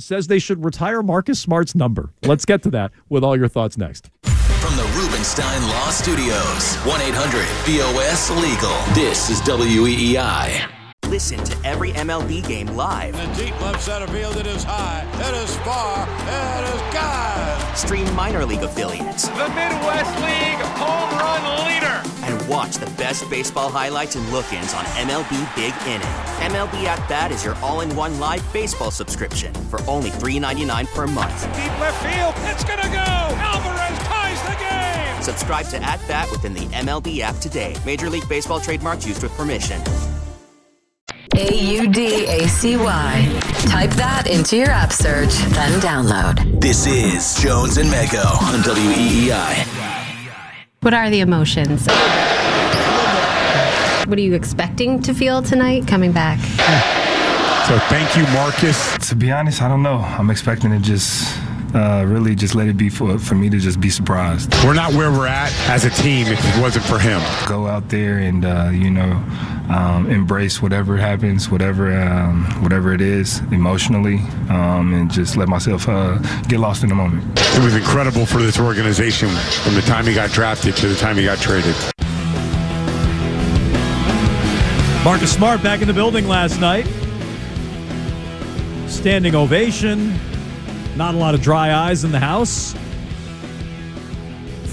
says 0.00 0.26
they 0.26 0.40
should 0.40 0.64
retire 0.64 1.04
Marcus 1.04 1.38
Smart's 1.38 1.76
number. 1.76 2.12
Let's 2.24 2.44
get 2.44 2.64
to 2.64 2.70
that 2.70 2.90
with 3.08 3.22
all 3.22 3.36
your 3.36 3.48
thoughts 3.48 3.78
next. 3.78 4.10
From 4.24 4.76
the 4.76 5.07
Rubenstein 5.18 5.62
Law 5.62 5.90
Studios, 5.90 6.76
1 6.86 7.00
800 7.00 7.44
BOS 7.66 8.30
Legal. 8.30 8.94
This 8.94 9.30
is 9.30 9.40
E 9.40 10.14
WEEI. 10.14 10.70
Listen 11.08 11.42
to 11.42 11.56
every 11.66 11.90
MLB 11.90 12.46
game 12.46 12.68
live. 12.68 13.18
In 13.18 13.32
the 13.32 13.44
deep 13.46 13.60
left 13.60 13.82
center 13.82 14.06
field, 14.06 14.36
it 14.36 14.46
is 14.46 14.62
high, 14.62 15.04
it 15.14 15.34
is 15.42 15.56
far, 15.66 16.06
it 16.06 16.72
is 16.72 16.94
God. 16.94 17.76
Stream 17.76 18.14
minor 18.14 18.46
league 18.46 18.62
affiliates 18.62 19.26
The 19.26 19.48
Midwest 19.48 20.14
League 20.22 20.62
home 20.78 21.10
run 21.18 21.66
leader. 21.66 22.00
and 22.22 22.48
watch 22.48 22.58
Watch 22.68 22.76
the 22.76 22.90
best 22.96 23.28
baseball 23.28 23.70
highlights 23.70 24.14
and 24.14 24.24
look 24.30 24.52
ins 24.52 24.72
on 24.72 24.84
MLB 24.84 25.56
Big 25.56 25.74
Inning. 25.88 26.52
MLB 26.52 26.84
At 26.84 27.08
Bat 27.08 27.32
is 27.32 27.44
your 27.44 27.56
all 27.56 27.80
in 27.80 27.94
one 27.96 28.20
live 28.20 28.44
baseball 28.52 28.92
subscription 28.92 29.52
for 29.68 29.80
only 29.88 30.10
$3.99 30.10 30.86
per 30.94 31.08
month. 31.08 31.42
Deep 31.56 31.80
left 31.80 32.00
field. 32.06 32.34
It's 32.50 32.62
going 32.62 32.78
to 32.78 32.88
go. 32.88 32.98
Alvarez 32.98 33.98
ties 34.06 34.42
the 34.42 34.64
game. 34.64 34.97
Subscribe 35.28 35.66
to 35.66 35.76
At 35.82 36.00
Bat 36.08 36.30
within 36.30 36.54
the 36.54 36.64
MLB 36.68 37.20
app 37.20 37.36
today. 37.36 37.76
Major 37.84 38.08
League 38.08 38.26
Baseball 38.30 38.60
trademarks 38.60 39.06
used 39.06 39.22
with 39.22 39.30
permission. 39.32 39.78
A 41.36 41.54
U 41.54 41.86
D 41.86 42.24
A 42.24 42.48
C 42.48 42.78
Y. 42.78 43.40
Type 43.66 43.90
that 43.90 44.26
into 44.26 44.56
your 44.56 44.70
app 44.70 44.90
search, 44.90 45.34
then 45.52 45.78
download. 45.82 46.62
This 46.62 46.86
is 46.86 47.38
Jones 47.42 47.76
and 47.76 47.90
Mego 47.90 48.24
on 48.40 48.60
E 48.60 49.28
WEEI. 49.28 49.66
What 50.80 50.94
are 50.94 51.10
the 51.10 51.20
emotions? 51.20 51.86
What 54.08 54.18
are 54.18 54.22
you 54.22 54.32
expecting 54.32 55.02
to 55.02 55.12
feel 55.12 55.42
tonight 55.42 55.86
coming 55.86 56.12
back? 56.12 56.38
So 57.68 57.78
thank 57.90 58.16
you, 58.16 58.22
Marcus. 58.32 58.96
To 59.10 59.14
be 59.14 59.30
honest, 59.30 59.60
I 59.60 59.68
don't 59.68 59.82
know. 59.82 59.98
I'm 59.98 60.30
expecting 60.30 60.70
to 60.70 60.78
just 60.78 61.38
uh, 61.74 62.04
really 62.06 62.34
just 62.34 62.54
let 62.54 62.68
it 62.68 62.76
be 62.76 62.88
for, 62.88 63.18
for 63.18 63.34
me 63.34 63.50
to 63.50 63.58
just 63.58 63.80
be 63.80 63.90
surprised. 63.90 64.52
We're 64.64 64.74
not 64.74 64.92
where 64.94 65.10
we're 65.10 65.26
at 65.26 65.52
as 65.68 65.84
a 65.84 65.90
team 65.90 66.26
if 66.26 66.38
it 66.42 66.60
wasn't 66.60 66.84
for 66.84 66.98
him. 66.98 67.20
Go 67.46 67.66
out 67.66 67.88
there 67.88 68.18
and 68.18 68.44
uh, 68.44 68.70
you 68.72 68.90
know 68.90 69.22
um, 69.68 70.10
embrace 70.10 70.62
whatever 70.62 70.96
happens, 70.96 71.50
whatever 71.50 71.92
um, 72.00 72.44
whatever 72.62 72.92
it 72.92 73.00
is 73.00 73.40
emotionally, 73.52 74.18
um, 74.48 74.94
and 74.94 75.10
just 75.10 75.36
let 75.36 75.48
myself 75.48 75.88
uh, 75.88 76.16
get 76.48 76.60
lost 76.60 76.82
in 76.82 76.88
the 76.88 76.94
moment. 76.94 77.24
It 77.36 77.64
was 77.64 77.74
incredible 77.74 78.24
for 78.26 78.38
this 78.38 78.58
organization 78.58 79.28
from 79.28 79.74
the 79.74 79.82
time 79.82 80.06
he 80.06 80.14
got 80.14 80.30
drafted 80.30 80.76
to 80.76 80.88
the 80.88 80.96
time 80.96 81.16
he 81.16 81.24
got 81.24 81.38
traded. 81.38 81.74
Marcus 85.04 85.32
Smart 85.32 85.62
back 85.62 85.80
in 85.80 85.88
the 85.88 85.94
building 85.94 86.28
last 86.28 86.60
night. 86.60 86.86
Standing 88.88 89.34
ovation. 89.34 90.18
Not 90.98 91.14
a 91.14 91.16
lot 91.18 91.36
of 91.36 91.40
dry 91.40 91.72
eyes 91.72 92.02
in 92.02 92.10
the 92.10 92.18
house. 92.18 92.74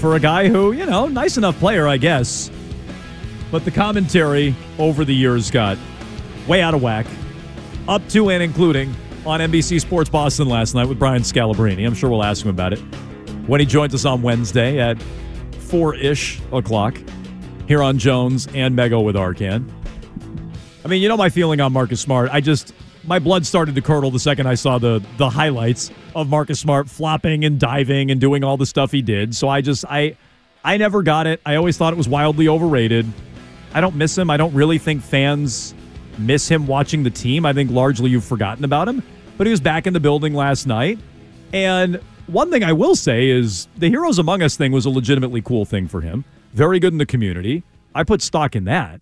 For 0.00 0.16
a 0.16 0.20
guy 0.20 0.48
who, 0.48 0.72
you 0.72 0.84
know, 0.84 1.06
nice 1.06 1.36
enough 1.36 1.56
player, 1.60 1.86
I 1.86 1.98
guess. 1.98 2.50
But 3.52 3.64
the 3.64 3.70
commentary 3.70 4.52
over 4.76 5.04
the 5.04 5.14
years 5.14 5.52
got 5.52 5.78
way 6.48 6.62
out 6.62 6.74
of 6.74 6.82
whack. 6.82 7.06
Up 7.86 8.06
to 8.08 8.28
and 8.30 8.42
including 8.42 8.92
on 9.24 9.38
NBC 9.38 9.80
Sports 9.80 10.10
Boston 10.10 10.48
last 10.48 10.74
night 10.74 10.88
with 10.88 10.98
Brian 10.98 11.22
Scalabrine. 11.22 11.86
I'm 11.86 11.94
sure 11.94 12.10
we'll 12.10 12.24
ask 12.24 12.44
him 12.44 12.50
about 12.50 12.72
it 12.72 12.80
when 13.46 13.60
he 13.60 13.66
joins 13.66 13.94
us 13.94 14.04
on 14.04 14.20
Wednesday 14.20 14.80
at 14.80 15.00
4 15.68 15.94
ish 15.94 16.40
o'clock 16.52 17.00
here 17.68 17.84
on 17.84 17.98
Jones 17.98 18.48
and 18.52 18.76
Mego 18.76 19.04
with 19.04 19.14
Arcand. 19.14 19.70
I 20.84 20.88
mean, 20.88 21.00
you 21.00 21.08
know 21.08 21.16
my 21.16 21.28
feeling 21.28 21.60
on 21.60 21.72
Marcus 21.72 22.00
Smart. 22.00 22.30
I 22.32 22.40
just 22.40 22.74
my 23.06 23.18
blood 23.18 23.46
started 23.46 23.74
to 23.74 23.80
curdle 23.80 24.10
the 24.10 24.18
second 24.18 24.46
I 24.46 24.54
saw 24.54 24.78
the 24.78 25.02
the 25.16 25.30
highlights 25.30 25.90
of 26.14 26.28
Marcus 26.28 26.60
Smart 26.60 26.88
flopping 26.88 27.44
and 27.44 27.58
diving 27.58 28.10
and 28.10 28.20
doing 28.20 28.44
all 28.44 28.56
the 28.56 28.66
stuff 28.66 28.92
he 28.92 29.02
did. 29.02 29.34
So 29.34 29.48
I 29.48 29.60
just 29.60 29.84
I 29.88 30.16
I 30.64 30.76
never 30.76 31.02
got 31.02 31.26
it. 31.26 31.40
I 31.46 31.56
always 31.56 31.76
thought 31.76 31.92
it 31.92 31.96
was 31.96 32.08
wildly 32.08 32.48
overrated. 32.48 33.06
I 33.72 33.80
don't 33.80 33.94
miss 33.94 34.16
him. 34.16 34.30
I 34.30 34.36
don't 34.36 34.54
really 34.54 34.78
think 34.78 35.02
fans 35.02 35.74
miss 36.18 36.48
him 36.48 36.66
watching 36.66 37.02
the 37.02 37.10
team. 37.10 37.46
I 37.46 37.52
think 37.52 37.70
largely 37.70 38.10
you've 38.10 38.24
forgotten 38.24 38.64
about 38.64 38.88
him. 38.88 39.02
But 39.36 39.46
he 39.46 39.50
was 39.50 39.60
back 39.60 39.86
in 39.86 39.92
the 39.92 40.00
building 40.00 40.34
last 40.34 40.66
night. 40.66 40.98
And 41.52 42.00
one 42.26 42.50
thing 42.50 42.64
I 42.64 42.72
will 42.72 42.96
say 42.96 43.28
is 43.28 43.68
the 43.76 43.88
Heroes 43.88 44.18
Among 44.18 44.42
Us 44.42 44.56
thing 44.56 44.72
was 44.72 44.86
a 44.86 44.90
legitimately 44.90 45.42
cool 45.42 45.64
thing 45.64 45.86
for 45.86 46.00
him. 46.00 46.24
Very 46.54 46.80
good 46.80 46.92
in 46.92 46.98
the 46.98 47.06
community. 47.06 47.62
I 47.94 48.02
put 48.02 48.22
stock 48.22 48.56
in 48.56 48.64
that. 48.64 49.00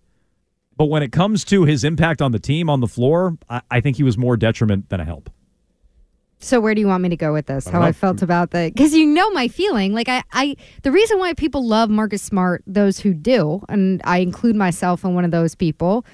But 0.77 0.85
when 0.85 1.03
it 1.03 1.11
comes 1.11 1.43
to 1.45 1.63
his 1.63 1.83
impact 1.83 2.21
on 2.21 2.31
the 2.31 2.39
team 2.39 2.69
on 2.69 2.81
the 2.81 2.87
floor, 2.87 3.37
I, 3.49 3.61
I 3.71 3.81
think 3.81 3.97
he 3.97 4.03
was 4.03 4.17
more 4.17 4.35
detriment 4.35 4.89
than 4.89 4.99
a 4.99 5.05
help. 5.05 5.29
So 6.39 6.59
where 6.59 6.75
do 6.75 6.81
you 6.81 6.87
want 6.87 7.01
me 7.01 7.09
to 7.09 7.15
go 7.15 7.33
with 7.33 7.45
this? 7.45 7.65
How 7.65 7.79
don't 7.79 7.87
I 7.87 7.91
felt 7.91 8.21
about 8.21 8.51
the 8.51 8.71
because 8.73 8.93
you 8.93 9.05
know 9.05 9.29
my 9.31 9.47
feeling. 9.47 9.93
Like 9.93 10.09
I, 10.09 10.21
I 10.31 10.55
the 10.83 10.91
reason 10.91 11.17
why 11.17 11.33
people 11.33 11.65
love 11.65 11.89
Marcus 11.89 12.21
Smart, 12.21 12.61
those 12.67 12.99
who 12.99 13.13
do, 13.13 13.63
and 13.69 14.01
I 14.03 14.19
include 14.19 14.55
myself 14.55 15.03
in 15.03 15.15
one 15.15 15.25
of 15.25 15.31
those 15.31 15.55
people, 15.55 16.05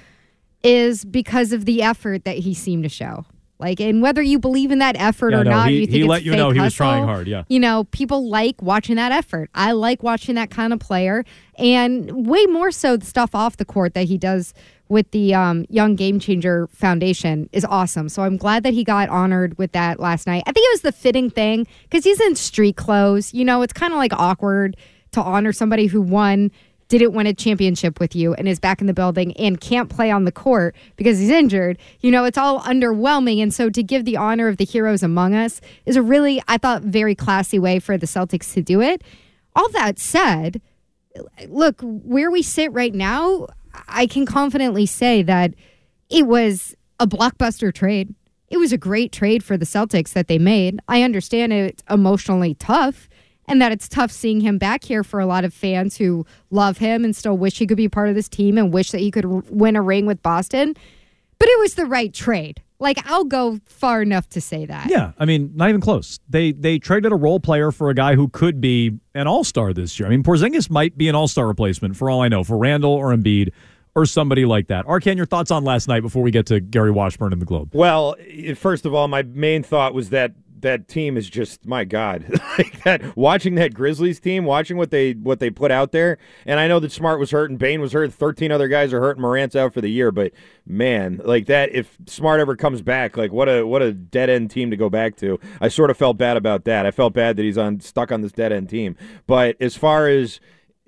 is 0.62 1.04
because 1.04 1.52
of 1.52 1.64
the 1.64 1.82
effort 1.82 2.24
that 2.24 2.38
he 2.38 2.54
seemed 2.54 2.84
to 2.84 2.88
show. 2.88 3.26
Like, 3.62 3.80
and 3.80 4.02
whether 4.02 4.20
you 4.20 4.40
believe 4.40 4.72
in 4.72 4.80
that 4.80 4.96
effort 4.98 5.30
Yeah, 5.30 5.38
or 5.40 5.44
no, 5.44 5.50
not, 5.50 5.68
he- 5.70 5.76
you 5.80 5.86
think 5.86 5.96
he 5.96 6.04
let 6.04 6.24
you 6.24 6.34
know 6.34 6.50
he 6.50 6.58
was 6.60 6.74
trying 6.74 7.04
hard, 7.04 7.28
yeah. 7.28 7.44
you 7.48 7.60
know, 7.60 7.84
people 7.84 8.28
like 8.28 8.60
watching 8.60 8.96
that 8.96 9.12
effort. 9.12 9.48
I 9.54 9.70
like 9.70 10.02
watching 10.02 10.34
that 10.34 10.50
kind 10.50 10.72
of 10.72 10.80
player, 10.80 11.24
and 11.56 12.26
way 12.26 12.44
more 12.46 12.72
so 12.72 12.96
the 12.96 13.06
stuff 13.06 13.34
off 13.36 13.56
the 13.56 13.64
court 13.64 13.94
that 13.94 14.06
he 14.08 14.18
does 14.18 14.52
with 14.88 15.10
the 15.12 15.32
um, 15.32 15.64
Young 15.70 15.94
Game 15.94 16.18
Changer 16.18 16.66
Foundation 16.72 17.48
is 17.52 17.64
awesome. 17.64 18.08
So 18.08 18.24
I'm 18.24 18.36
glad 18.36 18.64
that 18.64 18.74
he 18.74 18.82
got 18.84 19.08
honored 19.08 19.56
with 19.56 19.72
that 19.72 20.00
last 20.00 20.26
night. 20.26 20.42
I 20.46 20.52
think 20.52 20.66
it 20.66 20.74
was 20.74 20.82
the 20.82 20.92
fitting 20.92 21.30
thing 21.30 21.66
because 21.84 22.04
he's 22.04 22.20
in 22.20 22.34
street 22.34 22.76
clothes. 22.76 23.32
You 23.32 23.44
know, 23.44 23.62
it's 23.62 23.72
kind 23.72 23.92
of 23.92 23.98
like 23.98 24.12
awkward 24.12 24.76
to 25.12 25.22
honor 25.22 25.52
somebody 25.52 25.86
who 25.86 26.02
won. 26.02 26.50
Didn't 26.92 27.14
win 27.14 27.26
a 27.26 27.32
championship 27.32 27.98
with 27.98 28.14
you 28.14 28.34
and 28.34 28.46
is 28.46 28.60
back 28.60 28.82
in 28.82 28.86
the 28.86 28.92
building 28.92 29.34
and 29.38 29.58
can't 29.58 29.88
play 29.88 30.10
on 30.10 30.26
the 30.26 30.30
court 30.30 30.76
because 30.96 31.18
he's 31.18 31.30
injured. 31.30 31.78
You 32.00 32.10
know, 32.10 32.26
it's 32.26 32.36
all 32.36 32.60
underwhelming. 32.60 33.42
And 33.42 33.54
so 33.54 33.70
to 33.70 33.82
give 33.82 34.04
the 34.04 34.18
honor 34.18 34.46
of 34.46 34.58
the 34.58 34.66
heroes 34.66 35.02
among 35.02 35.34
us 35.34 35.62
is 35.86 35.96
a 35.96 36.02
really, 36.02 36.42
I 36.48 36.58
thought, 36.58 36.82
very 36.82 37.14
classy 37.14 37.58
way 37.58 37.78
for 37.78 37.96
the 37.96 38.04
Celtics 38.04 38.52
to 38.52 38.60
do 38.60 38.82
it. 38.82 39.02
All 39.56 39.70
that 39.70 39.98
said, 39.98 40.60
look, 41.48 41.80
where 41.80 42.30
we 42.30 42.42
sit 42.42 42.70
right 42.74 42.94
now, 42.94 43.46
I 43.88 44.06
can 44.06 44.26
confidently 44.26 44.84
say 44.84 45.22
that 45.22 45.54
it 46.10 46.26
was 46.26 46.76
a 47.00 47.06
blockbuster 47.06 47.72
trade. 47.72 48.14
It 48.50 48.58
was 48.58 48.70
a 48.70 48.76
great 48.76 49.12
trade 49.12 49.42
for 49.42 49.56
the 49.56 49.64
Celtics 49.64 50.12
that 50.12 50.28
they 50.28 50.38
made. 50.38 50.78
I 50.88 51.04
understand 51.04 51.54
it's 51.54 51.82
emotionally 51.88 52.52
tough 52.52 53.08
and 53.52 53.60
that 53.60 53.70
it's 53.70 53.86
tough 53.86 54.10
seeing 54.10 54.40
him 54.40 54.56
back 54.56 54.82
here 54.82 55.04
for 55.04 55.20
a 55.20 55.26
lot 55.26 55.44
of 55.44 55.52
fans 55.52 55.98
who 55.98 56.24
love 56.50 56.78
him 56.78 57.04
and 57.04 57.14
still 57.14 57.36
wish 57.36 57.58
he 57.58 57.66
could 57.66 57.76
be 57.76 57.86
part 57.86 58.08
of 58.08 58.14
this 58.14 58.26
team 58.26 58.56
and 58.56 58.72
wish 58.72 58.92
that 58.92 58.98
he 58.98 59.10
could 59.10 59.26
r- 59.26 59.42
win 59.50 59.76
a 59.76 59.82
ring 59.82 60.06
with 60.06 60.22
Boston. 60.22 60.74
But 61.38 61.48
it 61.50 61.60
was 61.60 61.74
the 61.74 61.84
right 61.84 62.14
trade. 62.14 62.62
Like, 62.78 62.98
I'll 63.04 63.24
go 63.24 63.60
far 63.66 64.00
enough 64.00 64.26
to 64.30 64.40
say 64.40 64.64
that. 64.64 64.88
Yeah, 64.88 65.12
I 65.18 65.26
mean, 65.26 65.52
not 65.54 65.68
even 65.68 65.82
close. 65.82 66.18
They 66.30 66.52
they 66.52 66.78
traded 66.78 67.12
a 67.12 67.14
role 67.14 67.40
player 67.40 67.70
for 67.70 67.90
a 67.90 67.94
guy 67.94 68.14
who 68.14 68.28
could 68.28 68.58
be 68.58 68.98
an 69.14 69.26
all 69.26 69.44
star 69.44 69.74
this 69.74 70.00
year. 70.00 70.06
I 70.06 70.10
mean, 70.10 70.22
Porzingis 70.22 70.70
might 70.70 70.96
be 70.96 71.08
an 71.10 71.14
all 71.14 71.28
star 71.28 71.46
replacement 71.46 71.94
for 71.94 72.08
all 72.08 72.22
I 72.22 72.28
know 72.28 72.44
for 72.44 72.56
Randle 72.56 72.92
or 72.92 73.14
Embiid 73.14 73.52
or 73.94 74.06
somebody 74.06 74.46
like 74.46 74.68
that. 74.68 74.86
Arcand, 74.86 75.16
your 75.16 75.26
thoughts 75.26 75.50
on 75.50 75.62
last 75.62 75.88
night 75.88 76.00
before 76.00 76.22
we 76.22 76.30
get 76.30 76.46
to 76.46 76.58
Gary 76.58 76.90
Washburn 76.90 77.34
and 77.34 77.42
the 77.42 77.46
Globe? 77.46 77.74
Well, 77.74 78.16
first 78.56 78.86
of 78.86 78.94
all, 78.94 79.08
my 79.08 79.22
main 79.22 79.62
thought 79.62 79.92
was 79.92 80.08
that 80.08 80.32
that 80.62 80.88
team 80.88 81.16
is 81.16 81.28
just 81.30 81.66
my 81.66 81.84
god. 81.84 82.24
like 82.58 82.82
that 82.84 83.16
watching 83.16 83.54
that 83.56 83.74
Grizzlies 83.74 84.18
team, 84.18 84.44
watching 84.44 84.76
what 84.76 84.90
they 84.90 85.12
what 85.12 85.38
they 85.38 85.50
put 85.50 85.70
out 85.70 85.92
there, 85.92 86.18
and 86.46 86.58
I 86.58 86.66
know 86.66 86.80
that 86.80 86.90
Smart 86.90 87.20
was 87.20 87.30
hurt 87.30 87.50
and 87.50 87.58
Bane 87.58 87.80
was 87.80 87.92
hurt, 87.92 88.12
13 88.12 88.50
other 88.50 88.68
guys 88.68 88.92
are 88.92 89.00
hurt 89.00 89.16
and 89.16 89.22
Morant's 89.22 89.54
out 89.54 89.74
for 89.74 89.80
the 89.80 89.88
year, 89.90 90.10
but 90.10 90.32
man, 90.66 91.20
like 91.24 91.46
that 91.46 91.72
if 91.74 91.96
Smart 92.06 92.40
ever 92.40 92.56
comes 92.56 92.82
back, 92.82 93.16
like 93.16 93.32
what 93.32 93.48
a 93.48 93.64
what 93.66 93.82
a 93.82 93.92
dead 93.92 94.30
end 94.30 94.50
team 94.50 94.70
to 94.70 94.76
go 94.76 94.88
back 94.88 95.16
to. 95.16 95.38
I 95.60 95.68
sort 95.68 95.90
of 95.90 95.96
felt 95.96 96.16
bad 96.16 96.36
about 96.36 96.64
that. 96.64 96.86
I 96.86 96.90
felt 96.90 97.12
bad 97.12 97.36
that 97.36 97.42
he's 97.42 97.58
on 97.58 97.80
stuck 97.80 98.10
on 98.10 98.22
this 98.22 98.32
dead 98.32 98.52
end 98.52 98.68
team. 98.68 98.96
But 99.26 99.56
as 99.60 99.76
far 99.76 100.08
as 100.08 100.40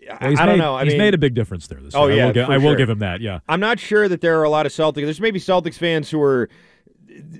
Well, 0.08 0.30
he's 0.30 0.38
I 0.38 0.46
don't 0.46 0.58
made- 0.58 0.62
know. 0.64 0.74
I 0.74 0.84
he's 0.84 0.92
mean, 0.92 0.98
made 0.98 1.14
a 1.14 1.18
big 1.18 1.34
difference 1.34 1.66
there 1.66 1.80
this 1.80 1.94
Oh 1.94 2.06
year. 2.06 2.14
I 2.14 2.16
yeah, 2.18 2.26
will, 2.26 2.32
gi- 2.32 2.40
I 2.42 2.56
will 2.58 2.74
give 2.76 2.88
him 2.90 2.98
that. 3.00 3.20
Yeah. 3.20 3.40
I'm 3.48 3.60
not 3.60 3.78
sure 3.80 4.08
that 4.08 4.20
there 4.20 4.38
are 4.38 4.44
a 4.44 4.50
lot 4.50 4.66
of 4.66 4.72
Celtics. 4.72 5.04
There's 5.04 5.20
maybe 5.20 5.40
Celtics 5.40 5.76
fans 5.78 6.10
who 6.10 6.20
are 6.22 6.48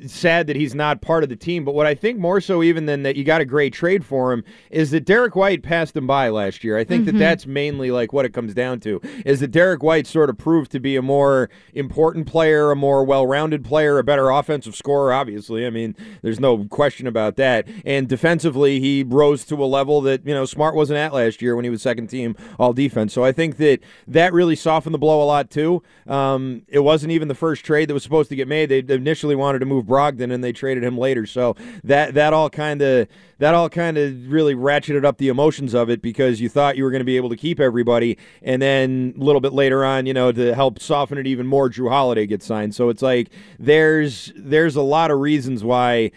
sad 0.07 0.47
that 0.47 0.57
he's 0.57 0.75
not 0.75 1.01
part 1.01 1.23
of 1.23 1.29
the 1.29 1.37
team. 1.37 1.65
But 1.65 1.75
what 1.75 1.87
I 1.87 1.95
think 1.95 2.19
more 2.19 2.41
so 2.41 2.63
even 2.63 2.87
than 2.87 3.03
that 3.03 3.17
you 3.17 3.25
got 3.25 3.41
a 3.41 3.45
great 3.45 3.73
trade 3.73 4.05
for 4.05 4.33
him 4.33 4.45
is 4.71 4.91
that 4.91 5.05
Derrick 5.05 5.35
White 5.35 5.63
passed 5.63 5.97
him 5.97 6.07
by 6.07 6.29
last 6.29 6.63
year. 6.65 6.77
I 6.77 6.85
think 6.85 7.03
Mhm. 7.03 7.07
that 7.07 7.19
that's 7.19 7.47
mainly 7.47 7.91
like 7.91 8.13
what 8.13 8.25
it 8.25 8.33
comes 8.33 8.55
down 8.55 8.81
to 8.81 9.01
is 9.25 9.41
that 9.41 9.51
Derrick 9.51 9.83
White 9.83 10.07
sort 10.07 10.31
of 10.31 10.39
proved 10.39 10.71
to 10.73 10.81
be 10.81 10.97
a 10.97 11.03
more 11.03 11.49
important 11.75 12.27
player, 12.27 12.71
a 12.71 12.77
more 12.77 13.05
well-rounded 13.05 13.65
player, 13.65 13.99
a 13.99 14.05
better 14.05 14.31
offensive 14.31 14.77
scorer. 14.77 15.13
Obviously, 15.13 15.67
I 15.67 15.71
mean, 15.71 15.97
there's 16.23 16.41
no 16.41 16.65
question 16.65 17.07
about 17.07 17.37
that. 17.37 17.67
And 17.85 18.09
defensively, 18.09 18.81
he 18.81 19.05
rose 19.07 19.45
to 19.47 19.63
a 19.63 19.67
level 19.67 20.01
that 20.03 20.27
you 20.27 20.35
know 20.35 20.45
Smart 20.45 20.75
wasn't 20.75 20.99
at 20.99 21.13
last 21.15 21.43
year 21.43 21.57
when 21.57 21.65
he 21.65 21.71
was 21.71 21.83
second 21.83 22.09
team 22.09 22.37
all 22.59 22.73
defense. 22.73 23.13
So 23.13 23.25
I 23.25 23.33
think 23.33 23.57
that 23.57 23.81
that 24.07 24.33
really 24.33 24.57
softened 24.57 24.95
the 24.95 24.99
blow 24.99 25.23
a 25.23 25.25
lot 25.25 25.51
too. 25.51 25.83
Um, 26.07 26.63
it 26.69 26.81
wasn't 26.81 27.13
even 27.13 27.29
the 27.29 27.35
first 27.35 27.65
trade 27.65 27.89
that 27.89 27.95
was 27.95 28.03
supposed 28.03 28.29
to 28.31 28.37
get 28.37 28.47
made. 28.49 28.69
They 28.69 28.95
initially 28.95 29.35
wanted 29.35 29.64
to 29.65 29.75
move 29.75 29.85
Brogdon, 29.87 30.33
and 30.33 30.43
they 30.45 30.53
traded 30.53 30.85
him 30.85 30.97
later. 30.99 31.27
So 31.27 31.57
that 31.83 32.15
that 32.15 32.33
all 32.33 32.51
kind 32.51 32.81
of 32.83 33.09
that 33.39 33.55
all 33.55 33.69
kind 33.69 33.99
of 33.99 34.31
really 34.33 34.55
ratcheted 34.55 35.05
up 35.05 35.19
the 35.19 35.29
emotions 35.29 35.75
of 35.75 35.91
it 35.91 36.01
because 36.03 36.41
you 36.41 36.49
thought 36.49 36.77
you 36.77 36.85
were 36.85 36.91
going 36.91 37.01
to 37.01 37.05
be 37.05 37.17
able 37.17 37.31
to 37.31 37.37
keep 37.37 37.59
everybody, 37.61 38.17
and 38.43 38.61
then 38.63 39.15
a 39.19 39.23
little 39.23 39.41
bit 39.41 39.53
later 39.53 39.85
on, 39.85 40.07
you 40.07 40.15
know, 40.15 40.31
to 40.33 40.55
help 40.55 40.79
soften 40.81 41.19
it 41.19 41.27
even 41.27 41.47
more, 41.47 41.69
Jrue 41.71 41.89
Holiday 41.91 42.27
gets 42.27 42.47
signed. 42.47 42.75
So 42.75 42.89
it's 42.89 43.03
like 43.03 43.31
there's 43.59 44.33
there's 44.37 44.77
a 44.77 44.83
lot 44.83 45.11
of 45.11 45.19
reasons 45.19 45.65
why 45.65 46.11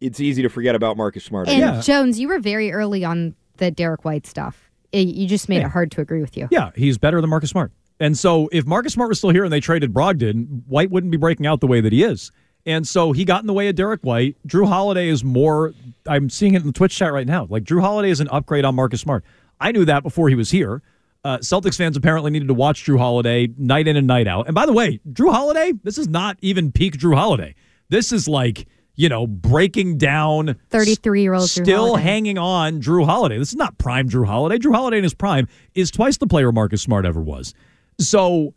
it's 0.00 0.20
easy 0.20 0.42
to 0.42 0.48
forget 0.48 0.74
about 0.74 0.96
Marcus 0.96 1.24
Smart. 1.24 1.48
And 1.48 1.82
Jones, 1.82 2.18
you 2.18 2.28
were 2.28 2.38
very 2.40 2.72
early 2.72 3.04
on 3.04 3.34
the 3.56 3.70
Derrick 3.70 4.04
White 4.04 4.26
stuff. 4.26 4.70
It- 4.92 5.08
you 5.08 5.26
just 5.26 5.48
made 5.48 5.58
Yeah. 5.60 5.66
it 5.66 5.70
hard 5.70 5.90
to 5.92 6.00
agree 6.00 6.20
with 6.20 6.36
you. 6.36 6.48
Yeah, 6.50 6.70
he's 6.76 6.98
better 6.98 7.20
than 7.20 7.30
Marcus 7.30 7.50
Smart. 7.50 7.72
And 8.00 8.18
so 8.18 8.48
if 8.52 8.66
Marcus 8.66 8.92
Smart 8.92 9.08
was 9.08 9.18
still 9.18 9.30
here 9.30 9.44
and 9.44 9.52
they 9.52 9.60
traded 9.60 9.94
Brogdon, 9.94 10.62
White 10.66 10.90
wouldn't 10.90 11.10
be 11.12 11.16
breaking 11.16 11.46
out 11.46 11.60
the 11.60 11.66
way 11.68 11.80
that 11.80 11.92
he 11.92 12.02
is. 12.02 12.32
And 12.66 12.86
so 12.88 13.12
he 13.12 13.24
got 13.24 13.42
in 13.42 13.46
the 13.46 13.52
way 13.52 13.68
of 13.68 13.74
Derrick 13.74 14.00
White. 14.02 14.36
Jrue 14.46 14.66
Holiday 14.66 15.08
is 15.08 15.22
more. 15.22 15.74
I'm 16.06 16.30
seeing 16.30 16.54
it 16.54 16.62
in 16.62 16.66
the 16.66 16.72
Twitch 16.72 16.96
chat 16.96 17.12
right 17.12 17.26
now. 17.26 17.46
Like 17.50 17.64
Jrue 17.64 17.80
Holiday 17.80 18.10
is 18.10 18.20
an 18.20 18.28
upgrade 18.28 18.64
on 18.64 18.74
Marcus 18.74 19.00
Smart. 19.00 19.24
I 19.60 19.72
knew 19.72 19.84
that 19.84 20.02
before 20.02 20.28
he 20.28 20.34
was 20.34 20.50
here. 20.50 20.82
Uh, 21.24 21.38
Celtics 21.38 21.76
fans 21.76 21.96
apparently 21.96 22.30
needed 22.30 22.48
to 22.48 22.54
watch 22.54 22.84
Jrue 22.84 22.98
Holiday 22.98 23.48
night 23.56 23.88
in 23.88 23.96
and 23.96 24.06
night 24.06 24.26
out. 24.26 24.46
And 24.46 24.54
by 24.54 24.66
the 24.66 24.72
way, 24.72 25.00
Jrue 25.10 25.32
Holiday, 25.32 25.72
this 25.82 25.96
is 25.96 26.08
not 26.08 26.36
even 26.42 26.72
peak 26.72 26.98
Jrue 26.98 27.14
Holiday. 27.14 27.54
This 27.88 28.12
is 28.12 28.28
like 28.28 28.66
you 28.96 29.08
know 29.08 29.26
breaking 29.26 29.98
down 29.98 30.56
33 30.70 31.22
year 31.22 31.34
old 31.34 31.48
still 31.48 31.96
hanging 31.96 32.38
on 32.38 32.80
Jrue 32.80 33.04
Holiday. 33.04 33.38
This 33.38 33.50
is 33.50 33.56
not 33.56 33.78
prime 33.78 34.08
Jrue 34.08 34.26
Holiday. 34.26 34.58
Jrue 34.58 34.74
Holiday 34.74 34.98
in 34.98 35.02
his 35.02 35.14
prime 35.14 35.48
is 35.74 35.90
twice 35.90 36.16
the 36.16 36.26
player 36.26 36.52
Marcus 36.52 36.82
Smart 36.82 37.04
ever 37.04 37.20
was. 37.20 37.54
So 37.98 38.54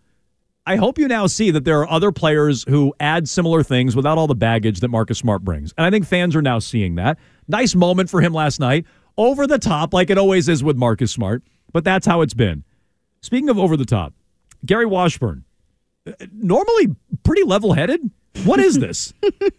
I 0.68 0.76
hope 0.76 0.99
you 0.99 1.07
now 1.07 1.28
see 1.28 1.49
that 1.51 1.63
there 1.63 1.80
are 1.80 1.89
other 1.89 2.11
players 2.11 2.65
who 2.68 2.93
add 2.99 3.30
similar 3.30 3.63
things 3.63 3.95
without 3.95 4.18
all 4.18 4.28
the 4.28 4.36
baggage 4.36 4.82
that 4.82 4.89
Marcus 4.89 5.18
Smart 5.18 5.41
brings. 5.41 5.74
And 5.78 5.86
I 5.86 5.89
think 5.89 6.05
fans 6.05 6.36
are 6.36 6.41
now 6.41 6.59
seeing 6.59 6.95
that. 6.95 7.18
Nice 7.47 7.74
moment 7.74 8.09
for 8.09 8.20
him 8.20 8.34
last 8.34 8.59
night. 8.59 8.86
Over 9.18 9.47
the 9.47 9.59
top, 9.59 9.93
like 9.93 10.09
it 10.09 10.18
always 10.18 10.49
is 10.49 10.65
with 10.65 10.76
Marcus 10.76 11.09
Smart, 11.09 11.41
but 11.72 11.86
that's 11.86 12.05
how 12.05 12.20
it's 12.20 12.34
been. 12.34 12.65
Speaking 13.22 13.47
of 13.47 13.57
over 13.57 13.78
the 13.78 13.86
top, 13.86 14.13
Gary 14.65 14.86
Washburn, 14.86 15.45
uh, 16.05 16.11
normally 16.34 16.93
pretty 17.24 17.43
level 17.43 17.72
headed. 17.72 18.01
What 18.43 18.59
is 18.59 18.78
this? 18.78 19.13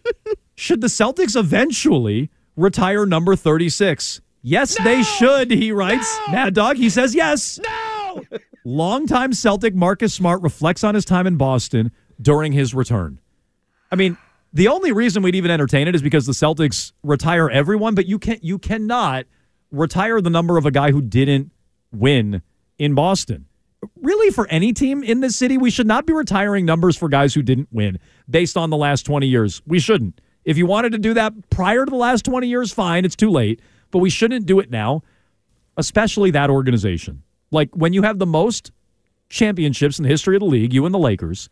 should 0.55 0.81
the 0.81 0.87
Celtics 0.87 1.35
eventually 1.35 2.29
retire 2.55 3.07
number 3.07 3.35
36? 3.35 4.21
Yes, 4.43 4.77
they 4.83 5.01
should, 5.01 5.49
he 5.49 5.71
writes. 5.71 6.19
Mad 6.29 6.53
Dog, 6.53 6.77
he 6.77 6.91
says 6.91 7.15
yes. 7.15 7.59
No! 7.63 8.21
Longtime 8.65 9.33
Celtic 9.33 9.73
Marcus 9.73 10.13
Smart 10.13 10.41
reflects 10.41 10.83
on 10.83 10.95
his 10.95 11.05
time 11.05 11.27
in 11.27 11.37
Boston 11.37 11.91
during 12.21 12.51
his 12.51 12.73
return. 12.73 13.19
I 13.91 13.95
mean, 13.95 14.17
the 14.53 14.67
only 14.67 14.91
reason 14.91 15.23
we'd 15.23 15.35
even 15.35 15.51
entertain 15.51 15.87
it 15.87 15.95
is 15.95 16.01
because 16.01 16.25
the 16.25 16.33
Celtics 16.33 16.91
retire 17.03 17.49
everyone, 17.49 17.95
but 17.95 18.05
you 18.05 18.19
can't, 18.19 18.43
you 18.43 18.59
cannot 18.59 19.25
retire 19.71 20.21
the 20.21 20.29
number 20.29 20.57
of 20.57 20.65
a 20.65 20.71
guy 20.71 20.91
who 20.91 21.01
didn't 21.01 21.51
win 21.91 22.41
in 22.77 22.95
Boston. 22.95 23.45
Really, 24.01 24.31
for 24.31 24.47
any 24.49 24.73
team 24.73 25.03
in 25.03 25.21
this 25.21 25.35
city, 25.35 25.57
we 25.57 25.71
should 25.71 25.87
not 25.87 26.05
be 26.05 26.13
retiring 26.13 26.65
numbers 26.65 26.97
for 26.97 27.07
guys 27.07 27.33
who 27.33 27.41
didn't 27.41 27.69
win 27.71 27.99
based 28.29 28.57
on 28.57 28.69
the 28.69 28.77
last 28.77 29.03
20 29.03 29.27
years. 29.27 29.61
We 29.65 29.79
shouldn't. 29.79 30.19
If 30.43 30.57
you 30.57 30.65
wanted 30.65 30.91
to 30.93 30.97
do 30.97 31.13
that 31.13 31.49
prior 31.49 31.85
to 31.85 31.89
the 31.89 31.95
last 31.95 32.25
20 32.25 32.47
years, 32.47 32.73
fine, 32.73 33.05
it's 33.05 33.15
too 33.15 33.29
late. 33.29 33.61
But 33.91 33.99
we 33.99 34.09
shouldn't 34.09 34.45
do 34.45 34.59
it 34.59 34.69
now, 34.69 35.03
especially 35.77 36.31
that 36.31 36.49
organization. 36.49 37.23
Like 37.51 37.69
when 37.75 37.93
you 37.93 38.03
have 38.03 38.19
the 38.19 38.25
most 38.25 38.71
championships 39.29 39.99
in 39.99 40.03
the 40.03 40.09
history 40.09 40.35
of 40.35 40.41
the 40.41 40.45
league, 40.45 40.73
you 40.73 40.85
and 40.85 40.93
the 40.93 40.99
Lakers, 40.99 41.49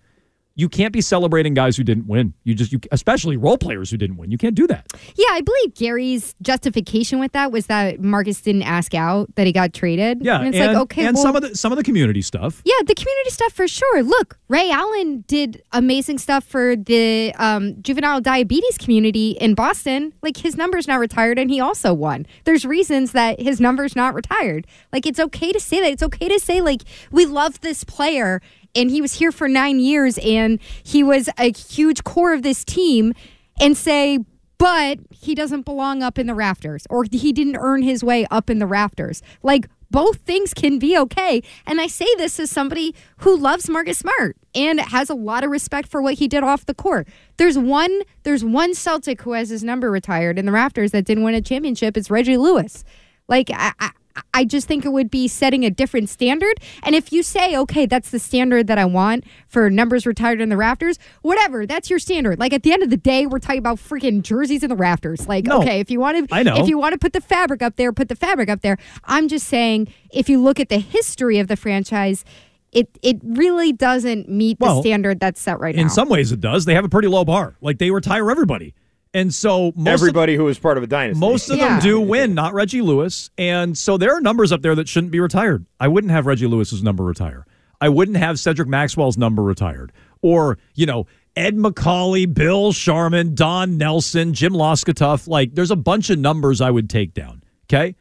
you 0.57 0.67
can't 0.67 0.91
be 0.91 1.01
celebrating 1.01 1.53
guys 1.53 1.77
who 1.77 1.83
didn't 1.83 2.07
win. 2.07 2.33
You 2.43 2.55
just, 2.55 2.71
you, 2.71 2.79
especially 2.91 3.37
role 3.37 3.59
players 3.59 3.91
who 3.91 3.97
didn't 3.97 4.17
win. 4.17 4.31
You 4.31 4.39
can't 4.39 4.55
do 4.55 4.65
that. 4.67 4.87
Yeah, 5.15 5.27
I 5.29 5.41
believe 5.41 5.75
Gary's 5.75 6.33
justification 6.41 7.19
with 7.19 7.31
that 7.33 7.51
was 7.51 7.67
that 7.67 8.01
Marcus 8.01 8.41
didn't 8.41 8.63
ask 8.63 8.95
out, 8.95 9.33
that 9.35 9.45
he 9.45 9.53
got 9.53 9.71
traded. 9.71 10.25
Yeah, 10.25 10.39
and 10.39 10.47
it's 10.47 10.57
and, 10.57 10.73
like 10.73 10.81
okay, 10.83 11.05
and 11.05 11.15
well, 11.15 11.23
some 11.23 11.35
of 11.35 11.43
the 11.43 11.55
some 11.55 11.71
of 11.71 11.77
the 11.77 11.83
community 11.83 12.23
stuff. 12.23 12.63
Yeah, 12.65 12.73
the 12.85 12.95
community 12.95 13.29
stuff 13.29 13.53
for 13.53 13.67
sure. 13.67 14.01
Look, 14.01 14.39
Ray 14.47 14.71
Allen 14.71 15.23
did 15.27 15.61
amazing 15.73 16.17
stuff 16.17 16.43
for 16.43 16.75
the 16.75 17.33
um, 17.35 17.79
juvenile 17.83 18.19
diabetes 18.19 18.79
community 18.79 19.31
in 19.39 19.53
Boston. 19.53 20.11
Like 20.23 20.37
his 20.37 20.57
number's 20.57 20.87
not 20.87 20.99
retired, 20.99 21.37
and 21.37 21.51
he 21.51 21.59
also 21.59 21.93
won. 21.93 22.25
There's 22.45 22.65
reasons 22.65 23.11
that 23.11 23.39
his 23.39 23.61
number's 23.61 23.95
not 23.95 24.15
retired. 24.15 24.65
Like 24.91 25.05
it's 25.05 25.19
okay 25.19 25.51
to 25.51 25.59
say 25.59 25.81
that. 25.81 25.91
It's 25.91 26.03
okay 26.03 26.27
to 26.27 26.39
say 26.39 26.61
like 26.61 26.81
we 27.11 27.27
love 27.27 27.61
this 27.61 27.83
player, 27.83 28.41
and 28.75 28.89
he 28.89 29.01
was 29.01 29.13
here 29.13 29.31
for 29.31 29.47
nine 29.47 29.79
years, 29.79 30.17
and 30.19 30.59
he 30.83 31.03
was 31.03 31.29
a 31.37 31.51
huge 31.51 32.03
core 32.03 32.33
of 32.33 32.43
this 32.43 32.63
team, 32.63 33.13
and 33.59 33.75
say. 33.75 34.19
But 34.59 34.97
he 35.11 35.35
doesn't 35.35 35.65
belong 35.65 36.01
up 36.01 36.17
in 36.17 36.25
the 36.25 36.33
rafters, 36.33 36.87
or 36.89 37.03
he 37.03 37.31
didn't 37.31 37.57
earn 37.57 37.83
his 37.83 38.03
way 38.03 38.25
up 38.31 38.49
in 38.49 38.57
the 38.57 38.65
rafters. 38.65 39.21
Like 39.43 39.67
both 39.89 40.17
things 40.21 40.53
can 40.53 40.79
be 40.79 40.97
okay. 40.97 41.41
And 41.65 41.79
I 41.79 41.87
say 41.87 42.07
this 42.17 42.39
as 42.39 42.51
somebody 42.51 42.93
who 43.17 43.37
loves 43.37 43.69
Marcus 43.69 43.99
Smart 43.99 44.35
and 44.53 44.79
has 44.79 45.09
a 45.09 45.15
lot 45.15 45.43
of 45.43 45.49
respect 45.49 45.87
for 45.89 46.01
what 46.01 46.15
he 46.15 46.27
did 46.27 46.43
off 46.43 46.65
the 46.65 46.73
court. 46.73 47.07
There's 47.37 47.57
one 47.57 48.01
there's 48.23 48.43
one 48.43 48.73
Celtic 48.73 49.21
who 49.21 49.33
has 49.33 49.49
his 49.49 49.63
number 49.63 49.89
retired 49.89 50.37
in 50.37 50.45
the 50.45 50.51
rafters 50.51 50.91
that 50.91 51.05
didn't 51.05 51.23
win 51.23 51.35
a 51.35 51.41
championship. 51.41 51.95
It's 51.95 52.09
Reggie 52.09 52.37
Lewis. 52.37 52.83
Like 53.27 53.49
I, 53.53 53.73
I 53.79 53.91
I 54.33 54.45
just 54.45 54.67
think 54.67 54.85
it 54.85 54.89
would 54.89 55.09
be 55.11 55.27
setting 55.27 55.63
a 55.65 55.69
different 55.69 56.09
standard. 56.09 56.59
And 56.83 56.95
if 56.95 57.11
you 57.11 57.23
say, 57.23 57.55
okay, 57.57 57.85
that's 57.85 58.09
the 58.11 58.19
standard 58.19 58.67
that 58.67 58.77
I 58.77 58.85
want 58.85 59.23
for 59.47 59.69
numbers 59.69 60.05
retired 60.05 60.41
in 60.41 60.49
the 60.49 60.57
rafters, 60.57 60.97
whatever, 61.21 61.65
that's 61.65 61.89
your 61.89 61.99
standard. 61.99 62.39
Like 62.39 62.53
at 62.53 62.63
the 62.63 62.71
end 62.71 62.83
of 62.83 62.89
the 62.89 62.97
day, 62.97 63.25
we're 63.25 63.39
talking 63.39 63.59
about 63.59 63.77
freaking 63.77 64.21
jerseys 64.21 64.63
in 64.63 64.69
the 64.69 64.75
rafters. 64.75 65.27
Like, 65.27 65.45
No. 65.45 65.61
okay, 65.61 65.79
if 65.79 65.89
you 65.91 65.99
want 65.99 66.29
to, 66.29 66.35
I 66.35 66.43
know. 66.43 66.57
if 66.57 66.67
you 66.67 66.77
want 66.77 66.93
to 66.93 66.99
put 66.99 67.13
the 67.13 67.21
fabric 67.21 67.61
up 67.61 67.75
there, 67.75 67.91
put 67.93 68.09
the 68.09 68.15
fabric 68.15 68.49
up 68.49 68.61
there. 68.61 68.77
I'm 69.05 69.27
just 69.27 69.47
saying, 69.47 69.87
if 70.11 70.29
you 70.29 70.41
look 70.41 70.59
at 70.59 70.69
the 70.69 70.79
history 70.79 71.39
of 71.39 71.47
the 71.47 71.55
franchise, 71.55 72.23
it 72.71 72.89
it 73.01 73.17
really 73.23 73.71
doesn't 73.71 74.27
meet 74.29 74.59
the 74.59 74.81
standard 74.81 75.19
that's 75.19 75.39
set 75.39 75.59
right 75.59 75.73
In 75.73 75.77
now. 75.79 75.83
In 75.83 75.89
some 75.89 76.09
ways, 76.09 76.31
it 76.31 76.41
does. 76.41 76.65
They 76.65 76.75
have 76.75 76.83
a 76.85 76.89
pretty 76.89 77.07
low 77.07 77.23
bar. 77.23 77.55
Like 77.61 77.77
they 77.77 77.91
retire 77.91 78.29
everybody, 78.29 78.73
and 79.13 79.33
so 79.33 79.71
most 79.75 79.87
Everybody 80.01 80.35
who 80.35 80.43
was 80.45 80.59
part 80.59 80.77
of 80.77 80.83
a 80.83 80.87
dynasty. 80.87 81.19
Most 81.19 81.49
of 81.49 81.57
Yeah. 81.57 81.79
them 81.79 81.79
do 81.81 81.99
win, 81.99 82.33
not 82.35 82.53
Reggie 82.53 82.81
Lewis, 82.81 83.29
and 83.37 83.77
so 83.77 83.97
there 83.97 84.13
are 84.15 84.21
numbers 84.21 84.51
up 84.51 84.61
there 84.61 84.75
that 84.75 84.87
shouldn't 84.87 85.11
be 85.11 85.19
retired. 85.19 85.65
I 85.79 85.87
wouldn't 85.87 86.11
have 86.11 86.25
Reggie 86.25 86.47
Lewis's 86.47 86.83
number 86.83 87.03
retire. 87.03 87.45
I 87.79 87.89
wouldn't 87.89 88.17
have 88.17 88.39
Cedric 88.39 88.67
Maxwell's 88.67 89.17
number 89.17 89.43
retired, 89.43 89.91
or 90.21 90.57
you 90.75 90.85
know. 90.85 91.05
Ed 91.35 91.55
Macauley, 91.55 92.25
Bill 92.33 92.71
Sharman, 92.71 93.35
Don 93.35 93.77
Nelson, 93.77 94.33
Jim 94.33 94.53
Loscutoff. 94.53 95.27
Like, 95.27 95.53
there's 95.53 95.69
a 95.69 95.75
bunch 95.75 96.09
of 96.09 96.17
numbers 96.17 96.61
I 96.61 96.71
would 96.71 96.89
take 96.89 97.13
down. 97.13 97.43
Okay. 97.65 97.95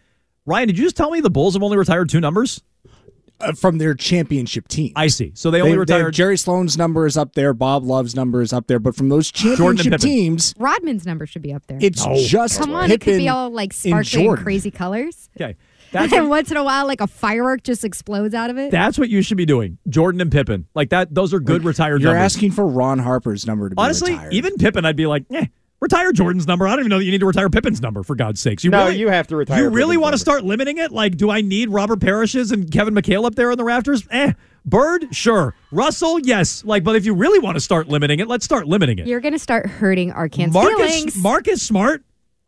Ryan, 0.46 0.68
did 0.68 0.78
you 0.78 0.84
just 0.84 0.96
tell 0.96 1.11
me 1.11 1.20
the 1.20 1.28
Bulls 1.28 1.52
have 1.52 1.62
only 1.62 1.76
retired 1.76 2.09
two 2.09 2.18
numbers? 2.18 2.62
Uh, 3.39 3.53
from 3.53 3.76
their 3.78 3.95
championship 3.95 4.66
team. 4.66 4.93
I 4.97 5.09
see. 5.09 5.32
So 5.34 5.51
they 5.51 5.61
only 5.61 5.76
retired 5.76 6.14
Jerry 6.14 6.39
Sloan's 6.39 6.78
number 6.78 7.05
is 7.07 7.16
up 7.18 7.34
there. 7.34 7.53
Bob 7.53 7.84
Love's 7.84 8.14
number 8.14 8.41
is 8.41 8.53
up 8.53 8.66
there. 8.66 8.78
But 8.78 8.97
from 8.97 9.11
those 9.11 9.30
championship 9.30 10.01
teams, 10.01 10.55
Rodman's 10.59 11.05
number 11.05 11.26
should 11.26 11.43
be 11.43 11.53
up 11.53 11.66
there. 11.66 11.78
it's 11.80 12.03
just 12.28 12.59
Come 12.59 12.72
on, 12.72 12.91
it 12.91 13.01
could 13.03 13.18
be 13.18 13.28
all 13.28 13.51
like 13.51 13.72
and 13.84 14.07
sparkly 14.07 14.26
and 14.26 14.39
crazy 14.39 14.70
colors. 14.70 15.28
Okay. 15.41 15.57
And 15.93 16.03
That's 16.03 16.12
then 16.12 16.28
once 16.28 16.51
in 16.51 16.57
a 16.57 16.64
while, 16.64 16.84
like 16.87 17.01
a 17.01 17.07
firework 17.07 17.62
just 17.62 17.84
explodes 17.84 18.34
out 18.34 18.51
of 18.51 18.59
it. 18.59 18.72
That's 18.72 18.99
what 18.99 19.09
you 19.09 19.22
should 19.22 19.37
be 19.37 19.47
doing. 19.47 19.78
Jordan 19.89 20.20
and 20.20 20.32
Pippen. 20.32 20.66
Like 20.74 20.91
that 20.91 21.14
those 21.14 21.32
are 21.32 21.39
good 21.39 21.62
retired 21.64 22.03
You're 22.03 22.12
numbers. 22.12 22.34
asking 22.34 22.51
for 22.51 22.66
Ron 22.66 22.99
Harper's 22.99 23.47
number 23.47 23.68
to 23.68 23.76
be 23.76 23.80
Honestly, 23.80 24.11
retired. 24.12 24.32
even 24.34 24.57
Pippen 24.57 24.84
I'd 24.84 24.97
be 24.97 25.07
like, 25.07 25.24
"Eh, 25.30 25.47
retire 25.81 26.12
Jordan's 26.12 26.47
number. 26.47 26.66
I 26.66 26.70
don't 26.70 26.81
even 26.81 26.91
know 26.91 26.99
that 26.99 27.05
you 27.05 27.11
need 27.11 27.20
to 27.20 27.27
retire 27.27 27.49
Pippen's 27.49 27.81
number 27.83 28.03
for 28.03 28.14
God's 28.14 28.41
sakes. 28.41 28.64
You 28.64 28.70
No, 28.70 28.87
really, 28.87 28.99
you 28.99 29.09
have 29.09 29.27
to 29.29 29.37
retire 29.37 29.62
You 29.62 29.68
really 29.70 29.97
Pippen's 29.97 30.03
want 30.03 30.12
to 30.12 30.16
number. 30.16 30.18
start 30.18 30.45
limiting 30.45 30.79
it? 30.79 30.93
Like, 30.93 31.16
do 31.16 31.31
I 31.31 31.41
need 31.41 31.70
Robert 31.70 32.01
Parish's 32.01 32.51
and 32.53 32.70
Kevin 32.70 32.95
McHale 32.95 33.24
up 33.24 33.35
there 33.35 33.51
in 33.51 33.59
the 33.59 33.64
rafters? 33.64 34.07
Eh. 34.11 34.33
Bird, 34.64 35.14
sure. 35.14 35.55
Russell, 35.70 36.18
yes. 36.20 36.64
Like, 36.64 36.83
but 36.83 36.97
if 36.97 37.05
you 37.05 37.14
really 37.14 37.39
want 37.39 37.57
to 37.57 37.61
start 37.61 37.89
limiting 37.89 38.18
it, 38.20 38.27
let's 38.27 38.45
start 38.45 38.66
limiting 38.66 38.99
it. 38.99 39.07
You're 39.07 39.20
going 39.20 39.33
to 39.35 39.39
start 39.39 39.66
hurting 39.66 40.11
our 40.11 40.22
Arkansas 40.22 40.59
Marcus 40.61 40.91
feelings. 40.95 41.16
Marcus 41.16 41.62
Smart. 41.62 42.03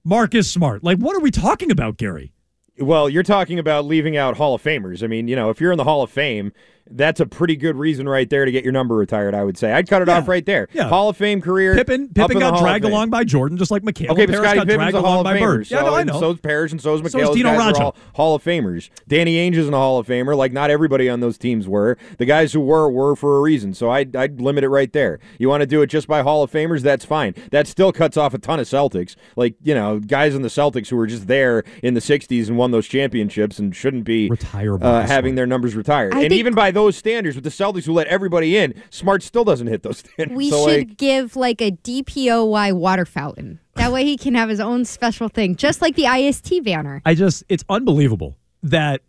Marcus 0.04 0.50
Smart. 0.50 0.82
Like, 0.82 0.98
what 0.98 1.14
are 1.14 1.20
we 1.20 1.30
talking 1.30 1.70
about, 1.70 1.96
Gary? 1.96 2.32
Well, 2.80 3.08
you're 3.08 3.22
talking 3.22 3.58
about 3.58 3.84
leaving 3.84 4.16
out 4.16 4.36
Hall 4.36 4.54
of 4.54 4.62
Famers. 4.62 5.02
I 5.02 5.06
mean, 5.06 5.28
you 5.28 5.36
know, 5.36 5.50
if 5.50 5.60
you're 5.60 5.72
in 5.72 5.78
the 5.78 5.84
Hall 5.84 6.02
of 6.02 6.10
Fame, 6.10 6.52
that's 6.90 7.20
a 7.20 7.26
pretty 7.26 7.56
good 7.56 7.76
reason 7.76 8.08
right 8.08 8.28
there 8.28 8.44
to 8.44 8.52
get 8.52 8.64
your 8.64 8.72
number 8.72 8.94
retired, 8.94 9.34
I 9.34 9.44
would 9.44 9.58
say. 9.58 9.72
I'd 9.72 9.88
cut 9.88 10.02
it 10.02 10.08
off 10.08 10.28
right 10.28 10.44
there. 10.44 10.68
Yeah. 10.72 10.88
Hall 10.88 11.08
of 11.08 11.16
Fame 11.16 11.40
career. 11.40 11.74
Pippen 11.74 12.08
Pippen 12.08 12.38
got 12.38 12.60
dragged 12.60 12.84
along 12.84 13.10
by 13.10 13.24
Jordan, 13.24 13.58
just 13.58 13.70
like 13.70 13.82
McHale. 13.82 14.10
Okay, 14.10 14.26
but 14.26 14.36
Scottie 14.36 14.58
got 14.58 14.66
Pippen's 14.66 14.94
a 14.94 15.00
Hall 15.00 15.06
along 15.06 15.18
of 15.20 15.24
by 15.24 15.36
Famer. 15.36 15.40
Bird. 15.40 15.66
So, 15.66 15.76
yeah, 15.76 15.82
no, 15.82 15.94
I 15.94 16.02
know. 16.04 16.20
So's 16.20 16.40
Parish 16.40 16.72
and 16.72 16.80
so's 16.80 17.00
McHale. 17.00 17.10
So 17.10 17.18
is 17.18 17.26
Those 17.28 17.36
Dino 17.36 17.56
guys 17.56 17.78
all 17.78 17.96
Hall 18.14 18.34
of 18.34 18.42
Famers. 18.42 18.90
Danny 19.06 19.36
Ainge 19.36 19.56
is 19.56 19.66
in 19.66 19.72
the 19.72 19.78
Hall 19.78 19.98
of 19.98 20.06
Famer. 20.06 20.36
Like, 20.36 20.52
not 20.52 20.70
everybody 20.70 21.08
on 21.08 21.20
those 21.20 21.38
teams 21.38 21.68
were. 21.68 21.96
The 22.18 22.24
guys 22.24 22.52
who 22.52 22.60
were, 22.60 22.90
were 22.90 23.16
for 23.16 23.36
a 23.36 23.40
reason. 23.40 23.74
So 23.74 23.90
I'd, 23.90 24.16
I'd 24.16 24.40
limit 24.40 24.64
it 24.64 24.68
right 24.68 24.92
there. 24.92 25.18
You 25.38 25.48
want 25.48 25.60
to 25.62 25.66
do 25.66 25.82
it 25.82 25.88
just 25.88 26.08
by 26.08 26.22
Hall 26.22 26.42
of 26.42 26.50
Famers? 26.50 26.82
That's 26.82 27.04
fine. 27.04 27.34
That 27.50 27.66
still 27.66 27.92
cuts 27.92 28.16
off 28.16 28.34
a 28.34 28.38
ton 28.38 28.60
of 28.60 28.66
Celtics. 28.66 29.16
Like, 29.36 29.56
you 29.62 29.74
know, 29.74 29.98
guys 29.98 30.34
in 30.34 30.42
the 30.42 30.48
Celtics 30.48 30.88
who 30.88 30.96
were 30.96 31.06
just 31.06 31.26
there 31.26 31.64
in 31.82 31.94
the 31.94 32.00
60s 32.00 32.48
and 32.48 32.56
won 32.56 32.67
those 32.70 32.86
championships 32.86 33.58
and 33.58 33.74
shouldn't 33.74 34.04
be 34.04 34.28
Retirable. 34.28 34.86
uh, 34.86 35.06
having 35.06 35.34
their 35.34 35.46
numbers 35.46 35.74
retired. 35.74 36.14
I 36.14 36.22
and 36.22 36.32
even 36.32 36.54
by 36.54 36.70
those 36.70 36.96
standards, 36.96 37.36
with 37.36 37.44
the 37.44 37.50
Celtics 37.50 37.84
who 37.84 37.92
let 37.92 38.06
everybody 38.08 38.56
in, 38.56 38.74
Smart 38.90 39.22
still 39.22 39.44
doesn't 39.44 39.66
hit 39.66 39.82
those 39.82 39.98
standards. 40.16 40.36
we 40.36 40.50
so, 40.50 40.68
should 40.68 40.88
like, 40.88 40.96
give 40.96 41.36
like 41.36 41.60
a 41.60 41.72
DPOY 41.72 42.72
water 42.72 43.04
fountain. 43.04 43.60
That 43.74 43.92
way 43.92 44.04
he 44.04 44.16
can 44.16 44.34
have 44.34 44.48
his 44.48 44.60
own 44.60 44.84
special 44.84 45.28
thing, 45.28 45.54
just 45.54 45.80
like 45.80 45.94
the 45.94 46.06
IST 46.06 46.64
banner. 46.64 47.00
I 47.04 47.14
just, 47.14 47.44
it's 47.48 47.64
unbelievable 47.68 48.36
that 48.64 49.02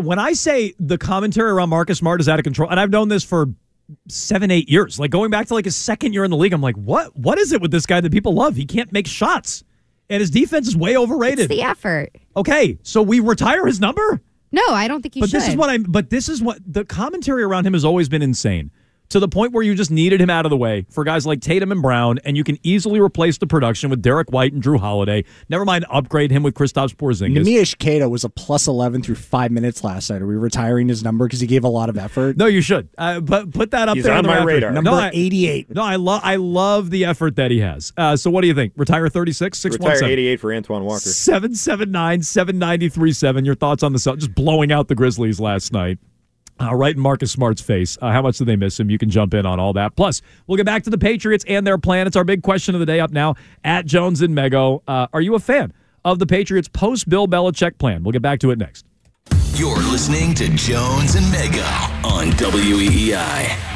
when 0.00 0.18
I 0.18 0.32
say 0.32 0.74
the 0.80 0.98
commentary 0.98 1.50
around 1.50 1.68
Marcus 1.68 1.98
Smart 1.98 2.20
is 2.20 2.28
out 2.28 2.38
of 2.38 2.44
control, 2.44 2.68
and 2.70 2.80
I've 2.80 2.90
known 2.90 3.08
this 3.08 3.22
for 3.24 3.46
seven, 4.08 4.50
eight 4.50 4.68
years, 4.68 4.98
like 4.98 5.10
going 5.10 5.30
back 5.30 5.46
to 5.46 5.54
like 5.54 5.64
his 5.64 5.76
second 5.76 6.12
year 6.12 6.24
in 6.24 6.30
the 6.30 6.36
league, 6.36 6.52
I'm 6.52 6.60
like, 6.60 6.76
what? 6.76 7.16
What 7.16 7.38
is 7.38 7.52
it 7.52 7.60
with 7.60 7.70
this 7.70 7.86
guy 7.86 8.00
that 8.00 8.12
people 8.12 8.34
love? 8.34 8.56
He 8.56 8.64
can't 8.64 8.90
make 8.92 9.06
shots, 9.06 9.64
and 10.08 10.20
his 10.20 10.30
defense 10.30 10.68
is 10.68 10.76
way 10.76 10.92
It's 10.92 10.98
overrated. 11.00 11.48
the 11.48 11.62
effort. 11.62 12.10
okay, 12.36 12.78
so 12.82 13.02
we 13.02 13.20
retire 13.20 13.66
his 13.66 13.80
number. 13.80 14.20
No, 14.52 14.62
I 14.68 14.88
don't 14.88 15.02
think 15.02 15.14
he 15.14 15.20
but 15.20 15.28
should. 15.30 15.40
this 15.40 15.48
is 15.48 15.56
what 15.56 15.68
I. 15.70 15.78
But 15.78 16.10
this 16.10 16.28
is 16.28 16.40
what 16.40 16.58
the 16.66 16.84
commentary 16.84 17.42
around 17.42 17.66
him 17.66 17.72
has 17.72 17.84
always 17.84 18.08
been 18.08 18.22
insane. 18.22 18.70
To 19.10 19.20
the 19.20 19.28
point 19.28 19.52
where 19.52 19.62
you 19.62 19.74
just 19.76 19.90
needed 19.92 20.20
him 20.20 20.30
out 20.30 20.46
of 20.46 20.50
the 20.50 20.56
way 20.56 20.84
for 20.90 21.04
guys 21.04 21.24
like 21.26 21.40
Tatum 21.40 21.70
and 21.70 21.80
Brown, 21.80 22.18
and 22.24 22.36
you 22.36 22.42
can 22.42 22.58
easily 22.64 22.98
replace 22.98 23.38
the 23.38 23.46
production 23.46 23.88
with 23.88 24.02
Derrick 24.02 24.30
White 24.32 24.52
and 24.52 24.60
Jrue 24.62 24.80
Holiday. 24.80 25.24
Never 25.48 25.64
mind 25.64 25.86
upgrade 25.90 26.32
him 26.32 26.42
with 26.42 26.54
Kristaps 26.54 26.94
Porzingis. 26.94 27.44
Neemias 27.44 27.78
Queta 27.78 28.08
was 28.08 28.24
a 28.24 28.28
plus 28.28 28.66
11 28.66 29.02
through 29.02 29.14
five 29.14 29.52
minutes 29.52 29.84
last 29.84 30.10
night. 30.10 30.22
Are 30.22 30.26
we 30.26 30.34
retiring 30.34 30.88
his 30.88 31.04
number 31.04 31.26
because 31.26 31.38
he 31.40 31.46
gave 31.46 31.62
a 31.62 31.68
lot 31.68 31.88
of 31.88 31.96
effort? 31.96 32.36
No, 32.36 32.46
you 32.46 32.60
should. 32.60 32.88
Uh, 32.98 33.20
but 33.20 33.52
put 33.52 33.70
that 33.70 33.88
up 33.88 33.94
He's 33.94 34.04
there 34.04 34.14
on 34.14 34.24
the 34.24 34.28
my 34.28 34.34
rafters. 34.38 34.46
radar. 34.54 34.72
No, 34.72 34.80
Number 34.80 35.00
I- 35.02 35.10
88. 35.14 35.70
No, 35.70 35.82
I 35.82 35.96
love 35.96 36.20
I 36.24 36.36
love 36.36 36.90
the 36.90 37.04
effort 37.04 37.36
that 37.36 37.52
he 37.52 37.60
has. 37.60 37.92
Uh, 37.96 38.16
so 38.16 38.28
what 38.30 38.40
do 38.40 38.48
you 38.48 38.54
think? 38.54 38.72
Retire 38.76 39.08
36, 39.08 39.64
Retire 39.66 40.04
88 40.04 40.40
for 40.40 40.52
Antoine 40.52 40.84
Walker. 40.84 40.98
779 41.00 42.22
7937. 42.22 43.44
Your 43.44 43.54
thoughts 43.54 43.82
on 43.84 43.92
the 43.92 43.98
Cel- 44.00 44.16
just 44.16 44.34
blowing 44.34 44.72
out 44.72 44.88
the 44.88 44.94
Grizzlies 44.96 45.38
last 45.38 45.72
night. 45.72 45.98
Uh, 46.58 46.74
right 46.74 46.96
in 46.96 47.00
Marcus 47.02 47.30
Smart's 47.30 47.60
face. 47.60 47.98
Uh, 48.00 48.10
how 48.12 48.22
much 48.22 48.38
do 48.38 48.44
they 48.44 48.56
miss 48.56 48.80
him? 48.80 48.88
You 48.88 48.96
can 48.96 49.10
jump 49.10 49.34
in 49.34 49.44
on 49.44 49.60
all 49.60 49.74
that. 49.74 49.94
Plus, 49.94 50.22
we'll 50.46 50.56
get 50.56 50.64
back 50.64 50.84
to 50.84 50.90
the 50.90 50.96
Patriots 50.98 51.44
and 51.46 51.66
their 51.66 51.76
plan. 51.76 52.06
It's 52.06 52.16
our 52.16 52.24
big 52.24 52.42
question 52.42 52.74
of 52.74 52.80
the 52.80 52.86
day 52.86 52.98
up 52.98 53.10
now 53.10 53.34
at 53.62 53.84
Jones 53.84 54.22
and 54.22 54.34
Mego. 54.34 54.80
Uh, 54.88 55.06
are 55.12 55.20
you 55.20 55.34
a 55.34 55.38
fan 55.38 55.72
of 56.04 56.18
the 56.18 56.26
Patriots 56.26 56.68
post 56.68 57.08
Bill 57.08 57.28
Belichick 57.28 57.76
plan? 57.78 58.02
We'll 58.02 58.12
get 58.12 58.22
back 58.22 58.40
to 58.40 58.50
it 58.50 58.58
next. 58.58 58.86
You're 59.54 59.76
listening 59.76 60.34
to 60.34 60.48
Jones 60.54 61.14
and 61.14 61.26
Mego 61.26 62.04
on 62.04 62.28
WEEI. 62.32 63.75